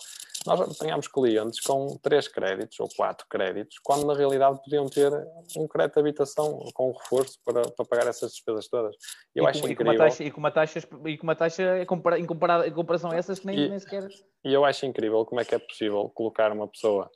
Nós 0.47 0.62
apanhamos 0.62 1.07
clientes 1.10 1.60
com 1.60 1.97
três 2.01 2.27
créditos 2.29 2.79
ou 2.79 2.88
quatro 2.95 3.27
créditos, 3.29 3.77
quando 3.83 4.07
na 4.07 4.13
realidade 4.13 4.62
podiam 4.63 4.88
ter 4.88 5.12
um 5.57 5.67
crédito 5.67 5.95
de 5.95 5.99
habitação 5.99 6.57
com 6.73 6.93
reforço 6.93 7.38
para, 7.43 7.62
para 7.69 7.86
pagar 7.86 8.07
essas 8.07 8.31
despesas 8.31 8.67
todas. 8.69 8.95
Eu 9.36 9.43
e 9.43 9.47
acho 9.47 9.62
com, 9.62 9.67
incrível. 9.67 9.93
E 9.93 9.97
com 9.97 10.01
uma 10.01 10.10
taxa, 10.10 10.23
e 10.23 10.31
com 10.31 10.39
uma 10.39 10.51
taxa, 10.51 10.79
e 11.05 11.17
com 11.17 11.23
uma 11.23 11.36
taxa 11.36 11.77
em, 11.79 12.21
em 12.21 12.73
comparação 12.73 13.12
a 13.12 13.15
essas 13.15 13.39
que 13.39 13.45
nem, 13.45 13.60
e, 13.60 13.69
nem 13.69 13.79
sequer. 13.79 14.07
E 14.45 14.53
eu 14.53 14.63
acho 14.63 14.86
incrível 14.86 15.25
como 15.25 15.41
é 15.41 15.45
que 15.45 15.53
é 15.53 15.60
possível 15.60 16.10
colocar 16.15 16.51
uma 16.53 16.67
pessoa 16.67 17.12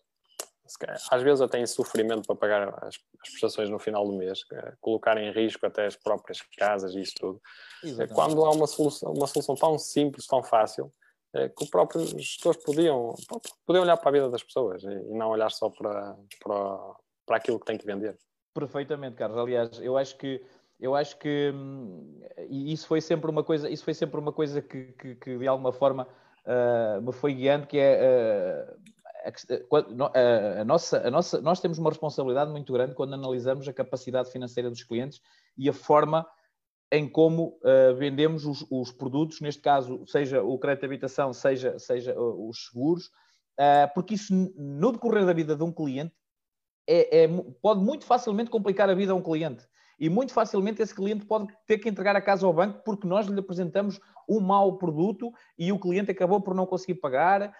às 1.09 1.21
vezes 1.21 1.41
até 1.41 1.59
em 1.59 1.65
sofrimento 1.65 2.25
para 2.25 2.35
pagar 2.35 2.69
as, 2.83 2.95
as, 2.95 3.29
prestações 3.29 3.69
no 3.69 3.79
final 3.79 4.05
do 4.05 4.13
mês, 4.13 4.39
eh, 4.53 4.73
colocar 4.79 5.17
em 5.17 5.31
risco 5.31 5.65
até 5.65 5.85
as 5.85 5.95
próprias 5.95 6.39
casas 6.57 6.95
e 6.95 7.01
isso 7.01 7.13
tudo. 7.19 7.41
Exatamente. 7.83 8.13
Quando 8.13 8.45
há 8.45 8.51
uma 8.51 8.67
solução, 8.67 9.11
uma 9.11 9.27
solução 9.27 9.55
tão 9.55 9.77
simples, 9.77 10.25
tão 10.25 10.41
fácil, 10.41 10.91
é, 11.33 11.49
que 11.49 11.63
os 11.63 11.69
próprios 11.69 12.09
gestores 12.09 12.61
podiam, 12.63 13.15
podiam 13.65 13.83
olhar 13.83 13.97
para 13.97 14.09
a 14.09 14.13
vida 14.13 14.29
das 14.29 14.43
pessoas 14.43 14.83
e, 14.83 15.13
não 15.13 15.29
olhar 15.29 15.49
só 15.49 15.69
para, 15.69 16.15
para, 16.43 16.95
para 17.25 17.37
aquilo 17.37 17.59
que 17.59 17.65
tem 17.65 17.77
que 17.77 17.85
vender. 17.85 18.17
Perfeitamente, 18.53 19.15
Carlos. 19.15 19.37
Aliás, 19.37 19.79
eu 19.79 19.97
acho 19.97 20.17
que 20.17 20.43
eu 20.79 20.95
acho 20.95 21.17
que 21.19 21.51
hum, 21.53 22.19
isso 22.49 22.87
foi 22.87 22.99
sempre 22.99 23.29
uma 23.29 23.43
coisa, 23.43 23.69
isso 23.69 23.83
foi 23.83 23.93
sempre 23.93 24.19
uma 24.19 24.33
coisa 24.33 24.63
que, 24.63 24.85
que, 24.93 25.15
que 25.15 25.37
de 25.37 25.47
alguma 25.47 25.71
forma 25.71 26.07
uh, 26.43 27.01
me 27.01 27.13
foi 27.13 27.35
guiando, 27.35 27.67
que 27.67 27.77
é 27.77 28.67
uh, 28.67 28.91
a, 29.71 30.61
a, 30.61 30.65
nossa, 30.65 31.07
a 31.07 31.11
nossa, 31.11 31.39
nós 31.39 31.59
temos 31.59 31.77
uma 31.77 31.91
responsabilidade 31.91 32.49
muito 32.49 32.73
grande 32.73 32.95
quando 32.95 33.13
analisamos 33.13 33.67
a 33.67 33.73
capacidade 33.73 34.31
financeira 34.31 34.69
dos 34.69 34.83
clientes 34.83 35.21
e 35.55 35.69
a 35.69 35.73
forma 35.73 36.25
em 36.91 37.07
como 37.07 37.57
uh, 37.63 37.95
vendemos 37.95 38.45
os, 38.45 38.65
os, 38.69 38.91
produtos, 38.91 39.39
neste 39.39 39.61
caso, 39.61 40.05
seja 40.05 40.43
o 40.43 40.59
crédito 40.59 40.81
de 40.81 40.87
habitação, 40.87 41.31
seja, 41.31 41.79
seja 41.79 42.13
uh, 42.19 42.49
os 42.49 42.65
seguros, 42.65 43.05
uh, 43.05 43.91
porque 43.95 44.15
isso, 44.15 44.33
no 44.57 44.91
decorrer 44.91 45.25
da 45.25 45.31
vida 45.31 45.55
de 45.55 45.63
um 45.63 45.71
cliente, 45.71 46.13
é, 46.85 47.23
é, 47.23 47.27
pode 47.61 47.81
muito 47.81 48.05
facilmente 48.05 48.49
complicar 48.49 48.89
a 48.89 48.93
vida 48.93 49.13
a 49.13 49.15
um 49.15 49.21
cliente. 49.21 49.65
E 49.97 50.09
muito 50.09 50.33
facilmente 50.33 50.81
esse 50.81 50.93
cliente 50.93 51.25
pode 51.25 51.47
ter 51.65 51.77
que 51.77 51.87
entregar 51.87 52.15
a 52.15 52.21
casa 52.21 52.45
ao 52.45 52.53
banco 52.53 52.81
porque 52.83 53.07
nós 53.07 53.27
lhe 53.27 53.39
apresentamos 53.39 53.99
um 54.27 54.41
mau 54.41 54.77
produto 54.77 55.31
e 55.57 55.71
o 55.71 55.79
cliente 55.79 56.11
acabou 56.11 56.41
por 56.41 56.55
não 56.55 56.65
conseguir 56.65 56.95
pagar 56.95 57.55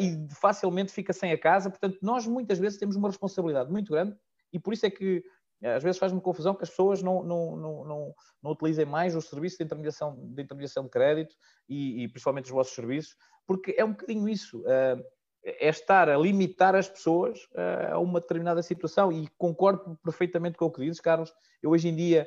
e 0.00 0.26
facilmente 0.34 0.92
fica 0.92 1.12
sem 1.12 1.30
a 1.30 1.38
casa. 1.38 1.68
Portanto, 1.68 1.98
nós 2.00 2.26
muitas 2.26 2.58
vezes 2.58 2.78
temos 2.78 2.96
uma 2.96 3.08
responsabilidade 3.08 3.70
muito 3.70 3.92
grande 3.92 4.16
e 4.50 4.58
por 4.58 4.72
isso 4.72 4.86
é 4.86 4.90
que 4.90 5.22
às 5.64 5.82
vezes 5.82 5.98
faz-me 5.98 6.20
confusão 6.20 6.54
que 6.54 6.62
as 6.62 6.70
pessoas 6.70 7.02
não, 7.02 7.22
não, 7.22 7.56
não, 7.56 7.84
não, 7.84 8.14
não 8.42 8.50
utilizem 8.50 8.84
mais 8.84 9.16
o 9.16 9.22
serviço 9.22 9.58
de 9.58 9.64
intermediação 9.64 10.14
de, 10.16 10.42
intermediação 10.42 10.84
de 10.84 10.90
crédito 10.90 11.34
e, 11.68 12.04
e, 12.04 12.08
principalmente 12.08 12.46
os 12.46 12.50
vossos 12.50 12.74
serviços, 12.74 13.16
porque 13.46 13.74
é 13.78 13.84
um 13.84 13.92
bocadinho 13.92 14.28
isso. 14.28 14.60
Uh, 14.60 15.02
é 15.46 15.68
estar 15.68 16.08
a 16.08 16.16
limitar 16.16 16.74
as 16.74 16.88
pessoas 16.88 17.38
uh, 17.52 17.92
a 17.92 17.98
uma 17.98 18.18
determinada 18.18 18.62
situação 18.62 19.12
e 19.12 19.28
concordo 19.36 19.98
perfeitamente 20.02 20.56
com 20.56 20.64
o 20.64 20.70
que 20.70 20.80
dizes, 20.80 21.00
Carlos. 21.00 21.32
Eu 21.62 21.70
hoje 21.70 21.88
em 21.88 21.94
dia 21.94 22.26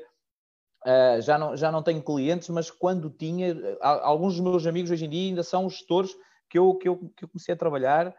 uh, 0.86 1.22
já, 1.22 1.38
não, 1.38 1.58
já 1.58 1.72
não 1.72 1.82
tenho 1.82 2.04
clientes, 2.04 2.48
mas 2.50 2.70
quando 2.70 3.10
tinha, 3.10 3.56
alguns 3.82 4.36
dos 4.36 4.44
meus 4.44 4.68
amigos 4.68 4.92
hoje 4.92 5.06
em 5.06 5.10
dia 5.10 5.30
ainda 5.30 5.44
são 5.44 5.68
gestores 5.68 6.16
que 6.48 6.60
eu, 6.60 6.76
que 6.76 6.88
eu, 6.88 7.12
que 7.16 7.24
eu 7.24 7.28
comecei 7.28 7.54
a 7.54 7.58
trabalhar 7.58 8.16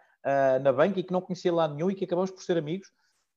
na 0.61 0.72
banca 0.72 1.00
e 1.00 1.02
que 1.02 1.12
não 1.12 1.22
conhecia 1.22 1.50
lá 1.50 1.66
nenhum 1.66 1.90
e 1.90 1.94
que 1.94 2.04
acabamos 2.04 2.31
por 2.31 2.42
ser 2.42 2.59
amigos 2.59 2.88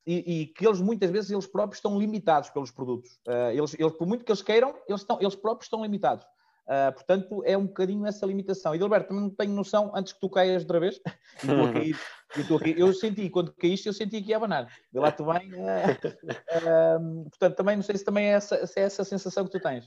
e, 0.05 0.41
e, 0.41 0.45
que 0.47 0.65
eles 0.65 0.81
muitas 0.81 1.09
vezes 1.11 1.29
eles 1.29 1.45
próprios 1.45 1.77
estão 1.77 1.99
limitados 1.99 2.49
pelos 2.49 2.71
produtos. 2.71 3.11
Uh, 3.27 3.51
eles, 3.51 3.75
eles, 3.77 3.93
por 3.93 4.07
muito 4.07 4.25
que 4.25 4.31
eles 4.31 4.41
queiram, 4.41 4.75
eles, 4.87 5.01
estão, 5.01 5.19
eles 5.21 5.35
próprios 5.35 5.67
estão 5.67 5.83
limitados. 5.83 6.25
Uh, 6.65 6.91
portanto, 6.93 7.43
é 7.45 7.57
um 7.57 7.67
bocadinho 7.67 8.05
essa 8.05 8.25
limitação. 8.25 8.73
E 8.73 8.77
Gilberto, 8.77 9.09
também 9.09 9.23
não 9.23 9.29
tenho 9.29 9.51
noção, 9.53 9.91
antes 9.93 10.13
que 10.13 10.19
tu 10.19 10.29
caias 10.29 10.63
outra 10.63 10.79
vez, 10.79 10.99
e 11.43 11.73
cair, 11.73 12.77
eu, 12.77 12.87
eu 12.87 12.93
senti, 12.93 13.29
quando 13.29 13.53
caíste, 13.53 13.87
eu 13.87 13.93
senti 13.93 14.21
que 14.21 14.29
ia 14.29 14.37
abanar. 14.37 14.67
De 14.91 14.99
lá 14.99 15.11
tu 15.11 15.25
bem. 15.25 15.51
Uh, 15.53 17.29
portanto, 17.29 17.55
também 17.55 17.75
não 17.75 17.83
sei 17.83 17.97
se 17.97 18.05
também 18.05 18.25
é 18.25 18.31
essa, 18.31 18.65
se 18.65 18.79
é 18.79 18.83
essa 18.83 19.03
sensação 19.03 19.45
que 19.45 19.51
tu 19.51 19.59
tens. 19.59 19.85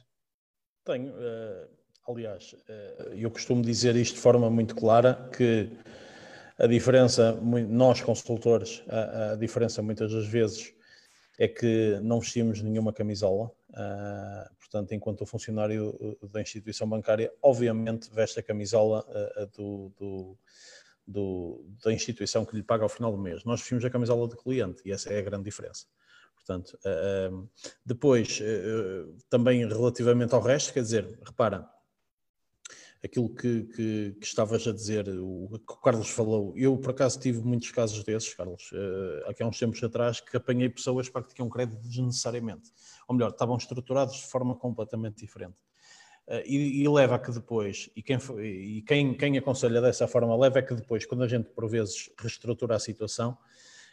Tenho. 0.84 1.14
aliás, 2.06 2.54
eu 3.12 3.30
costumo 3.30 3.62
dizer 3.62 3.96
isto 3.96 4.16
de 4.16 4.20
forma 4.20 4.50
muito 4.50 4.76
clara, 4.76 5.30
que 5.34 5.70
a 6.58 6.66
diferença, 6.66 7.32
nós 7.68 8.00
consultores, 8.00 8.82
a, 8.88 9.32
a, 9.32 9.36
diferença 9.36 9.82
muitas 9.82 10.12
das 10.12 10.26
vezes 10.26 10.72
é 11.38 11.48
que 11.48 11.98
não 12.00 12.20
vestimos 12.20 12.62
nenhuma 12.62 12.92
camisola. 12.92 13.50
Uh, 13.70 14.54
portanto, 14.60 14.92
enquanto 14.92 15.22
o 15.22 15.26
funcionário 15.26 15.96
uh, 16.22 16.28
da 16.28 16.40
instituição 16.40 16.88
bancária, 16.88 17.32
obviamente 17.42 18.08
veste 18.12 18.38
a 18.38 18.42
camisola 18.42 19.04
uh, 19.08 19.46
do, 19.56 19.92
do, 19.98 20.38
do, 21.04 21.66
da 21.84 21.92
instituição 21.92 22.44
que 22.44 22.54
lhe 22.54 22.62
paga 22.62 22.84
ao 22.84 22.88
final 22.88 23.10
do 23.10 23.18
mês. 23.18 23.42
Nós 23.44 23.60
vestimos 23.60 23.84
a 23.84 23.90
camisola 23.90 24.28
do 24.28 24.36
cliente 24.36 24.80
e 24.84 24.92
essa 24.92 25.12
é 25.12 25.18
a 25.18 25.22
grande 25.22 25.44
diferença. 25.44 25.86
Portanto, 26.36 26.78
depois, 27.86 28.38
também 29.30 29.66
relativamente 29.66 30.34
ao 30.34 30.42
resto, 30.42 30.74
quer 30.74 30.82
dizer, 30.82 31.18
repara, 31.24 31.66
aquilo 33.04 33.28
que, 33.28 33.64
que, 33.64 34.16
que, 34.18 34.26
estavas 34.26 34.66
a 34.66 34.72
dizer, 34.72 35.06
o 35.08 35.60
que 35.66 35.74
o 35.74 35.76
Carlos 35.76 36.08
falou. 36.08 36.54
Eu, 36.56 36.78
por 36.78 36.90
acaso, 36.90 37.20
tive 37.20 37.42
muitos 37.42 37.70
casos 37.70 38.02
desses, 38.02 38.32
Carlos, 38.32 38.72
uh, 38.72 39.28
aqui 39.28 39.42
há 39.42 39.46
uns 39.46 39.58
tempos 39.58 39.82
atrás, 39.84 40.20
que 40.20 40.34
apanhei 40.34 40.70
pessoas 40.70 41.10
para 41.10 41.22
que 41.22 41.34
tinham 41.34 41.48
crédito 41.50 41.82
desnecessariamente. 41.82 42.72
Ou 43.06 43.14
melhor, 43.14 43.30
estavam 43.30 43.56
estruturados 43.58 44.16
de 44.16 44.26
forma 44.26 44.56
completamente 44.56 45.16
diferente. 45.16 45.56
Uh, 46.26 46.40
e, 46.46 46.82
e, 46.82 46.88
leva 46.88 47.16
a 47.16 47.18
que 47.18 47.30
depois, 47.30 47.90
e, 47.94 48.02
quem, 48.02 48.16
e 48.42 48.82
quem, 48.82 49.14
quem 49.14 49.36
aconselha 49.36 49.82
dessa 49.82 50.08
forma, 50.08 50.34
leva 50.34 50.60
a 50.60 50.62
que 50.62 50.74
depois, 50.74 51.04
quando 51.04 51.24
a 51.24 51.28
gente 51.28 51.50
por 51.50 51.68
vezes 51.68 52.10
reestrutura 52.18 52.74
a 52.74 52.78
situação, 52.78 53.32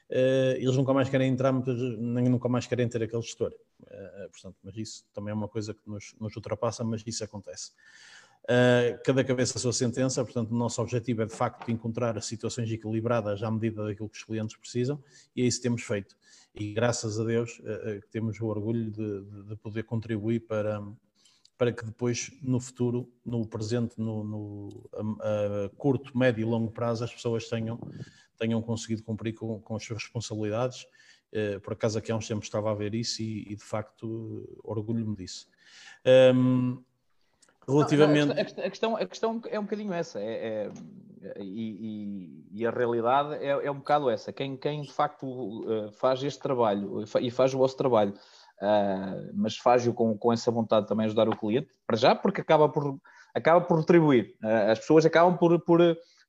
uh, 0.09 0.55
eles 0.55 0.77
nunca 0.77 0.93
mais 0.93 1.09
querem 1.09 1.29
entrar, 1.29 1.51
nem 1.51 2.29
nunca 2.29 2.47
mais 2.47 2.65
querem 2.65 2.87
ter 2.87 3.03
aquele 3.03 3.21
gestor. 3.21 3.53
portanto, 4.31 4.55
mas 4.63 4.77
isso 4.77 5.05
também 5.13 5.31
é 5.31 5.35
uma 5.35 5.49
coisa 5.49 5.73
que 5.73 5.81
nos, 5.85 6.15
nos 6.17 6.33
ultrapassa, 6.33 6.81
mas 6.85 7.03
isso 7.05 7.25
acontece. 7.25 7.71
Uh, 8.43 8.97
cada 9.05 9.23
cabeça 9.23 9.57
a 9.57 9.61
sua 9.61 9.71
sentença, 9.71 10.23
portanto, 10.23 10.51
o 10.51 10.57
nosso 10.57 10.81
objetivo 10.81 11.21
é 11.21 11.25
de 11.25 11.33
facto 11.33 11.69
encontrar 11.69 12.19
situações 12.23 12.71
equilibradas 12.71 13.43
à 13.43 13.51
medida 13.51 13.85
daquilo 13.85 14.09
que 14.09 14.17
os 14.17 14.23
clientes 14.23 14.57
precisam 14.57 15.01
e 15.35 15.43
é 15.43 15.45
isso 15.45 15.59
que 15.59 15.63
temos 15.63 15.83
feito. 15.83 16.15
E 16.55 16.73
graças 16.73 17.19
a 17.19 17.23
Deus 17.23 17.59
uh, 17.59 18.01
temos 18.09 18.39
o 18.41 18.47
orgulho 18.47 18.89
de, 18.89 19.21
de, 19.43 19.55
poder 19.57 19.83
contribuir 19.83 20.41
para, 20.41 20.81
para 21.55 21.71
que 21.71 21.85
depois, 21.85 22.31
no 22.41 22.59
futuro, 22.59 23.07
no 23.23 23.45
presente, 23.45 23.99
no, 23.99 24.23
no 24.23 24.89
a, 24.91 25.69
curto, 25.77 26.17
médio 26.17 26.41
e 26.41 26.45
longo 26.45 26.71
prazo, 26.71 27.03
as 27.03 27.13
pessoas 27.13 27.47
tenham, 27.47 27.79
tenham 28.37 28.61
conseguido 28.61 29.03
cumprir 29.03 29.33
com, 29.33 29.61
com 29.61 29.75
as 29.75 29.83
suas 29.83 30.03
responsabilidades. 30.03 30.85
Por 31.63 31.71
acaso, 31.71 31.97
aqui 31.97 32.11
há 32.11 32.15
uns 32.17 32.27
tempos 32.27 32.47
estava 32.47 32.69
a 32.69 32.75
ver 32.75 32.93
isso 32.93 33.21
e, 33.21 33.53
e 33.53 33.55
de 33.55 33.63
facto, 33.63 34.59
orgulho-me 34.65 35.15
disso. 35.15 35.47
Um, 36.35 36.83
Relativamente. 37.67 38.25
Não, 38.25 38.33
a, 38.33 38.43
questão, 38.43 38.63
a, 38.63 38.69
questão, 38.69 38.95
a 38.95 39.05
questão 39.05 39.41
é 39.49 39.59
um 39.59 39.63
bocadinho 39.63 39.93
essa. 39.93 40.19
É, 40.19 40.23
é 40.25 40.71
e, 41.37 42.41
e, 42.51 42.61
e, 42.61 42.65
a 42.65 42.71
realidade 42.71 43.35
é, 43.35 43.49
é, 43.49 43.71
um 43.71 43.77
bocado 43.77 44.09
essa. 44.09 44.33
Quem, 44.33 44.57
quem 44.57 44.81
de 44.81 44.91
facto 44.91 45.25
uh, 45.25 45.91
faz 45.93 46.23
este 46.23 46.39
trabalho 46.41 47.03
e 47.21 47.29
faz 47.29 47.53
o 47.53 47.59
vosso 47.59 47.77
trabalho, 47.77 48.13
uh, 48.13 49.31
mas 49.35 49.55
faz-o 49.55 49.93
com, 49.93 50.17
com 50.17 50.33
essa 50.33 50.49
vontade 50.49 50.87
também 50.87 51.05
de 51.05 51.09
ajudar 51.09 51.29
o 51.29 51.37
cliente, 51.37 51.69
para 51.85 51.95
já, 51.95 52.15
porque 52.15 52.41
acaba 52.41 52.67
por, 52.67 52.99
acaba 53.35 53.61
por 53.61 53.79
retribuir. 53.79 54.35
Uh, 54.43 54.71
as 54.71 54.79
pessoas 54.79 55.05
acabam 55.05 55.37
por, 55.37 55.59
por, 55.61 55.79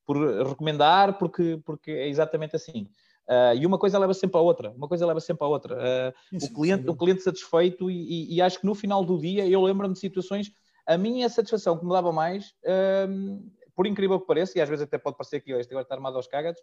por 0.05 0.47
recomendar, 0.47 1.17
porque, 1.19 1.59
porque 1.65 1.91
é 1.91 2.09
exatamente 2.09 2.55
assim. 2.55 2.87
Uh, 3.29 3.55
e 3.57 3.65
uma 3.65 3.79
coisa 3.79 3.99
leva 3.99 4.13
sempre 4.13 4.37
a 4.37 4.41
outra, 4.41 4.71
uma 4.73 4.89
coisa 4.89 5.07
leva 5.07 5.21
sempre 5.21 5.45
a 5.45 5.49
outra. 5.49 5.75
Uh, 5.75 6.45
o, 6.45 6.55
cliente, 6.55 6.91
o 6.91 6.95
cliente 6.95 7.23
satisfeito, 7.23 7.91
e, 7.91 7.95
e, 7.95 8.35
e, 8.35 8.43
acho 8.43 8.59
que 8.59 8.67
no 8.67 8.75
final 8.75 9.05
do 9.05 9.19
dia 9.19 9.49
eu 9.49 9.63
lembro-me 9.63 9.95
de 9.95 10.01
situações, 10.01 10.51
a 10.87 10.99
minha 10.99 11.29
satisfação 11.29 11.79
que 11.79 11.85
me 11.85 11.93
dava 11.93 12.13
mais, 12.13 12.55
uh, 12.65 13.51
por 13.75 13.87
incrível 13.87 14.21
que 14.21 14.27
pareça, 14.27 14.59
e 14.59 14.61
às 14.61 14.69
vezes 14.69 14.85
até 14.85 14.99
pode 14.99 15.17
parecer 15.17 15.41
que 15.41 15.53
este 15.53 15.71
agora 15.71 15.85
está 15.85 15.95
armado 15.95 16.17
aos 16.17 16.27
cagados, 16.27 16.61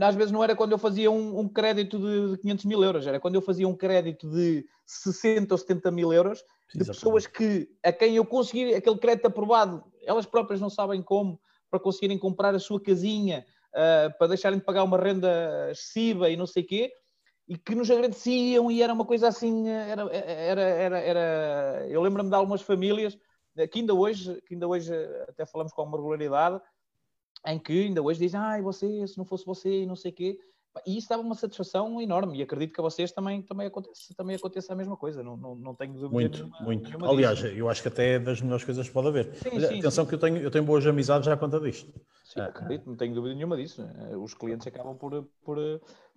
às 0.00 0.14
vezes 0.14 0.30
não 0.30 0.44
era 0.44 0.54
quando 0.54 0.72
eu 0.72 0.78
fazia 0.78 1.10
um, 1.10 1.40
um, 1.40 1.48
crédito 1.48 1.98
de 1.98 2.38
500 2.38 2.64
mil 2.66 2.84
euros, 2.84 3.06
era 3.06 3.18
quando 3.18 3.34
eu 3.34 3.42
fazia 3.42 3.66
um 3.66 3.76
crédito 3.76 4.30
de 4.30 4.64
60 4.86 5.52
ou 5.52 5.58
70 5.58 5.90
mil 5.90 6.12
euros, 6.12 6.38
de 6.72 6.82
Exatamente. 6.82 7.00
pessoas 7.00 7.26
que, 7.26 7.68
a 7.82 7.92
quem 7.92 8.16
eu 8.16 8.24
consegui 8.24 8.74
aquele 8.74 8.98
crédito 8.98 9.26
aprovado, 9.26 9.82
elas 10.04 10.24
próprias 10.24 10.60
não 10.60 10.70
sabem 10.70 11.02
como, 11.02 11.40
para 11.68 11.80
conseguirem 11.80 12.18
comprar 12.18 12.54
a 12.54 12.60
sua 12.60 12.80
casinha, 12.80 13.44
uh, 13.74 14.16
para 14.18 14.28
deixarem 14.28 14.58
de 14.58 14.64
pagar 14.64 14.84
uma 14.84 14.98
renda 14.98 15.68
excessiva 15.70 16.30
e 16.30 16.36
não 16.36 16.46
sei 16.46 16.62
o 16.62 16.66
quê, 16.66 16.92
e 17.52 17.58
que 17.58 17.74
nos 17.74 17.90
agradeciam 17.90 18.70
e 18.70 18.82
era 18.82 18.94
uma 18.94 19.04
coisa 19.04 19.28
assim, 19.28 19.68
era, 19.68 20.10
era, 20.10 20.62
era, 20.62 20.98
era... 20.98 21.86
eu 21.86 22.00
lembro-me 22.00 22.30
de 22.30 22.34
algumas 22.34 22.62
famílias 22.62 23.18
que 23.70 23.80
ainda 23.80 23.92
hoje, 23.92 24.40
que 24.46 24.54
ainda 24.54 24.66
hoje 24.66 24.90
até 25.28 25.44
falamos 25.44 25.70
com 25.70 25.82
uma 25.82 25.98
regularidade, 25.98 26.58
em 27.46 27.58
que 27.58 27.84
ainda 27.84 28.00
hoje 28.00 28.20
dizem, 28.20 28.40
ai, 28.40 28.62
você, 28.62 29.06
se 29.06 29.18
não 29.18 29.26
fosse 29.26 29.44
você 29.44 29.82
e 29.82 29.86
não 29.86 29.94
sei 29.94 30.12
o 30.12 30.14
quê, 30.14 30.38
e 30.86 30.96
isso 30.96 31.10
dava 31.10 31.20
uma 31.20 31.34
satisfação 31.34 32.00
enorme 32.00 32.38
e 32.38 32.42
acredito 32.42 32.72
que 32.72 32.80
a 32.80 32.84
vocês 32.84 33.12
também, 33.12 33.42
também, 33.42 33.66
acontece, 33.66 34.14
também 34.14 34.36
aconteça 34.36 34.72
a 34.72 34.76
mesma 34.76 34.96
coisa, 34.96 35.22
não, 35.22 35.36
não, 35.36 35.54
não 35.54 35.74
tenho 35.74 35.92
dúvida 35.92 36.08
Muito, 36.08 36.38
nenhuma, 36.38 36.60
muito. 36.62 36.84
Nenhuma 36.88 37.10
Aliás, 37.10 37.38
disso. 37.38 37.54
eu 37.54 37.68
acho 37.68 37.82
que 37.82 37.88
até 37.88 38.14
é 38.14 38.18
das 38.18 38.40
melhores 38.40 38.64
coisas 38.64 38.88
que 38.88 38.94
pode 38.94 39.08
haver. 39.08 39.34
Sim, 39.34 39.60
sim, 39.60 39.78
atenção 39.80 40.04
sim. 40.04 40.08
que 40.08 40.14
eu 40.14 40.18
tenho, 40.18 40.38
eu 40.38 40.50
tenho 40.50 40.64
boas 40.64 40.86
amizades 40.86 41.26
já 41.26 41.36
conta 41.36 41.60
disto. 41.60 41.92
Sim, 42.24 42.40
ah, 42.40 42.46
acredito, 42.46 42.88
não 42.88 42.96
tenho 42.96 43.14
dúvida 43.14 43.34
nenhuma 43.34 43.58
disso. 43.58 43.86
Os 44.18 44.32
clientes 44.32 44.66
acabam 44.66 44.96
por, 44.96 45.28
por, 45.44 45.58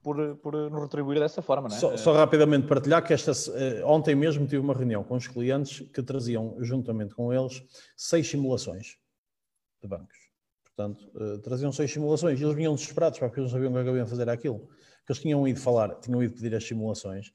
por, 0.05 0.35
por 0.35 0.53
nos 0.69 0.83
retribuir 0.83 1.19
dessa 1.19 1.41
forma, 1.41 1.67
não 1.67 1.75
é? 1.75 1.79
Só, 1.79 1.97
só 1.97 2.13
rapidamente 2.13 2.67
partilhar 2.67 3.03
que 3.03 3.11
esta, 3.11 3.31
eh, 3.55 3.83
ontem 3.83 4.13
mesmo 4.13 4.45
tive 4.45 4.59
uma 4.59 4.75
reunião 4.75 5.03
com 5.03 5.15
os 5.15 5.25
clientes 5.27 5.79
que 5.91 6.03
traziam, 6.03 6.55
juntamente 6.59 7.15
com 7.15 7.33
eles, 7.33 7.63
seis 7.97 8.29
simulações 8.29 8.97
de 9.81 9.87
bancos 9.87 10.25
Portanto, 10.75 11.09
uh, 11.15 11.39
traziam 11.39 11.71
seis 11.71 11.91
simulações 11.91 12.39
eles 12.39 12.53
vinham 12.53 12.75
desesperados 12.75 13.17
porque 13.17 13.39
eles 13.39 13.49
não 13.49 13.57
sabiam 13.57 13.71
o 13.71 13.83
que 13.83 13.89
haviam 13.89 14.05
fazer 14.05 14.29
aquilo. 14.29 14.59
Que 15.05 15.11
eles 15.11 15.21
tinham 15.21 15.47
ido 15.47 15.59
falar, 15.59 15.95
tinham 16.01 16.21
ido 16.21 16.33
pedir 16.33 16.53
as 16.53 16.67
simulações. 16.67 17.29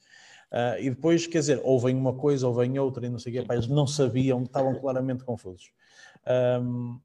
Uh, 0.52 0.78
e 0.78 0.90
depois, 0.90 1.26
quer 1.26 1.38
dizer, 1.38 1.60
ou 1.64 1.80
vem 1.80 1.96
uma 1.96 2.14
coisa 2.14 2.46
ou 2.46 2.54
vem 2.54 2.78
outra 2.78 3.06
e 3.06 3.08
não 3.08 3.18
sei 3.18 3.32
o 3.32 3.46
quê, 3.46 3.52
eles 3.52 3.66
não 3.66 3.86
sabiam, 3.86 4.42
estavam 4.42 4.78
claramente 4.78 5.24
confusos. 5.24 5.72
Um, 6.62 7.00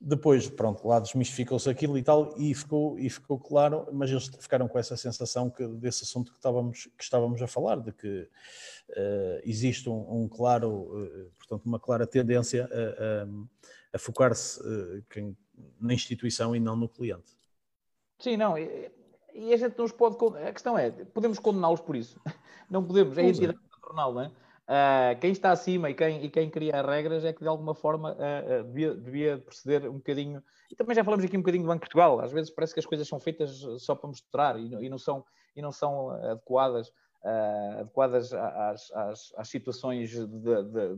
depois, 0.00 0.48
pronto, 0.48 0.88
lá 0.88 0.98
desmistificou-se 0.98 1.68
aquilo 1.68 1.98
e 1.98 2.02
tal, 2.02 2.34
e 2.38 2.54
ficou, 2.54 2.98
e 2.98 3.10
ficou 3.10 3.38
claro, 3.38 3.86
mas 3.92 4.10
eles 4.10 4.30
ficaram 4.40 4.66
com 4.66 4.78
essa 4.78 4.96
sensação 4.96 5.50
que, 5.50 5.66
desse 5.66 6.04
assunto 6.04 6.32
que 6.32 6.38
estávamos, 6.38 6.88
que 6.96 7.04
estávamos 7.04 7.42
a 7.42 7.46
falar, 7.46 7.78
de 7.78 7.92
que 7.92 8.22
uh, 8.22 9.40
existe 9.44 9.90
um, 9.90 10.22
um 10.22 10.26
claro, 10.26 10.70
uh, 10.70 11.30
portanto, 11.36 11.66
uma 11.66 11.78
clara 11.78 12.06
tendência 12.06 12.64
a, 12.72 13.24
a, 13.24 13.96
a 13.96 13.98
focar-se, 13.98 14.58
uh, 14.60 15.36
na 15.78 15.92
instituição 15.92 16.56
e 16.56 16.60
não 16.60 16.76
no 16.76 16.88
cliente. 16.88 17.36
Sim, 18.18 18.38
não, 18.38 18.56
e, 18.56 18.90
e 19.34 19.52
a 19.52 19.56
gente 19.58 19.76
nos 19.76 19.92
pode. 19.92 20.16
A 20.38 20.52
questão 20.52 20.78
é, 20.78 20.90
podemos 20.90 21.38
condená-los 21.38 21.80
por 21.80 21.94
isso? 21.94 22.18
Não 22.70 22.84
podemos, 22.84 23.18
é 23.18 23.22
a 23.22 23.24
entidade 23.24 23.58
patronal, 23.68 24.14
não 24.14 24.20
é? 24.20 24.30
Uh, 24.70 25.18
quem 25.18 25.32
está 25.32 25.50
acima 25.50 25.90
e 25.90 25.94
quem, 25.94 26.24
e 26.24 26.30
quem 26.30 26.48
cria 26.48 26.80
as 26.80 26.86
regras 26.86 27.24
é 27.24 27.32
que 27.32 27.40
de 27.40 27.48
alguma 27.48 27.74
forma 27.74 28.12
uh, 28.12 28.60
uh, 28.60 28.64
devia, 28.64 28.94
devia, 28.94 29.38
proceder 29.38 29.90
um 29.90 29.94
bocadinho. 29.94 30.40
E 30.70 30.76
também 30.76 30.94
já 30.94 31.02
falamos 31.02 31.24
aqui 31.24 31.36
um 31.36 31.40
bocadinho 31.40 31.64
do 31.64 31.66
Banco 31.66 31.78
de 31.78 31.88
Portugal. 31.88 32.20
Às 32.20 32.30
vezes 32.30 32.52
parece 32.52 32.72
que 32.72 32.78
as 32.78 32.86
coisas 32.86 33.08
são 33.08 33.18
feitas 33.18 33.50
só 33.78 33.96
para 33.96 34.08
mostrar 34.08 34.56
e, 34.60 34.72
e 34.84 34.88
não, 34.88 34.96
são, 34.96 35.24
e 35.56 35.60
não 35.60 35.72
são 35.72 36.10
adequadas, 36.10 36.92
adequadas 37.80 38.32
às, 38.32 38.92
às, 38.92 39.32
às 39.36 39.48
situações 39.48 40.12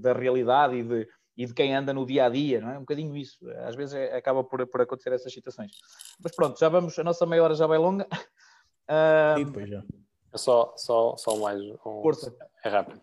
da 0.00 0.12
realidade 0.12 0.76
e 0.76 0.82
de, 0.82 1.08
e 1.34 1.46
de 1.46 1.54
quem 1.54 1.74
anda 1.74 1.94
no 1.94 2.04
dia 2.04 2.26
a 2.26 2.28
dia, 2.28 2.60
não 2.60 2.72
é? 2.72 2.76
Um 2.76 2.80
bocadinho 2.80 3.16
isso. 3.16 3.38
Às 3.60 3.74
vezes 3.74 3.94
é, 3.94 4.14
acaba 4.14 4.44
por, 4.44 4.66
por 4.66 4.82
acontecer 4.82 5.14
essas 5.14 5.32
situações. 5.32 5.72
Mas 6.22 6.36
pronto, 6.36 6.60
já 6.60 6.68
vamos, 6.68 6.98
a 6.98 7.04
nossa 7.04 7.24
meia 7.24 7.42
hora 7.42 7.54
já 7.54 7.66
vai 7.66 7.78
longa. 7.78 8.06
Uh... 8.86 9.40
Sim, 9.58 9.66
já. 9.66 9.82
É 10.30 10.36
só, 10.36 10.74
só, 10.76 11.16
só 11.16 11.36
mais 11.38 11.58
um. 11.62 11.78
Força. 12.02 12.34
É 12.62 12.68
rápido. 12.68 13.00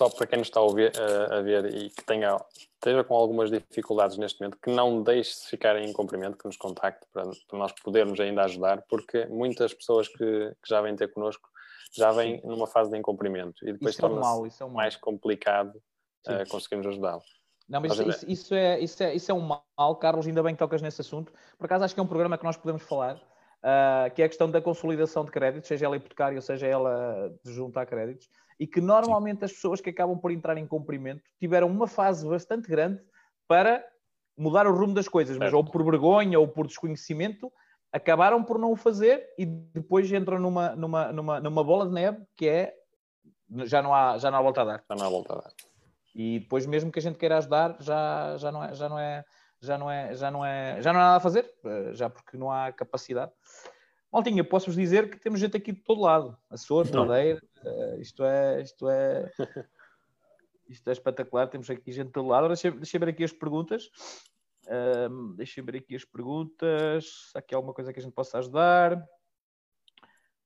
Só 0.00 0.08
para 0.08 0.26
quem 0.26 0.38
nos 0.38 0.48
está 0.48 0.60
a, 0.60 0.62
ouvir, 0.62 0.90
a, 0.98 1.36
a 1.36 1.42
ver 1.42 1.74
e 1.74 1.90
que 1.90 2.02
tenha, 2.06 2.34
esteja 2.56 3.04
com 3.04 3.14
algumas 3.14 3.50
dificuldades 3.50 4.16
neste 4.16 4.40
momento, 4.40 4.56
que 4.56 4.70
não 4.70 5.02
deixe 5.02 5.42
de 5.42 5.46
ficar 5.48 5.76
em 5.76 5.92
cumprimento, 5.92 6.38
que 6.38 6.46
nos 6.46 6.56
contacte 6.56 7.06
para, 7.12 7.24
para 7.46 7.58
nós 7.58 7.70
podermos 7.72 8.18
ainda 8.18 8.44
ajudar, 8.44 8.82
porque 8.88 9.26
muitas 9.26 9.74
pessoas 9.74 10.08
que, 10.08 10.16
que 10.16 10.68
já 10.70 10.80
vêm 10.80 10.96
ter 10.96 11.12
connosco 11.12 11.46
já 11.92 12.12
vêm 12.12 12.40
numa 12.44 12.66
fase 12.66 12.90
de 12.90 12.96
incumprimento 12.96 13.62
e 13.62 13.74
depois 13.74 13.94
torna-se 13.94 14.62
é 14.62 14.64
um 14.64 14.70
mais 14.70 14.96
complicado 14.96 15.76
uh, 16.26 16.48
conseguirmos 16.48 16.86
ajudá-lo. 16.86 17.22
Não, 17.68 17.82
mas 17.82 17.98
isso, 17.98 18.24
isso, 18.26 18.54
é, 18.54 18.80
isso, 18.80 19.02
é, 19.02 19.14
isso 19.14 19.30
é 19.30 19.34
um 19.34 19.40
mal, 19.76 19.96
Carlos, 19.96 20.26
ainda 20.26 20.42
bem 20.42 20.54
que 20.54 20.58
tocas 20.60 20.80
nesse 20.80 21.02
assunto. 21.02 21.30
Por 21.58 21.66
acaso 21.66 21.84
acho 21.84 21.92
que 21.92 22.00
é 22.00 22.02
um 22.02 22.06
programa 22.06 22.38
que 22.38 22.44
nós 22.44 22.56
podemos 22.56 22.82
falar, 22.84 23.16
uh, 23.16 24.10
que 24.14 24.22
é 24.22 24.24
a 24.24 24.28
questão 24.28 24.50
da 24.50 24.62
consolidação 24.62 25.26
de 25.26 25.30
créditos, 25.30 25.68
seja 25.68 25.84
ela 25.84 25.96
hipotecária, 25.96 26.40
seja 26.40 26.66
ela 26.66 27.30
de 27.44 27.52
juntar 27.52 27.84
créditos, 27.84 28.30
e 28.60 28.66
que 28.66 28.80
normalmente 28.80 29.42
as 29.42 29.52
pessoas 29.52 29.80
que 29.80 29.88
acabam 29.88 30.18
por 30.18 30.30
entrar 30.30 30.58
em 30.58 30.66
cumprimento 30.66 31.22
tiveram 31.38 31.66
uma 31.66 31.86
fase 31.86 32.28
bastante 32.28 32.68
grande 32.68 33.00
para 33.48 33.82
mudar 34.36 34.66
o 34.66 34.76
rumo 34.76 34.92
das 34.92 35.08
coisas, 35.08 35.38
mas 35.38 35.50
ou 35.54 35.64
por 35.64 35.82
vergonha 35.82 36.38
ou 36.38 36.46
por 36.46 36.66
desconhecimento, 36.66 37.50
acabaram 37.90 38.44
por 38.44 38.58
não 38.58 38.70
o 38.70 38.76
fazer 38.76 39.26
e 39.38 39.46
depois 39.46 40.12
entram 40.12 40.38
numa, 40.38 40.76
numa, 40.76 41.10
numa, 41.10 41.40
numa 41.40 41.64
bola 41.64 41.86
de 41.86 41.92
neve 41.92 42.22
que 42.36 42.46
é 42.46 42.74
já 43.64 43.82
não 43.82 43.94
há, 43.94 44.18
já 44.18 44.30
não 44.30 44.38
há 44.38 44.42
volta 44.42 44.60
a 44.60 44.64
dar. 44.64 44.84
Já 44.88 44.94
não 44.94 45.06
há 45.06 45.08
volta 45.08 45.32
a 45.32 45.36
dar. 45.36 45.52
E 46.14 46.40
depois, 46.40 46.66
mesmo 46.66 46.92
que 46.92 46.98
a 46.98 47.02
gente 47.02 47.18
queira 47.18 47.38
ajudar, 47.38 47.76
já, 47.80 48.36
já, 48.36 48.52
não, 48.52 48.62
é, 48.62 48.74
já, 48.74 48.88
não, 48.88 48.98
é, 48.98 49.24
já, 49.60 49.78
não, 49.78 49.90
é, 49.90 50.14
já, 50.14 50.30
não, 50.30 50.44
é, 50.44 50.82
já 50.82 50.92
não 50.92 51.00
há 51.00 51.04
nada 51.04 51.16
a 51.16 51.20
fazer, 51.20 51.50
eh, 51.64 51.90
já 51.94 52.10
porque 52.10 52.36
não 52.36 52.50
há 52.50 52.70
capacidade. 52.72 53.32
Maltinha, 54.12 54.42
posso-vos 54.42 54.76
dizer 54.76 55.08
que 55.08 55.18
temos 55.18 55.38
gente 55.38 55.56
aqui 55.56 55.72
de 55.72 55.80
todo 55.82 56.00
lado. 56.00 56.36
Açores, 56.50 56.90
Madeira, 56.90 57.40
uh, 57.64 58.00
isto 58.00 58.24
é, 58.24 58.62
isto 58.62 58.88
é, 58.88 59.30
isto 60.68 60.88
é 60.88 60.92
espetacular. 60.92 61.48
Temos 61.48 61.68
aqui 61.70 61.92
gente 61.92 62.06
de 62.06 62.12
todo 62.12 62.28
lado. 62.28 62.48
Deixa, 62.48 62.70
deixa 62.70 62.96
eu 62.96 63.00
ver 63.00 63.08
aqui 63.08 63.24
as 63.24 63.32
perguntas. 63.32 63.90
Uh, 64.66 65.34
deixa 65.34 65.60
eu 65.60 65.64
ver 65.64 65.76
aqui 65.76 65.94
as 65.94 66.04
perguntas. 66.04 67.30
Se 67.30 67.38
aqui 67.38 67.54
há 67.54 67.58
alguma 67.58 67.74
coisa 67.74 67.92
que 67.92 67.98
a 67.98 68.02
gente 68.02 68.14
possa 68.14 68.38
ajudar. 68.38 69.02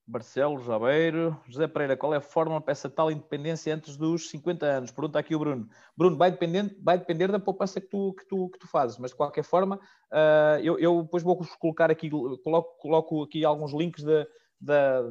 Barcelos, 0.07 0.69
Aveiro. 0.69 1.35
José 1.47 1.67
Pereira, 1.67 1.97
qual 1.97 2.13
é 2.13 2.17
a 2.17 2.21
fórmula 2.21 2.61
para 2.61 2.71
essa 2.71 2.89
tal 2.89 3.09
independência 3.09 3.73
antes 3.73 3.97
dos 3.97 4.29
50 4.29 4.65
anos? 4.65 4.91
Pergunta 4.91 5.17
aqui 5.17 5.35
o 5.35 5.39
Bruno. 5.39 5.67
Bruno, 5.97 6.15
vai 6.15 6.29
depender, 6.29 6.77
vai 6.79 6.97
depender 6.97 7.31
da 7.31 7.39
poupança 7.39 7.81
que 7.81 7.87
tu, 7.87 8.13
que, 8.13 8.25
tu, 8.27 8.49
que 8.49 8.59
tu 8.59 8.67
fazes, 8.67 8.99
mas 8.99 9.11
de 9.11 9.17
qualquer 9.17 9.43
forma, 9.43 9.77
uh, 9.77 10.59
eu, 10.61 10.77
eu 10.77 11.01
depois 11.01 11.23
vou 11.23 11.43
colocar 11.59 11.89
aqui, 11.89 12.09
coloco, 12.09 12.77
coloco 12.77 13.23
aqui 13.23 13.43
alguns 13.43 13.73
links 13.73 14.03
da, 14.03 14.27
da, 14.59 15.01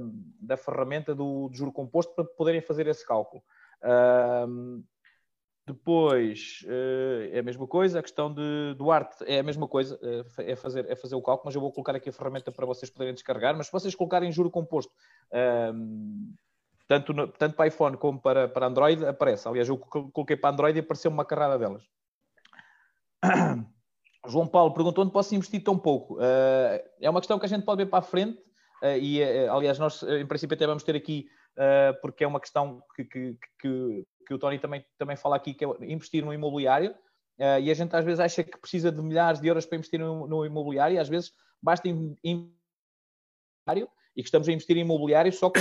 da 0.40 0.56
ferramenta 0.56 1.14
do, 1.14 1.48
do 1.48 1.56
juro 1.56 1.72
composto 1.72 2.14
para 2.14 2.24
poderem 2.24 2.60
fazer 2.60 2.86
esse 2.86 3.06
cálculo. 3.06 3.42
Uh, 3.82 4.82
depois 5.66 6.62
eh, 6.68 7.30
é 7.32 7.38
a 7.38 7.42
mesma 7.42 7.66
coisa, 7.66 7.98
a 7.98 8.02
questão 8.02 8.32
de, 8.32 8.74
do 8.76 8.90
arte 8.90 9.24
é 9.26 9.38
a 9.38 9.42
mesma 9.42 9.66
coisa, 9.66 9.98
eh, 10.02 10.52
é 10.52 10.56
fazer, 10.56 10.84
é 10.90 10.94
fazer 10.94 11.14
o 11.14 11.22
cálculo, 11.22 11.46
mas 11.46 11.54
eu 11.54 11.60
vou 11.60 11.72
colocar 11.72 11.96
aqui 11.96 12.10
a 12.10 12.12
ferramenta 12.12 12.52
para 12.52 12.66
vocês 12.66 12.90
poderem 12.90 13.14
descarregar. 13.14 13.56
Mas 13.56 13.66
se 13.66 13.72
vocês 13.72 13.94
colocarem 13.94 14.30
juro 14.30 14.50
composto, 14.50 14.92
ehm, 15.32 16.34
tanto, 16.86 17.14
no, 17.14 17.28
tanto 17.28 17.56
para 17.56 17.66
iPhone 17.66 17.96
como 17.96 18.20
para, 18.20 18.46
para 18.46 18.66
Android, 18.66 19.06
aparece. 19.06 19.48
Aliás, 19.48 19.66
eu 19.66 19.78
coloquei 19.78 20.36
para 20.36 20.50
Android 20.50 20.78
e 20.78 20.80
apareceu 20.80 21.10
uma 21.10 21.24
carrada 21.24 21.58
delas. 21.58 21.82
João 24.28 24.46
Paulo 24.46 24.74
perguntou 24.74 25.02
onde 25.02 25.12
posso 25.14 25.34
investir 25.34 25.64
tão 25.64 25.78
pouco. 25.78 26.16
Uh, 26.16 26.80
é 27.00 27.08
uma 27.08 27.20
questão 27.20 27.38
que 27.38 27.46
a 27.46 27.48
gente 27.48 27.64
pode 27.64 27.84
ver 27.84 27.90
para 27.90 28.00
a 28.00 28.02
frente, 28.02 28.38
uh, 28.38 28.53
e 29.00 29.22
uh, 29.22 29.52
aliás, 29.52 29.78
nós 29.78 30.02
em 30.02 30.26
princípio 30.26 30.54
até 30.54 30.66
vamos 30.66 30.82
ter 30.82 30.96
aqui, 30.96 31.26
porque 32.02 32.24
é 32.24 32.26
uma 32.26 32.40
questão 32.40 32.82
que, 32.96 33.04
que, 33.04 33.38
que, 33.60 34.06
que 34.26 34.34
o 34.34 34.38
Tony 34.38 34.58
também, 34.58 34.84
também 34.98 35.16
fala 35.16 35.36
aqui, 35.36 35.54
que 35.54 35.64
é 35.64 35.68
investir 35.82 36.24
no 36.24 36.34
imobiliário, 36.34 36.94
e 37.38 37.70
a 37.70 37.74
gente 37.74 37.94
às 37.94 38.04
vezes 38.04 38.18
acha 38.18 38.42
que 38.42 38.58
precisa 38.58 38.90
de 38.90 39.00
milhares 39.00 39.40
de 39.40 39.46
euros 39.46 39.64
para 39.64 39.78
investir 39.78 40.00
no, 40.00 40.26
no 40.26 40.44
imobiliário, 40.44 40.96
e 40.96 40.98
às 40.98 41.08
vezes 41.08 41.32
basta 41.62 41.88
investir 41.88 42.52
e 44.16 44.22
que 44.22 44.28
estamos 44.28 44.48
a 44.48 44.52
investir 44.52 44.76
em 44.76 44.80
imobiliário 44.80 45.32
só 45.32 45.50
com, 45.50 45.60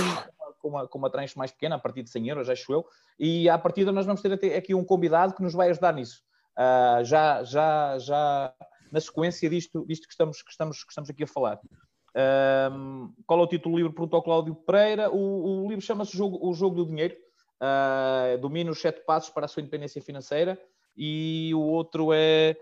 com, 0.58 0.68
uma, 0.68 0.88
com 0.88 0.98
uma 0.98 1.10
tranche 1.10 1.36
mais 1.36 1.50
pequena, 1.50 1.76
a 1.76 1.78
partir 1.78 2.02
de 2.02 2.10
100 2.10 2.28
euros, 2.28 2.48
acho 2.48 2.72
eu, 2.72 2.86
e 3.18 3.48
à 3.48 3.58
partida 3.58 3.92
nós 3.92 4.06
vamos 4.06 4.20
ter 4.20 4.32
aqui 4.54 4.74
um 4.74 4.84
convidado 4.84 5.34
que 5.34 5.42
nos 5.42 5.52
vai 5.52 5.70
ajudar 5.70 5.92
nisso. 5.92 6.22
uh, 6.58 7.04
já, 7.04 7.42
já, 7.44 7.98
já 7.98 8.54
na 8.92 9.00
sequência 9.00 9.50
disto, 9.50 9.84
disto 9.86 10.06
que, 10.06 10.12
estamos, 10.12 10.42
que, 10.42 10.50
estamos, 10.50 10.84
que 10.84 10.90
estamos 10.90 11.10
aqui 11.10 11.24
a 11.24 11.26
falar. 11.26 11.60
Um, 12.16 13.12
qual 13.26 13.40
é 13.40 13.42
o 13.42 13.46
título 13.46 13.74
do 13.74 13.78
livro? 13.78 13.92
Perguntou 13.92 14.22
Cláudio 14.22 14.54
Pereira. 14.54 15.10
O, 15.10 15.64
o 15.64 15.68
livro 15.68 15.84
chama-se 15.84 16.20
O 16.20 16.52
Jogo 16.54 16.76
do 16.76 16.86
Dinheiro. 16.86 17.16
Uh, 17.60 18.38
domina 18.38 18.70
os 18.70 18.80
sete 18.80 19.04
passos 19.04 19.30
para 19.30 19.46
a 19.46 19.48
sua 19.48 19.60
independência 19.60 20.00
financeira. 20.00 20.60
E 20.96 21.52
o 21.54 21.60
outro 21.60 22.12
é 22.12 22.56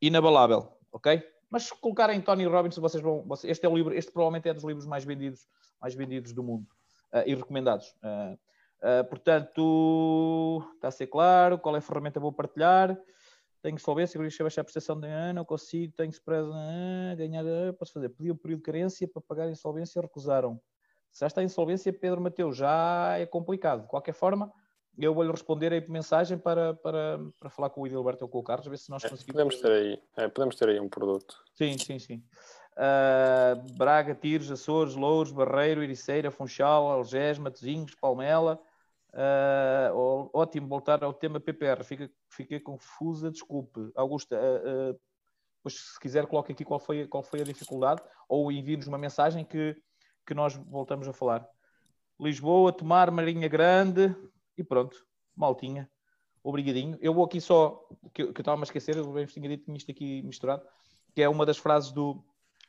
Inabalável, 0.00 0.72
ok? 0.92 1.22
Mas 1.50 1.64
se 1.64 1.74
colocarem 1.74 2.20
Tony 2.20 2.46
Robbins, 2.46 2.76
vocês 2.76 3.02
vão. 3.02 3.26
Este 3.44 3.66
é 3.66 3.68
o 3.68 3.76
livro, 3.76 3.94
este 3.94 4.12
provavelmente 4.12 4.48
é 4.48 4.54
dos 4.54 4.64
livros 4.64 4.86
mais 4.86 5.04
vendidos, 5.04 5.46
mais 5.80 5.94
vendidos 5.94 6.32
do 6.32 6.42
mundo 6.42 6.66
uh, 7.12 7.22
e 7.26 7.34
recomendados. 7.34 7.94
Uh, 8.02 9.04
portanto, 9.08 10.62
está 10.76 10.88
a 10.88 10.92
ser 10.92 11.08
claro. 11.08 11.58
Qual 11.58 11.74
é 11.74 11.78
a 11.78 11.82
ferramenta 11.82 12.20
que 12.20 12.22
vou 12.22 12.32
partilhar? 12.32 12.96
Tenho 13.60 13.78
solvência, 13.78 14.18
quero 14.20 14.44
baixar 14.44 14.60
a 14.60 14.64
prestação 14.64 14.98
de 15.00 15.08
ano, 15.08 15.44
consigo, 15.44 15.92
tenho 15.96 16.10
spread, 16.10 16.48
ganhar, 17.16 17.44
posso 17.78 17.92
fazer. 17.92 18.08
Pedi 18.10 18.30
o 18.30 18.36
período 18.36 18.60
de 18.60 18.64
carência 18.64 19.08
para 19.08 19.20
pagar 19.20 19.44
a 19.44 19.50
insolvência, 19.50 20.00
recusaram. 20.00 20.60
Se 21.10 21.20
já 21.20 21.26
está 21.26 21.42
em 21.42 21.46
insolvência, 21.46 21.92
Pedro 21.92 22.20
Mateus, 22.20 22.56
já 22.56 23.16
é 23.18 23.26
complicado. 23.26 23.82
De 23.82 23.88
qualquer 23.88 24.14
forma, 24.14 24.52
eu 24.96 25.14
vou-lhe 25.14 25.30
responder 25.30 25.72
aí 25.72 25.80
por 25.80 25.90
mensagem 25.90 26.38
para, 26.38 26.74
para, 26.74 27.20
para 27.38 27.50
falar 27.50 27.70
com 27.70 27.80
o 27.80 27.86
Edilberto 27.86 28.24
ou 28.24 28.28
com 28.28 28.38
o 28.38 28.42
Carlos, 28.42 28.66
ver 28.66 28.78
se 28.78 28.90
nós 28.90 29.04
é, 29.04 29.08
conseguimos. 29.08 29.32
Podemos 29.32 29.60
ter 29.60 29.72
aí, 29.72 30.02
é, 30.16 30.28
podemos 30.28 30.56
ter 30.56 30.68
aí 30.68 30.80
um 30.80 30.88
produto. 30.88 31.36
Sim, 31.54 31.78
sim, 31.78 31.98
sim. 31.98 32.22
Uh, 32.76 33.76
Braga, 33.76 34.14
Tires, 34.14 34.50
Açores, 34.50 34.94
Louros, 34.94 35.32
Barreiro, 35.32 35.82
Ericeira, 35.82 36.30
Funchal, 36.30 36.88
Algés, 36.90 37.38
Matosinhos, 37.38 37.94
Palmela. 37.96 38.60
Uh, 39.12 40.30
ótimo 40.32 40.68
voltar 40.68 41.02
ao 41.02 41.12
tema 41.12 41.40
PPR. 41.40 41.82
Fica, 41.84 42.10
fiquei 42.28 42.60
confusa, 42.60 43.30
desculpe. 43.30 43.90
Augusta, 43.94 44.36
uh, 44.36 44.92
uh, 44.92 45.00
pois 45.62 45.74
se 45.74 46.00
quiser 46.00 46.26
coloque 46.26 46.52
aqui 46.52 46.64
qual 46.64 46.78
foi, 46.78 47.06
qual 47.06 47.22
foi 47.22 47.40
a 47.40 47.44
dificuldade 47.44 48.02
ou 48.28 48.52
envie-nos 48.52 48.86
uma 48.86 48.98
mensagem 48.98 49.44
que, 49.44 49.76
que 50.26 50.34
nós 50.34 50.54
voltamos 50.54 51.08
a 51.08 51.12
falar. 51.12 51.46
Lisboa, 52.20 52.72
Tomar, 52.72 53.10
Marinha 53.10 53.48
Grande, 53.48 54.14
e 54.56 54.64
pronto, 54.64 55.06
maltinha. 55.36 55.88
Obrigadinho. 56.42 56.98
Eu 57.00 57.14
vou 57.14 57.24
aqui 57.24 57.40
só, 57.40 57.86
que, 58.12 58.32
que 58.32 58.40
eu 58.40 58.42
estava 58.42 58.60
a 58.60 58.64
esquecer, 58.64 58.96
eu 58.96 59.12
bem 59.12 59.26
tinha 59.26 59.48
dito 59.48 59.70
isto 59.72 59.90
aqui 59.90 60.22
misturado, 60.22 60.66
que 61.14 61.22
é 61.22 61.28
uma 61.28 61.44
das 61.46 61.58
frases 61.58 61.92
do, 61.92 62.24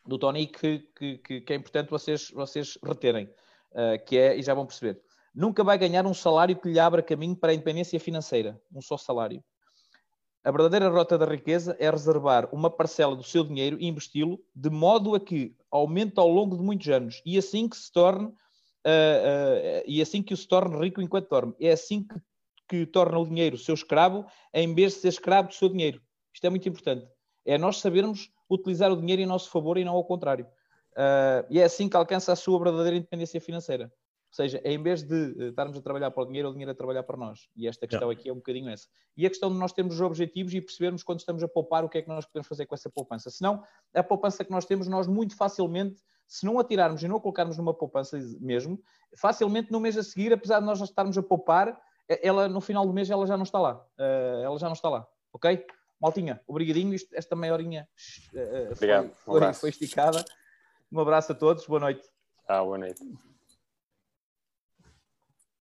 do 0.06 0.18
Tony 0.18 0.48
que, 0.48 0.80
que, 0.96 1.42
que 1.42 1.54
é 1.54 1.56
importante 1.56 1.90
vocês, 1.90 2.30
vocês 2.32 2.78
reterem, 2.84 3.26
uh, 3.72 4.04
que 4.06 4.18
é, 4.18 4.38
e 4.38 4.42
já 4.42 4.54
vão 4.54 4.66
perceber, 4.66 5.02
nunca 5.34 5.64
vai 5.64 5.78
ganhar 5.78 6.06
um 6.06 6.14
salário 6.14 6.56
que 6.56 6.70
lhe 6.70 6.80
abra 6.80 7.02
caminho 7.02 7.36
para 7.36 7.52
a 7.52 7.54
independência 7.54 8.00
financeira, 8.00 8.60
um 8.74 8.82
só 8.82 8.98
salário. 8.98 9.44
A 10.44 10.52
verdadeira 10.52 10.90
rota 10.90 11.18
da 11.18 11.26
riqueza 11.26 11.76
é 11.80 11.90
reservar 11.90 12.48
uma 12.54 12.70
parcela 12.70 13.16
do 13.16 13.24
seu 13.24 13.44
dinheiro 13.44 13.78
e 13.80 13.88
investi-lo 13.88 14.40
de 14.56 14.70
modo 14.70 15.14
a 15.14 15.20
que 15.20 15.54
aumente 15.70 16.18
ao 16.18 16.30
longo 16.30 16.56
de 16.56 16.64
muitos 16.64 16.88
anos 16.88 17.22
e 17.26 17.38
assim 17.38 17.68
que 17.68 17.76
se 17.76 17.92
torne 17.92 18.28
uh, 18.28 19.84
e 19.86 20.02
assim 20.02 20.24
que 20.24 20.34
o 20.34 20.38
se 20.38 20.48
torne 20.48 20.80
rico 20.80 21.02
enquanto 21.02 21.30
dorme. 21.30 21.54
É 21.60 21.72
assim 21.72 22.04
que, 22.04 22.16
que 22.68 22.86
torna 22.86 23.20
o 23.20 23.28
dinheiro 23.28 23.58
seu 23.58 23.76
escravo, 23.76 24.26
em 24.54 24.74
vez 24.74 24.94
de 24.94 25.00
ser 25.00 25.10
escravo 25.10 25.50
do 25.50 25.54
seu 25.54 25.68
dinheiro. 25.68 26.02
Isto 26.34 26.48
é 26.48 26.50
muito 26.50 26.70
importante. 26.70 27.08
É 27.46 27.58
nós 27.58 27.78
sabermos 27.78 28.32
utilizar 28.50 28.92
o 28.92 28.98
dinheiro 28.98 29.22
em 29.22 29.26
nosso 29.26 29.50
favor 29.50 29.78
e 29.78 29.84
não 29.84 29.94
ao 29.94 30.06
contrário. 30.06 30.46
Uh, 30.94 31.46
e 31.50 31.60
é 31.60 31.64
assim 31.64 31.88
que 31.88 31.98
alcança 31.98 32.32
a 32.32 32.36
sua 32.36 32.60
verdadeira 32.60 32.98
independência 32.98 33.40
financeira. 33.42 33.92
Ou 34.30 34.36
seja, 34.36 34.62
é 34.64 34.72
em 34.72 34.82
vez 34.82 35.02
de 35.02 35.50
estarmos 35.50 35.76
a 35.76 35.82
trabalhar 35.82 36.12
para 36.12 36.22
o 36.22 36.26
dinheiro, 36.26 36.50
o 36.50 36.52
dinheiro 36.52 36.72
a 36.72 36.76
trabalhar 36.76 37.02
para 37.02 37.18
nós. 37.18 37.50
E 37.56 37.68
esta 37.68 37.88
questão 37.88 38.12
aqui 38.12 38.30
é 38.30 38.32
um 38.32 38.36
bocadinho 38.36 38.70
essa. 38.70 38.88
E 39.18 39.26
a 39.26 39.30
questão 39.30 39.52
de 39.52 39.58
nós 39.58 39.74
termos 39.74 39.96
os 39.96 40.02
objetivos 40.02 40.54
e 40.54 40.62
percebermos 40.62 41.02
quando 41.02 41.20
estamos 41.20 41.42
a 41.44 41.48
poupar 41.48 41.84
o 41.84 41.90
que 41.90 41.98
é 41.98 42.02
que 42.04 42.08
nós 42.08 42.26
podemos 42.26 42.48
fazer 42.48 42.68
com 42.68 42.76
essa 42.76 42.90
poupança. 42.90 43.32
Senão, 43.32 43.64
a 43.94 44.04
poupança 44.04 44.46
que 44.46 44.52
nós 44.52 44.66
temos, 44.66 44.88
nós 44.88 45.08
muito 45.08 45.36
facilmente 45.36 46.00
se 46.28 46.46
não 46.46 46.60
atirarmos 46.60 47.02
e 47.02 47.08
não 47.08 47.18
a 47.18 47.20
colocarmos 47.20 47.58
numa 47.58 47.74
poupança 47.74 48.20
mesmo, 48.40 48.80
facilmente 49.18 49.72
no 49.72 49.80
mês 49.80 49.98
a 49.98 50.04
seguir, 50.04 50.32
apesar 50.32 50.60
de 50.60 50.66
nós 50.68 50.78
já 50.78 50.86
estarmos 50.86 51.18
a 51.18 51.24
poupar, 51.24 51.76
ela 52.08 52.48
no 52.48 52.62
final 52.62 52.86
do 52.86 52.94
mês 52.94 53.10
ela 53.10 53.26
já 53.26 53.36
não 53.36 53.44
está 53.44 53.60
lá. 53.60 53.84
Uh, 53.98 54.44
ela 54.44 54.60
já 54.60 54.68
não 54.68 54.74
está 54.74 54.90
lá, 54.90 55.08
ok? 55.34 55.66
Maltinha, 56.00 56.40
obrigadinho. 56.48 56.94
Isto, 56.94 57.10
esta 57.16 57.36
meia 57.36 57.52
horinha 57.52 57.90
uh, 58.32 58.76
foi, 58.76 58.88
foi, 59.26 59.54
foi, 59.54 59.70
esticada. 59.72 60.24
Um 60.92 61.00
abraço 61.00 61.32
a 61.32 61.36
todos, 61.36 61.66
boa 61.66 61.80
noite. 61.80 62.08
Ah, 62.48 62.64
boa 62.64 62.78
noite. 62.78 63.04